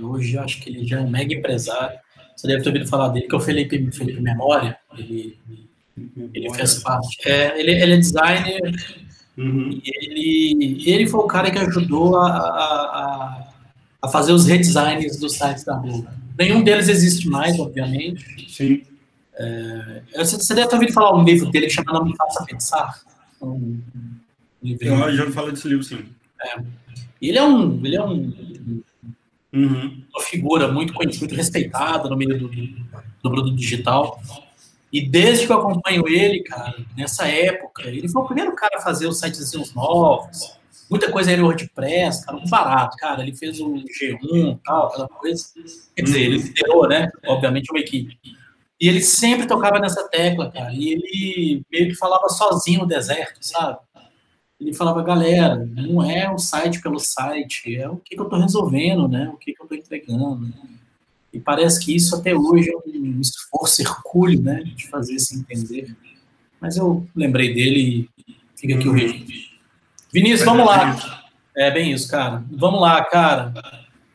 hoje 0.01 0.37
acho 0.37 0.61
que 0.61 0.69
ele 0.69 0.85
já 0.85 0.99
é 0.99 1.01
um 1.01 1.09
mega 1.09 1.33
empresário. 1.33 1.99
Você 2.35 2.47
deve 2.47 2.63
ter 2.63 2.69
ouvido 2.69 2.87
falar 2.87 3.09
dele, 3.09 3.27
que 3.27 3.35
é 3.35 3.37
o 3.37 3.41
Felipe, 3.41 3.91
Felipe 3.91 4.21
Memória. 4.21 4.77
Ele, 4.97 5.37
ele 6.33 6.53
fez 6.53 6.75
parte. 6.75 7.27
É, 7.27 7.59
ele, 7.59 7.71
ele 7.71 7.93
é 7.93 7.97
designer 7.97 8.61
uhum. 9.37 9.81
ele, 9.83 10.83
ele 10.85 11.07
foi 11.07 11.19
o 11.19 11.27
cara 11.27 11.51
que 11.51 11.59
ajudou 11.59 12.17
a, 12.17 12.27
a, 12.29 13.47
a 14.01 14.07
fazer 14.07 14.31
os 14.31 14.45
redesigns 14.45 15.19
dos 15.19 15.33
sites 15.33 15.63
da 15.63 15.75
Globo. 15.75 16.22
Nenhum 16.37 16.63
deles 16.63 16.89
existe 16.89 17.27
mais, 17.27 17.59
obviamente. 17.59 18.49
Sim. 18.49 18.83
É, 19.35 20.01
você 20.17 20.53
deve 20.53 20.67
ter 20.67 20.75
ouvido 20.75 20.93
falar 20.93 21.15
um 21.15 21.23
livro 21.23 21.49
dele 21.49 21.67
que 21.67 21.73
chama 21.73 21.93
Não 21.93 22.05
Me 22.05 22.15
Faça 22.15 22.45
Pensar. 22.45 23.01
Um, 23.41 23.81
um 24.63 24.67
livro 24.67 24.87
eu 24.87 25.15
já 25.15 25.31
falo 25.31 25.51
desse 25.51 25.67
livro, 25.67 25.83
sim. 25.83 26.05
É. 26.41 26.63
Ele 27.21 27.37
é 27.37 27.43
um, 27.43 27.85
ele 27.85 27.95
é 27.95 28.03
um, 28.03 28.33
uhum. 29.53 30.03
uma 30.13 30.23
figura 30.23 30.67
muito 30.71 30.93
conhecida, 30.93 31.25
muito 31.25 31.35
respeitada 31.35 32.09
no 32.09 32.17
meio 32.17 32.37
do, 32.37 32.47
do 32.47 33.31
produto 33.31 33.55
digital. 33.55 34.21
E 34.91 35.01
desde 35.01 35.47
que 35.47 35.51
eu 35.51 35.57
acompanho 35.57 36.07
ele, 36.07 36.43
cara, 36.43 36.75
nessa 36.95 37.27
época, 37.27 37.87
ele 37.87 38.07
foi 38.07 38.21
o 38.21 38.25
primeiro 38.25 38.53
cara 38.55 38.77
a 38.77 38.81
fazer 38.81 39.07
os 39.07 39.19
sites 39.19 39.51
novos. 39.73 40.57
Muita 40.93 41.11
coisa 41.11 41.31
era 41.31 41.43
WordPress, 41.43 42.23
cara, 42.23 42.37
muito 42.37 42.51
barato, 42.51 42.95
cara. 42.97 43.23
Ele 43.23 43.35
fez 43.35 43.59
o 43.59 43.73
G1 43.73 44.59
tal, 44.63 44.85
aquela 44.89 45.07
coisa. 45.07 45.43
Quer 45.95 46.03
dizer, 46.03 46.21
ele 46.21 46.37
liderou, 46.37 46.87
né? 46.87 47.09
Obviamente, 47.25 47.71
uma 47.71 47.79
equipe. 47.79 48.15
E 48.79 48.87
ele 48.87 49.01
sempre 49.01 49.47
tocava 49.47 49.79
nessa 49.79 50.07
tecla, 50.07 50.51
cara. 50.51 50.71
E 50.71 50.91
ele 50.91 51.63
meio 51.71 51.87
que 51.87 51.95
falava 51.95 52.29
sozinho 52.29 52.81
no 52.81 52.85
deserto, 52.85 53.39
sabe? 53.41 53.79
Ele 54.61 54.71
falava, 54.71 55.01
galera, 55.01 55.55
não 55.55 56.03
é 56.03 56.31
o 56.31 56.37
site 56.37 56.79
pelo 56.79 56.99
site, 56.99 57.75
é 57.75 57.89
o 57.89 57.97
que, 57.97 58.13
que 58.13 58.21
eu 58.21 58.25
estou 58.25 58.39
resolvendo, 58.39 59.07
né? 59.07 59.31
O 59.33 59.37
que, 59.37 59.51
que 59.51 59.59
eu 59.59 59.65
estou 59.65 59.75
entregando. 59.75 60.45
Né? 60.45 60.53
E 61.33 61.39
parece 61.39 61.83
que 61.83 61.95
isso 61.95 62.15
até 62.15 62.35
hoje 62.35 62.69
é 62.69 62.77
um 62.77 63.19
esforço 63.19 63.81
hercúleo, 63.81 64.43
né? 64.43 64.61
De 64.61 64.87
fazer 64.89 65.17
se 65.17 65.39
entender. 65.39 65.97
Mas 66.61 66.77
eu 66.77 67.03
lembrei 67.15 67.51
dele 67.51 68.07
e 68.27 68.35
fica 68.55 68.75
aqui 68.75 68.87
o 68.87 68.91
registro. 68.91 69.52
Vinícius, 70.13 70.43
vamos 70.43 70.67
lá. 70.67 71.25
É 71.57 71.71
bem 71.71 71.91
isso, 71.91 72.07
cara. 72.07 72.43
Vamos 72.51 72.79
lá, 72.79 73.03
cara. 73.03 73.51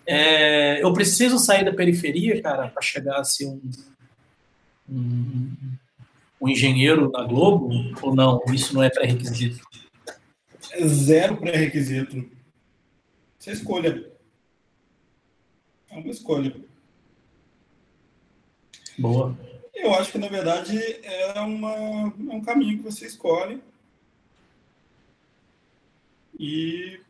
É, 0.06 0.80
eu 0.80 0.92
preciso 0.92 1.40
sair 1.40 1.64
da 1.64 1.72
periferia, 1.72 2.40
cara, 2.40 2.68
para 2.68 2.80
chegar 2.80 3.18
a 3.18 3.24
ser 3.24 3.46
um, 3.46 3.60
um, 4.88 5.50
um 6.40 6.48
engenheiro 6.48 7.10
da 7.10 7.24
Globo 7.24 7.68
ou 8.00 8.14
não? 8.14 8.40
Isso 8.52 8.72
não 8.74 8.82
é 8.84 8.88
pré-requisito? 8.88 9.66
É 10.70 10.86
zero 10.86 11.36
pré-requisito. 11.36 12.30
Você 13.36 13.50
escolha. 13.50 14.08
É 15.90 15.96
uma 15.96 16.10
escolha. 16.10 16.54
Boa. 18.96 19.36
Eu 19.74 19.94
acho 19.94 20.12
que, 20.12 20.18
na 20.18 20.28
verdade, 20.28 20.78
é, 21.02 21.40
uma, 21.40 21.72
é 21.72 22.34
um 22.34 22.40
caminho 22.40 22.78
que 22.78 22.84
você 22.84 23.06
escolhe. 23.06 23.60
E 26.38 27.00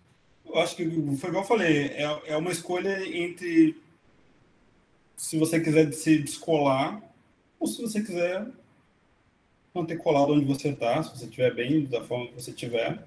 eu 0.47 0.59
acho 0.59 0.75
que, 0.75 0.85
foi 1.17 1.29
igual 1.29 1.45
eu 1.45 1.49
falei, 1.49 1.89
é, 1.89 2.23
é 2.27 2.37
uma 2.37 2.51
escolha 2.51 3.05
entre 3.07 3.77
se 5.17 5.37
você 5.37 5.61
quiser 5.61 5.93
se 5.93 6.19
descolar 6.19 7.03
ou 7.59 7.67
se 7.67 7.83
você 7.83 8.01
quiser 8.01 8.47
manter 9.75 9.97
colado 9.99 10.33
onde 10.33 10.45
você 10.45 10.71
está, 10.71 11.03
se 11.03 11.11
você 11.11 11.25
estiver 11.27 11.55
bem, 11.55 11.85
da 11.85 12.03
forma 12.03 12.29
que 12.29 12.35
você 12.35 12.51
estiver. 12.51 13.03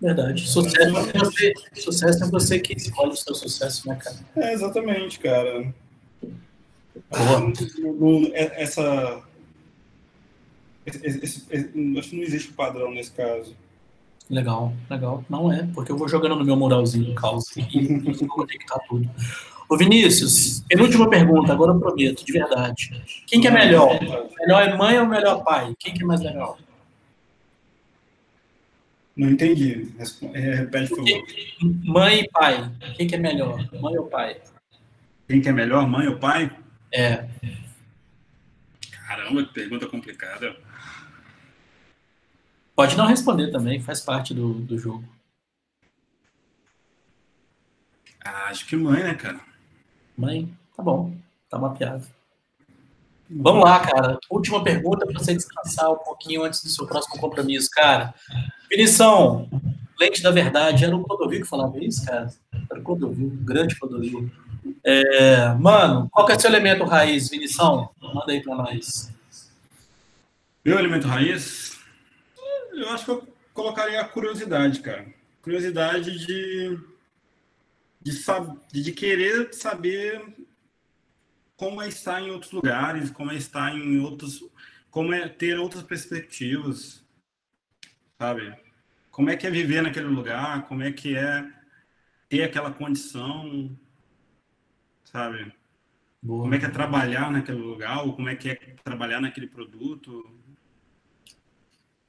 Verdade. 0.00 0.48
Sucesso 0.48 0.80
é, 0.80 1.18
você, 1.18 1.54
sucesso 1.74 2.24
é 2.24 2.26
você 2.28 2.58
que 2.58 2.74
escolhe 2.74 3.12
o 3.12 3.16
seu 3.16 3.34
sucesso, 3.34 3.88
né, 3.88 3.96
cara? 3.96 4.16
É, 4.36 4.52
exatamente, 4.52 5.20
cara. 5.20 5.72
É, 8.32 8.62
essa. 8.62 9.22
Esse, 10.84 11.06
esse, 11.06 11.46
esse, 11.48 11.98
acho 11.98 12.10
que 12.10 12.16
não 12.16 12.22
existe 12.24 12.52
padrão 12.52 12.90
nesse 12.90 13.12
caso. 13.12 13.56
Legal, 14.32 14.72
legal. 14.88 15.22
Não 15.28 15.52
é, 15.52 15.68
porque 15.74 15.92
eu 15.92 15.98
vou 15.98 16.08
jogando 16.08 16.36
no 16.36 16.44
meu 16.44 16.56
muralzinho 16.56 17.04
do 17.04 17.14
caos 17.14 17.54
e 17.54 17.98
vou 17.98 18.28
conectar 18.28 18.78
tudo. 18.88 19.08
Ô 19.68 19.76
Vinícius, 19.76 20.60
penúltima 20.66 21.08
pergunta, 21.10 21.52
agora 21.52 21.72
eu 21.72 21.78
prometo, 21.78 22.24
de 22.24 22.32
verdade. 22.32 23.02
Quem 23.26 23.42
que 23.42 23.46
é 23.46 23.50
melhor? 23.50 23.90
Melhor 24.40 24.62
é 24.62 24.74
mãe 24.74 24.98
ou 24.98 25.06
melhor 25.06 25.44
pai? 25.44 25.74
Quem 25.78 25.92
que 25.92 26.02
é 26.02 26.06
mais 26.06 26.22
legal? 26.22 26.58
Não 29.14 29.28
entendi. 29.28 29.92
É, 30.32 30.54
repete, 30.54 30.88
por 30.88 30.96
favor. 30.96 31.22
Mãe 31.84 32.20
e 32.20 32.30
pai. 32.30 32.72
Quem 32.96 33.06
que 33.06 33.14
é 33.14 33.18
melhor? 33.18 33.68
Mãe 33.82 33.98
ou 33.98 34.06
pai? 34.06 34.40
Quem 35.28 35.42
que 35.42 35.48
é 35.50 35.52
melhor, 35.52 35.86
mãe 35.86 36.08
ou 36.08 36.16
pai? 36.16 36.50
É. 36.90 37.26
Caramba, 39.06 39.44
que 39.44 39.52
pergunta 39.52 39.86
complicada. 39.86 40.56
Pode 42.74 42.96
não 42.96 43.06
responder 43.06 43.50
também, 43.50 43.80
faz 43.80 44.00
parte 44.00 44.32
do, 44.32 44.54
do 44.54 44.78
jogo. 44.78 45.04
Ah, 48.24 48.46
acho 48.46 48.66
que 48.66 48.76
mãe, 48.76 49.02
né, 49.02 49.14
cara? 49.14 49.40
Mãe, 50.16 50.52
tá 50.76 50.82
bom, 50.82 51.14
tá 51.50 51.58
mapeado. 51.58 52.06
Vamos 53.28 53.64
lá, 53.64 53.80
cara. 53.80 54.18
Última 54.30 54.62
pergunta 54.62 55.06
para 55.06 55.18
você 55.18 55.34
descansar 55.34 55.90
um 55.90 55.96
pouquinho 55.96 56.44
antes 56.44 56.62
do 56.62 56.68
seu 56.68 56.86
próximo 56.86 57.18
compromisso, 57.18 57.70
cara. 57.70 58.14
Vinição, 58.70 59.48
lente 59.98 60.22
da 60.22 60.30
verdade. 60.30 60.84
Era 60.84 60.94
o 60.94 61.02
Clodovil 61.02 61.40
que 61.40 61.48
falava 61.48 61.78
isso, 61.78 62.04
cara? 62.04 62.32
Era 62.70 62.80
o 62.80 62.82
Clodovil, 62.82 63.26
um 63.26 63.44
grande 63.44 63.78
Clodovil. 63.78 64.30
É, 64.84 65.54
mano, 65.54 66.08
qual 66.10 66.26
que 66.26 66.32
é 66.32 66.36
o 66.36 66.40
seu 66.40 66.50
elemento 66.50 66.84
raiz, 66.84 67.28
Vinição? 67.30 67.90
Manda 68.00 68.32
aí 68.32 68.42
para 68.42 68.54
nós. 68.54 69.12
Meu 70.64 70.78
elemento 70.78 71.08
raiz? 71.08 71.81
Eu 72.72 72.88
acho 72.90 73.04
que 73.04 73.10
eu 73.10 73.28
colocaria 73.54 74.00
a 74.00 74.08
curiosidade, 74.08 74.80
cara. 74.80 75.06
Curiosidade 75.42 76.26
de 76.26 76.78
de, 78.02 78.82
de 78.82 78.92
querer 78.92 79.54
saber 79.54 80.20
como 81.56 81.80
é 81.80 81.88
estar 81.88 82.20
em 82.20 82.30
outros 82.30 82.50
lugares, 82.52 83.10
como 83.10 83.30
é 83.30 83.36
estar 83.36 83.74
em 83.74 84.00
outros, 84.00 84.44
como 84.90 85.12
é 85.14 85.28
ter 85.28 85.58
outras 85.58 85.82
perspectivas. 85.84 87.04
sabe? 88.18 88.56
Como 89.10 89.30
é 89.30 89.36
que 89.36 89.46
é 89.46 89.50
viver 89.50 89.82
naquele 89.82 90.06
lugar? 90.06 90.66
Como 90.66 90.82
é 90.82 90.92
que 90.92 91.16
é 91.16 91.48
ter 92.28 92.42
aquela 92.44 92.72
condição, 92.72 93.78
sabe? 95.04 95.52
Boa. 96.22 96.42
Como 96.42 96.54
é 96.54 96.58
que 96.58 96.66
é 96.66 96.70
trabalhar 96.70 97.30
naquele 97.30 97.58
lugar? 97.58 98.04
Ou 98.06 98.14
como 98.14 98.28
é 98.28 98.36
que 98.36 98.50
é 98.50 98.54
trabalhar 98.84 99.20
naquele 99.20 99.46
produto? 99.46 100.24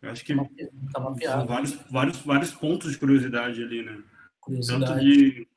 Eu 0.04 0.12
acho 0.12 0.24
que 0.26 0.36
tá 0.36 0.44
são 0.92 1.46
vários, 1.48 1.80
vários, 1.90 2.18
vários 2.18 2.52
pontos 2.52 2.92
de 2.92 2.98
curiosidade 2.98 3.64
ali, 3.64 3.82
né? 3.84 3.98
Curiosidade. 4.42 4.86
Tanto 4.86 5.00
de 5.00 5.48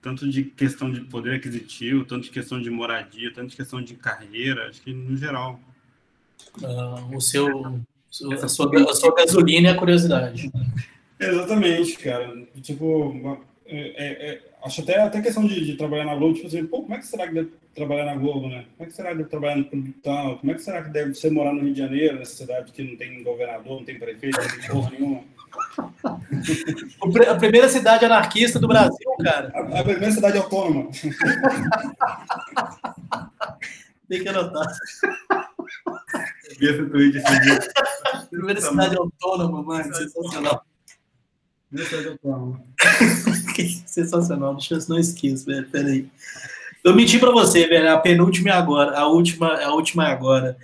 tanto 0.00 0.28
de 0.28 0.44
questão 0.44 0.90
de 0.90 1.00
poder 1.02 1.36
aquisitivo, 1.36 2.04
tanto 2.04 2.24
de 2.24 2.30
questão 2.30 2.60
de 2.60 2.70
moradia, 2.70 3.32
tanto 3.32 3.50
de 3.50 3.56
questão 3.56 3.82
de 3.82 3.94
carreira, 3.94 4.68
acho 4.68 4.80
que 4.82 4.92
no 4.92 5.16
geral. 5.16 5.60
Uh, 6.60 7.16
o 7.16 7.20
seu, 7.20 7.48
a 8.42 8.48
sua, 8.48 8.90
a 8.90 8.94
sua 8.94 9.14
gasolina 9.14 9.68
é 9.68 9.72
a 9.72 9.76
curiosidade. 9.76 10.50
Exatamente, 11.18 11.98
cara. 11.98 12.46
Tipo, 12.62 13.44
é, 13.68 13.94
é, 13.96 14.30
é, 14.30 14.42
acho 14.64 14.80
até 14.80 14.98
até 15.00 15.20
questão 15.20 15.46
de, 15.46 15.64
de, 15.64 15.76
trabalhar 15.76 16.06
na 16.06 16.14
Globo, 16.14 16.34
tipo 16.34 16.46
assim, 16.46 16.66
pô, 16.66 16.82
como 16.82 16.94
é 16.94 16.98
que 16.98 17.06
será 17.06 17.28
que 17.28 17.34
deve 17.34 17.50
trabalhar 17.74 18.06
na 18.06 18.16
Globo, 18.16 18.48
né? 18.48 18.64
Como 18.76 18.86
é 18.86 18.90
que 18.90 18.96
será 18.96 19.10
que 19.10 19.16
deve 19.18 19.28
trabalhar 19.28 19.56
no 19.56 19.64
produtal? 19.66 20.38
Como 20.38 20.52
é 20.52 20.54
que 20.54 20.62
será 20.62 20.82
que 20.82 20.90
deve 20.90 21.14
ser 21.14 21.30
morar 21.30 21.52
no 21.52 21.60
Rio 21.60 21.74
de 21.74 21.78
Janeiro, 21.78 22.18
nessa 22.18 22.34
cidade 22.34 22.72
que 22.72 22.82
não 22.82 22.96
tem 22.96 23.22
governador, 23.22 23.76
não 23.76 23.84
tem 23.84 23.98
prefeito, 23.98 24.38
não 24.40 24.48
tem 24.48 24.70
porra 24.70 24.90
nenhuma? 24.90 25.22
a 27.30 27.34
primeira 27.36 27.68
cidade 27.68 28.04
anarquista 28.04 28.58
do 28.58 28.66
Brasil, 28.68 29.10
cara. 29.22 29.52
A, 29.54 29.80
a 29.80 29.84
primeira 29.84 30.12
cidade 30.12 30.38
autônoma. 30.38 30.90
tem 34.08 34.22
que 34.22 34.28
anotar. 34.28 34.66
Vi 36.58 36.66
esse 36.66 36.86
tweet 36.86 37.18
esse 37.18 37.40
dia. 37.40 37.58
Primeira 38.30 38.60
cidade 38.60 38.96
autônoma, 38.96 39.62
mano, 39.62 39.94
sensacional. 39.94 40.64
Sensacional, 43.86 44.54
deixa 44.54 44.74
eu 44.74 44.80
não 44.88 44.98
esqueço, 44.98 45.46
velho, 45.46 45.68
peraí. 45.68 46.08
Eu 46.84 46.94
menti 46.94 47.18
pra 47.18 47.30
você, 47.30 47.66
velho, 47.66 47.92
a 47.92 47.98
penúltima 47.98 48.50
é 48.50 48.52
agora, 48.52 48.96
a 48.98 49.06
última, 49.06 49.54
a 49.62 49.74
última 49.74 50.08
é 50.08 50.12
agora. 50.12 50.56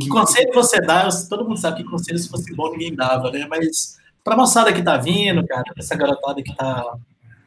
Que 0.00 0.08
conselho 0.08 0.52
você 0.52 0.80
dá? 0.80 1.08
Todo 1.28 1.44
mundo 1.44 1.58
sabe 1.58 1.82
que 1.82 1.88
conselho 1.88 2.18
se 2.18 2.28
fosse 2.28 2.54
bom 2.54 2.70
ninguém 2.70 2.94
dava, 2.94 3.30
né? 3.30 3.46
Mas 3.48 4.00
Pra 4.24 4.36
moçada 4.36 4.72
que 4.72 4.82
tá 4.82 4.96
vindo, 4.96 5.44
cara, 5.46 5.64
essa 5.76 5.96
garotada 5.96 6.42
que 6.42 6.54
tá. 6.54 6.96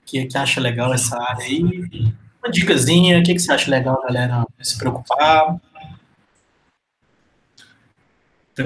Que, 0.06 0.26
que 0.26 0.38
acha 0.38 0.62
legal 0.62 0.94
essa 0.94 1.18
área 1.20 1.46
aí, 1.46 1.64
uma 2.44 2.52
dicasinha, 2.52 3.18
o 3.18 3.24
que, 3.24 3.34
que 3.34 3.40
você 3.40 3.52
acha 3.52 3.72
legal, 3.72 4.00
galera, 4.04 4.46
se 4.62 4.78
preocupar? 4.78 5.60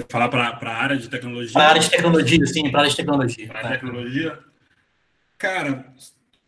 Falar 0.07 0.29
para 0.29 0.49
a 0.49 0.83
área 0.83 0.97
de 0.97 1.09
tecnologia? 1.09 1.53
Para 1.53 1.63
a 1.63 1.69
área 1.69 1.81
de 1.81 1.89
tecnologia, 1.89 2.45
sim, 2.45 2.69
para 2.69 2.79
a 2.79 2.81
área 2.81 2.91
de 2.91 2.97
tecnologia. 2.97 3.47
Para 3.47 3.59
a 3.59 3.69
tecnologia? 3.69 4.39
Cara, 5.37 5.93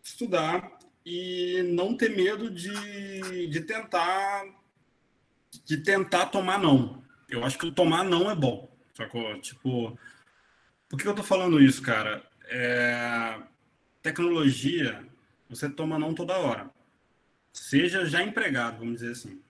estudar 0.04 0.72
e 1.06 1.64
não 1.74 1.96
ter 1.96 2.16
medo 2.16 2.52
de, 2.52 3.48
de 3.48 3.62
tentar 3.62 4.46
de 5.66 5.78
tentar 5.78 6.28
tomar 6.28 6.60
não. 6.60 7.04
Eu 7.28 7.44
acho 7.44 7.58
que 7.58 7.66
o 7.66 7.72
tomar 7.72 8.04
não 8.04 8.30
é 8.30 8.36
bom. 8.36 8.70
Sacou? 8.94 9.40
Tipo, 9.40 9.98
por 10.88 11.00
que 11.00 11.08
eu 11.08 11.12
estou 11.12 11.26
falando 11.26 11.62
isso, 11.62 11.82
cara? 11.82 12.24
É... 12.46 13.38
Tecnologia, 14.02 15.06
você 15.50 15.70
toma 15.70 15.98
não 15.98 16.14
toda 16.14 16.38
hora. 16.38 16.70
Seja 17.54 18.06
já 18.06 18.22
empregado, 18.22 18.80
vamos 18.80 18.96
dizer 18.96 19.12
assim. 19.12 19.41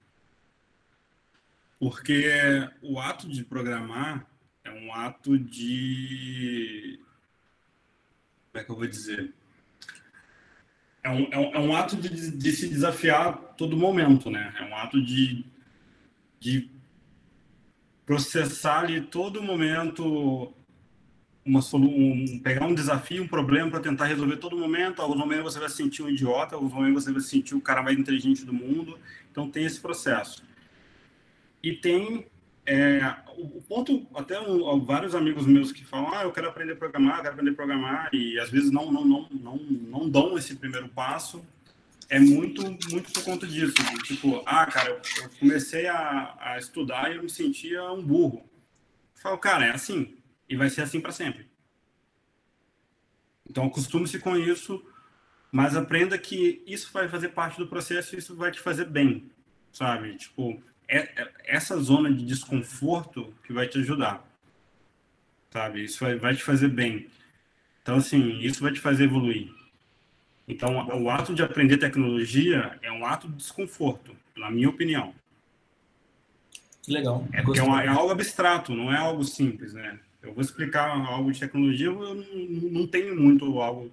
Porque 1.81 2.29
o 2.79 2.99
ato 2.99 3.27
de 3.27 3.43
programar 3.43 4.27
é 4.63 4.69
um 4.69 4.93
ato 4.93 5.35
de. 5.35 6.99
Como 8.51 8.61
é 8.61 8.63
que 8.63 8.69
eu 8.71 8.75
vou 8.75 8.85
dizer? 8.85 9.33
É 11.01 11.09
um, 11.09 11.27
é 11.31 11.39
um, 11.39 11.55
é 11.55 11.59
um 11.59 11.75
ato 11.75 11.95
de, 11.95 12.37
de, 12.37 12.51
se 12.51 12.67
desafiar 12.69 13.35
todo 13.57 13.75
momento, 13.75 14.29
né? 14.29 14.53
É 14.59 14.63
um 14.63 14.75
ato 14.75 15.01
de, 15.01 15.43
de 16.39 16.69
processar 18.05 18.81
ali 18.81 19.01
todo 19.01 19.41
momento 19.41 20.53
uma 21.43 21.61
um, 21.73 22.39
pegar 22.43 22.67
um 22.67 22.75
desafio, 22.75 23.23
um 23.23 23.27
problema 23.27 23.71
para 23.71 23.79
tentar 23.79 24.05
resolver 24.05 24.37
todo 24.37 24.55
momento. 24.55 25.01
Alguns 25.01 25.17
momentos 25.17 25.51
você 25.51 25.59
vai 25.59 25.69
se 25.69 25.77
sentir 25.77 26.03
um 26.03 26.09
idiota, 26.09 26.53
alguns 26.53 26.73
momentos 26.73 27.05
você 27.05 27.11
vai 27.11 27.21
se 27.21 27.29
sentir 27.29 27.55
o 27.55 27.61
cara 27.61 27.81
mais 27.81 27.97
inteligente 27.97 28.45
do 28.45 28.53
mundo. 28.53 28.99
Então 29.31 29.49
tem 29.49 29.65
esse 29.65 29.79
processo. 29.79 30.50
E 31.63 31.73
tem 31.73 32.25
é, 32.65 33.15
o, 33.37 33.61
ponto, 33.61 34.07
até 34.13 34.35
vários 34.83 35.15
amigos 35.15 35.45
meus 35.45 35.71
que 35.71 35.83
falam, 35.83 36.13
ah, 36.13 36.23
eu 36.23 36.31
quero 36.31 36.47
aprender 36.47 36.73
a 36.73 36.75
programar, 36.75 37.21
quero 37.21 37.33
aprender 37.33 37.51
a 37.51 37.55
programar, 37.55 38.09
e 38.13 38.39
às 38.39 38.49
vezes 38.49 38.71
não, 38.71 38.91
não, 38.91 39.03
não, 39.03 39.29
não, 39.29 39.57
não 39.57 40.09
dão 40.09 40.37
esse 40.37 40.55
primeiro 40.55 40.87
passo, 40.89 41.45
é 42.09 42.19
muito, 42.19 42.61
muito 42.91 43.11
por 43.11 43.23
conta 43.23 43.47
disso. 43.47 43.73
Tipo, 44.03 44.43
ah, 44.45 44.65
cara, 44.65 44.89
eu, 44.89 45.29
comecei 45.39 45.87
a, 45.87 46.35
a 46.39 46.57
estudar 46.57 47.11
e 47.11 47.15
eu 47.15 47.23
me 47.23 47.29
sentia 47.29 47.89
um 47.91 48.03
burro. 48.03 48.43
Eu 49.15 49.21
falo, 49.21 49.37
cara, 49.37 49.65
é 49.65 49.71
assim, 49.71 50.17
e 50.47 50.55
vai 50.55 50.69
ser 50.69 50.81
assim 50.81 50.99
para 50.99 51.11
sempre. 51.11 51.49
Então, 53.49 53.65
acostume-se 53.65 54.19
com 54.19 54.37
isso, 54.37 54.85
mas 55.51 55.75
aprenda 55.75 56.17
que 56.17 56.61
isso 56.67 56.91
vai 56.93 57.07
fazer 57.07 57.29
parte 57.29 57.57
do 57.57 57.67
processo 57.67 58.15
isso 58.15 58.35
vai 58.35 58.51
te 58.51 58.59
fazer 58.59 58.85
bem, 58.85 59.31
sabe? 59.71 60.15
Tipo, 60.15 60.61
essa 61.45 61.77
zona 61.79 62.11
de 62.11 62.25
desconforto 62.25 63.33
que 63.45 63.53
vai 63.53 63.67
te 63.67 63.79
ajudar, 63.79 64.25
sabe? 65.51 65.85
Isso 65.85 66.03
vai, 66.03 66.15
vai 66.15 66.35
te 66.35 66.43
fazer 66.43 66.67
bem. 66.67 67.07
Então, 67.81 67.95
assim, 67.95 68.39
isso 68.39 68.61
vai 68.61 68.73
te 68.73 68.79
fazer 68.79 69.05
evoluir. 69.05 69.49
Então, 70.47 70.87
o 71.01 71.09
ato 71.09 71.33
de 71.33 71.41
aprender 71.41 71.77
tecnologia 71.77 72.77
é 72.81 72.91
um 72.91 73.05
ato 73.05 73.27
de 73.27 73.35
desconforto, 73.35 74.15
na 74.35 74.51
minha 74.51 74.69
opinião. 74.69 75.13
Que 76.83 76.91
legal. 76.91 77.25
É, 77.31 77.39
é, 77.39 77.63
uma, 77.63 77.83
é 77.83 77.87
algo 77.87 78.11
abstrato, 78.11 78.75
não 78.75 78.91
é 78.91 78.97
algo 78.97 79.23
simples, 79.23 79.73
né? 79.73 79.97
Eu 80.21 80.33
vou 80.33 80.41
explicar 80.41 80.89
algo 80.89 81.31
de 81.31 81.39
tecnologia, 81.39 81.87
eu 81.87 82.15
não, 82.15 82.25
não 82.71 82.87
tenho 82.87 83.19
muito 83.19 83.61
algo 83.61 83.91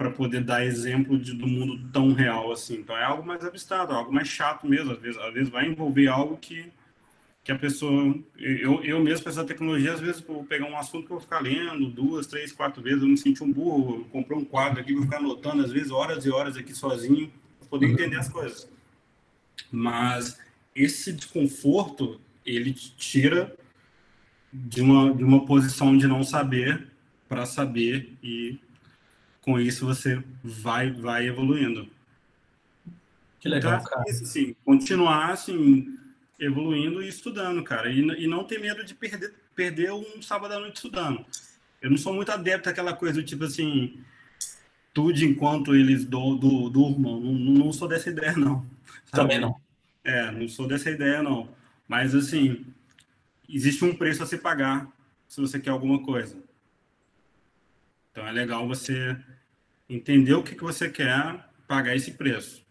para 0.00 0.10
poder 0.10 0.42
dar 0.42 0.64
exemplo 0.64 1.18
de, 1.18 1.34
do 1.34 1.46
mundo 1.46 1.78
tão 1.92 2.14
real 2.14 2.50
assim. 2.50 2.76
Então 2.76 2.96
é 2.96 3.04
algo 3.04 3.22
mais 3.22 3.44
abstrato, 3.44 3.92
algo 3.92 4.10
mais 4.10 4.28
chato 4.28 4.66
mesmo. 4.66 4.92
Às 4.92 4.98
vezes, 4.98 5.20
às 5.20 5.34
vezes 5.34 5.50
vai 5.50 5.66
envolver 5.66 6.08
algo 6.08 6.38
que, 6.38 6.72
que 7.44 7.52
a 7.52 7.58
pessoa. 7.58 8.14
Eu, 8.38 8.82
eu 8.82 8.98
mesmo, 8.98 9.24
para 9.24 9.32
essa 9.32 9.44
tecnologia, 9.44 9.92
às 9.92 10.00
vezes 10.00 10.22
vou 10.22 10.42
pegar 10.42 10.64
um 10.64 10.78
assunto 10.78 11.04
que 11.04 11.12
eu 11.12 11.18
vou 11.18 11.20
ficar 11.20 11.40
lendo 11.40 11.90
duas, 11.90 12.26
três, 12.26 12.50
quatro 12.50 12.82
vezes. 12.82 13.02
Eu 13.02 13.08
me 13.08 13.18
sinto 13.18 13.44
um 13.44 13.52
burro. 13.52 13.96
Eu 13.96 14.04
comprei 14.06 14.38
um 14.38 14.44
quadro 14.44 14.80
aqui, 14.80 14.94
vou 14.94 15.02
ficar 15.02 15.18
anotando, 15.18 15.62
às 15.62 15.70
vezes, 15.70 15.90
horas 15.90 16.24
e 16.24 16.30
horas 16.30 16.56
aqui 16.56 16.74
sozinho, 16.74 17.30
para 17.58 17.68
poder 17.68 17.84
uhum. 17.84 17.92
entender 17.92 18.16
as 18.16 18.30
coisas. 18.30 18.70
Mas 19.70 20.40
esse 20.74 21.12
desconforto, 21.12 22.18
ele 22.46 22.72
tira 22.72 23.54
de 24.50 24.80
uma, 24.80 25.12
de 25.12 25.22
uma 25.22 25.44
posição 25.44 25.94
de 25.94 26.06
não 26.06 26.22
saber 26.22 26.88
para 27.28 27.44
saber 27.44 28.14
e 28.22 28.58
com 29.40 29.58
isso 29.58 29.86
você 29.86 30.22
vai 30.42 30.90
vai 30.90 31.26
evoluindo. 31.26 31.88
Que 33.38 33.48
legal, 33.48 33.78
então, 33.78 33.84
cara. 33.90 34.04
Isso, 34.08 34.24
assim, 34.24 34.54
continuar 34.64 35.30
assim, 35.30 35.98
evoluindo 36.38 37.02
e 37.02 37.08
estudando, 37.08 37.62
cara. 37.64 37.90
E, 37.90 38.00
e 38.00 38.26
não 38.26 38.44
ter 38.44 38.58
medo 38.58 38.84
de 38.84 38.94
perder, 38.94 39.34
perder 39.54 39.92
um 39.92 40.20
sábado 40.20 40.54
à 40.54 40.58
noite 40.58 40.76
estudando. 40.76 41.24
Eu 41.80 41.90
não 41.90 41.96
sou 41.96 42.12
muito 42.12 42.30
adepto 42.30 42.68
àquela 42.68 42.92
coisa 42.92 43.14
do 43.14 43.26
tipo 43.26 43.44
assim, 43.44 43.98
tudo 44.92 45.18
enquanto 45.24 45.74
eles 45.74 46.04
do, 46.04 46.34
do, 46.36 46.68
durmam. 46.68 47.20
Não, 47.20 47.32
não 47.32 47.72
sou 47.72 47.88
dessa 47.88 48.10
ideia, 48.10 48.36
não. 48.36 48.66
Sabe? 49.06 49.12
Também 49.12 49.40
não. 49.40 49.58
É, 50.04 50.30
não 50.30 50.48
sou 50.48 50.66
dessa 50.66 50.90
ideia, 50.90 51.22
não. 51.22 51.48
Mas, 51.88 52.14
assim, 52.14 52.64
existe 53.48 53.84
um 53.84 53.94
preço 53.94 54.22
a 54.22 54.26
se 54.26 54.38
pagar 54.38 54.88
se 55.26 55.40
você 55.40 55.58
quer 55.58 55.70
alguma 55.70 56.02
coisa. 56.02 56.36
Então 58.10 58.26
é 58.26 58.32
legal 58.32 58.66
você 58.66 59.16
entender 59.88 60.34
o 60.34 60.42
que, 60.42 60.54
que 60.54 60.62
você 60.62 60.88
quer, 60.88 61.44
pagar 61.66 61.94
esse 61.94 62.12
preço. 62.12 62.64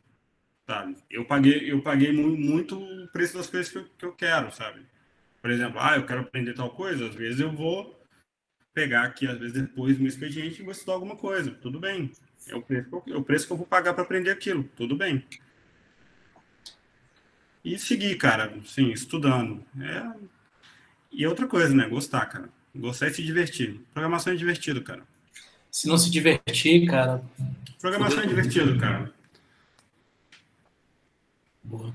Sabe? 0.68 0.98
Eu 1.10 1.26
paguei, 1.26 1.72
eu 1.72 1.82
paguei 1.82 2.12
muito 2.12 2.80
o 2.80 3.08
preço 3.08 3.38
das 3.38 3.48
coisas 3.48 3.72
que 3.72 3.78
eu, 3.78 3.86
que 3.98 4.06
eu 4.06 4.14
quero, 4.14 4.52
sabe? 4.52 4.86
Por 5.42 5.50
exemplo, 5.50 5.80
ah, 5.80 5.96
eu 5.96 6.06
quero 6.06 6.22
aprender 6.22 6.54
tal 6.54 6.70
coisa, 6.70 7.08
às 7.08 7.16
vezes 7.16 7.40
eu 7.40 7.52
vou 7.52 8.00
pegar 8.74 9.04
aqui, 9.04 9.28
às 9.28 9.38
vezes 9.40 9.54
depois 9.54 9.98
no 9.98 10.08
expediente 10.08 10.62
e 10.62 10.64
vou 10.64 10.72
estudar 10.72 10.94
alguma 10.94 11.16
coisa. 11.16 11.52
Tudo 11.52 11.80
bem. 11.80 12.12
É 12.48 12.56
o 12.56 12.62
preço 12.62 12.90
que 12.90 12.96
eu, 12.96 13.04
é 13.08 13.18
o 13.18 13.24
preço 13.24 13.48
que 13.48 13.54
eu 13.54 13.58
vou 13.58 13.66
pagar 13.66 13.94
para 13.94 14.04
aprender 14.04 14.30
aquilo. 14.30 14.64
Tudo 14.76 14.96
bem. 14.96 15.26
E 17.64 17.78
seguir, 17.78 18.16
cara, 18.18 18.54
sim, 18.66 18.92
estudando. 18.92 19.66
É, 19.82 20.30
e 21.12 21.26
outra 21.26 21.48
coisa, 21.48 21.74
né? 21.74 21.88
Gostar, 21.88 22.26
cara. 22.28 22.50
Gostar 22.76 23.08
e 23.08 23.14
se 23.14 23.24
divertir. 23.24 23.80
Programação 23.94 24.34
é 24.34 24.36
divertido, 24.36 24.82
cara. 24.84 25.04
Se 25.72 25.88
não 25.88 25.98
se 25.98 26.10
divertir, 26.10 26.88
cara. 26.88 27.22
Programação 27.80 28.22
é 28.22 28.26
divertido, 28.26 28.78
cara. 28.80 29.12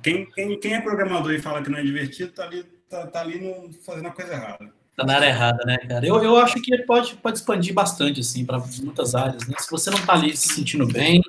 Quem, 0.03 0.27
quem, 0.31 0.61
quem 0.61 0.75
é 0.75 0.81
programador 0.81 1.33
e 1.33 1.41
fala 1.41 1.63
que 1.63 1.71
não 1.71 1.79
é 1.79 1.83
divertido, 1.83 2.31
tá 2.31 2.45
ali, 2.45 2.65
tá, 2.89 3.07
tá 3.07 3.21
ali 3.21 3.41
no, 3.41 3.73
fazendo 3.85 4.07
a 4.07 4.13
coisa 4.13 4.33
errada. 4.33 4.73
Tá 4.97 5.05
na 5.05 5.17
área 5.17 5.27
errada, 5.27 5.65
né, 5.67 5.77
cara? 5.79 6.07
Eu, 6.07 6.23
eu 6.23 6.37
acho 6.37 6.63
que 6.63 6.73
ele 6.73 6.85
pode, 6.85 7.17
pode 7.17 7.39
expandir 7.39 7.75
bastante, 7.75 8.21
assim, 8.21 8.45
para 8.45 8.63
muitas 8.81 9.17
áreas, 9.17 9.47
né? 9.49 9.57
Se 9.59 9.69
você 9.69 9.91
não 9.91 9.99
tá 9.99 10.13
ali 10.13 10.37
se 10.37 10.55
sentindo 10.55 10.87
bem, 10.87 11.21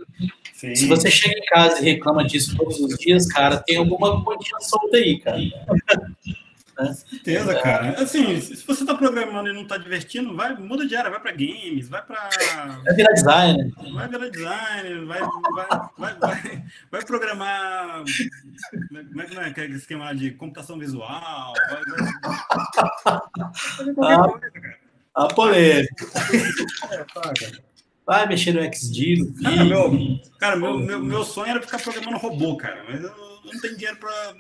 Sim. 0.54 0.76
se 0.76 0.88
você 0.88 1.10
chega 1.10 1.36
em 1.36 1.46
casa 1.46 1.82
e 1.82 1.84
reclama 1.84 2.24
disso 2.24 2.56
todos 2.56 2.80
os 2.80 2.96
dias, 3.00 3.26
cara, 3.26 3.58
tem 3.58 3.78
alguma 3.78 4.24
coisa 4.24 4.42
solta 4.60 4.98
aí, 4.98 5.20
cara. 5.20 5.42
Né? 6.78 6.94
Certeza, 6.94 7.54
é. 7.54 7.62
cara. 7.62 8.02
Assim, 8.02 8.40
se 8.42 8.66
você 8.66 8.84
está 8.84 8.96
programando 8.96 9.50
e 9.50 9.54
não 9.54 9.62
está 9.62 9.78
divertindo, 9.78 10.36
vai, 10.36 10.56
muda 10.56 10.86
de 10.86 10.96
área, 10.96 11.10
vai 11.10 11.20
para 11.20 11.32
games, 11.32 11.88
vai 11.88 12.02
para. 12.02 12.30
Vai 12.84 12.94
virar 12.94 13.14
designer. 13.14 13.74
Vai 13.94 14.08
virar 14.08 14.30
designer, 14.30 15.06
vai, 15.06 15.20
vai, 15.20 15.90
vai, 15.98 16.20
vai, 16.20 16.64
vai 16.92 17.06
programar. 17.06 18.04
Como 18.90 19.22
é 19.22 19.26
que 19.26 19.38
é 19.38 19.46
aquele 19.46 19.76
esquema 19.76 20.14
de 20.14 20.32
computação 20.32 20.78
visual? 20.78 21.54
Vai, 21.70 21.82
vai... 23.94 24.16
Ah, 25.18 25.24
a 25.24 25.28
polêmica. 25.28 26.06
Vai 28.06 28.28
mexer 28.28 28.54
no 28.54 28.62
XD, 28.62 29.16
no 29.16 29.42
cara, 29.42 29.66
meu, 29.66 30.20
cara 30.40 30.56
meu, 30.58 30.78
meu, 30.78 31.00
meu 31.00 31.24
sonho 31.24 31.52
era 31.52 31.62
ficar 31.62 31.82
programando 31.82 32.18
robô, 32.18 32.56
cara, 32.56 32.84
mas 32.88 33.02
eu 33.02 33.35
não 33.46 33.62
tem 33.62 33.76
dinheiro 33.76 33.98
para 33.98 34.34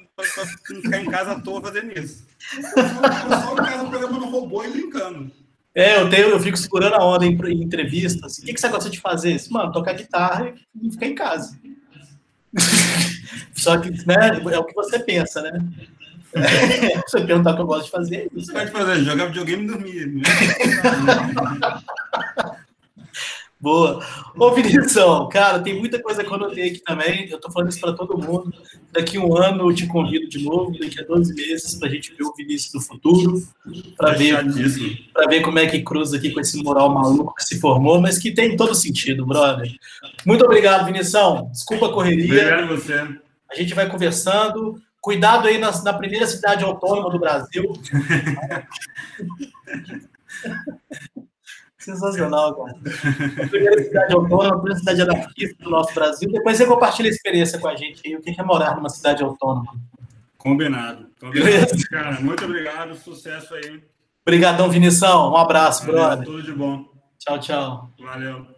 ficar 0.65 1.01
em 1.01 1.05
casa 1.05 1.33
à 1.33 1.39
toa 1.39 1.61
fazendo 1.61 1.97
isso. 1.97 2.25
Eu 2.55 2.63
só 2.63 3.53
em 3.53 3.55
casa 3.55 3.85
programando 3.85 4.25
robô 4.25 4.63
e 4.63 4.71
brincando. 4.71 5.31
É, 5.73 5.99
eu, 5.99 6.09
tenho, 6.09 6.29
eu 6.29 6.39
fico 6.39 6.57
segurando 6.57 6.95
a 6.95 7.05
onda 7.05 7.25
em, 7.25 7.33
em 7.33 7.63
entrevistas. 7.63 8.37
O 8.37 8.43
que, 8.43 8.53
que 8.53 8.61
você 8.61 8.69
gosta 8.69 8.89
de 8.89 8.99
fazer? 8.99 9.41
Mano, 9.49 9.73
tocar 9.73 9.93
guitarra 9.93 10.53
e 10.81 10.91
ficar 10.91 11.05
em 11.05 11.15
casa. 11.15 11.57
Só 13.53 13.77
que, 13.77 13.89
né, 14.05 14.41
é 14.51 14.59
o 14.59 14.63
que 14.63 14.73
você 14.73 14.99
pensa, 14.99 15.41
né? 15.41 15.59
É, 16.33 17.01
você 17.07 17.25
perguntar 17.25 17.51
o 17.51 17.55
que 17.55 17.61
eu 17.61 17.65
gosto 17.65 17.85
de 17.85 17.91
fazer. 17.91 18.15
É 18.15 18.27
isso. 18.35 18.47
Você 18.47 18.53
pode 18.53 18.71
fazer, 18.71 19.03
jogar 19.03 19.27
videogame 19.27 19.63
e 19.63 19.67
dormir. 19.67 20.07
Né? 20.07 20.23
Boa. 23.65 23.99
Ô, 24.37 24.51
Vinição, 24.51 25.27
cara, 25.27 25.57
tem 25.57 25.79
muita 25.79 25.99
coisa 25.99 26.23
que 26.23 26.29
eu 26.29 26.35
anotei 26.35 26.69
aqui 26.69 26.83
também. 26.85 27.27
Eu 27.27 27.39
tô 27.39 27.51
falando 27.51 27.71
isso 27.71 27.81
para 27.81 27.93
todo 27.93 28.15
mundo. 28.15 28.53
Daqui 28.91 29.17
um 29.17 29.35
ano 29.35 29.67
eu 29.67 29.73
te 29.73 29.87
convido 29.87 30.29
de 30.29 30.43
novo, 30.43 30.77
daqui 30.77 30.99
a 30.99 31.03
12 31.03 31.33
meses, 31.33 31.73
para 31.73 31.87
a 31.87 31.91
gente 31.91 32.13
ver 32.13 32.25
o 32.25 32.33
Vinícius 32.35 32.73
do 32.73 32.79
futuro, 32.79 33.41
para 33.97 34.13
ver, 34.13 34.45
ver 35.27 35.41
como 35.41 35.57
é 35.57 35.65
que 35.65 35.81
cruza 35.81 36.15
aqui 36.15 36.29
com 36.29 36.39
esse 36.39 36.61
moral 36.61 36.93
maluco 36.93 37.33
que 37.33 37.43
se 37.43 37.59
formou, 37.59 37.99
mas 37.99 38.19
que 38.19 38.31
tem 38.31 38.55
todo 38.55 38.75
sentido, 38.75 39.25
brother. 39.25 39.67
Muito 40.23 40.45
obrigado, 40.45 40.85
Vinição. 40.85 41.49
Desculpa 41.51 41.87
a 41.87 41.91
correria. 41.91 42.25
Obrigado 42.25 42.63
a 42.65 42.67
você. 42.67 43.03
A 43.51 43.55
gente 43.55 43.73
vai 43.73 43.89
conversando. 43.89 44.79
Cuidado 45.01 45.47
aí 45.47 45.57
na, 45.57 45.71
na 45.81 45.93
primeira 45.93 46.27
cidade 46.27 46.63
autônoma 46.63 47.09
do 47.09 47.17
Brasil. 47.17 47.73
Sensacional, 51.85 52.55
cara. 52.55 52.77
A 53.43 53.47
primeira 53.47 53.83
cidade 53.83 54.13
autônoma, 54.13 54.47
a 54.47 54.53
primeira 54.53 54.79
cidade 54.79 55.01
anarquista 55.03 55.63
do 55.63 55.69
nosso 55.69 55.93
Brasil. 55.93 56.31
Depois 56.31 56.57
você 56.57 56.65
compartilha 56.65 57.09
a 57.09 57.11
experiência 57.11 57.59
com 57.59 57.67
a 57.67 57.75
gente 57.75 58.01
aí, 58.07 58.15
o 58.15 58.21
que 58.21 58.33
é 58.35 58.43
morar 58.43 58.75
numa 58.75 58.89
cidade 58.89 59.23
autônoma. 59.23 59.71
Combinado. 60.35 61.07
Combinado, 61.19 61.89
cara. 61.91 62.19
Muito 62.19 62.43
obrigado, 62.43 62.95
sucesso 62.95 63.53
aí. 63.53 63.83
Obrigadão, 64.25 64.67
Vinição. 64.67 65.31
Um 65.31 65.37
abraço, 65.37 65.85
Valeu, 65.85 66.01
brother. 66.01 66.25
Tudo 66.25 66.41
de 66.41 66.53
bom. 66.53 66.85
Tchau, 67.19 67.39
tchau. 67.39 67.89
Valeu. 67.99 68.54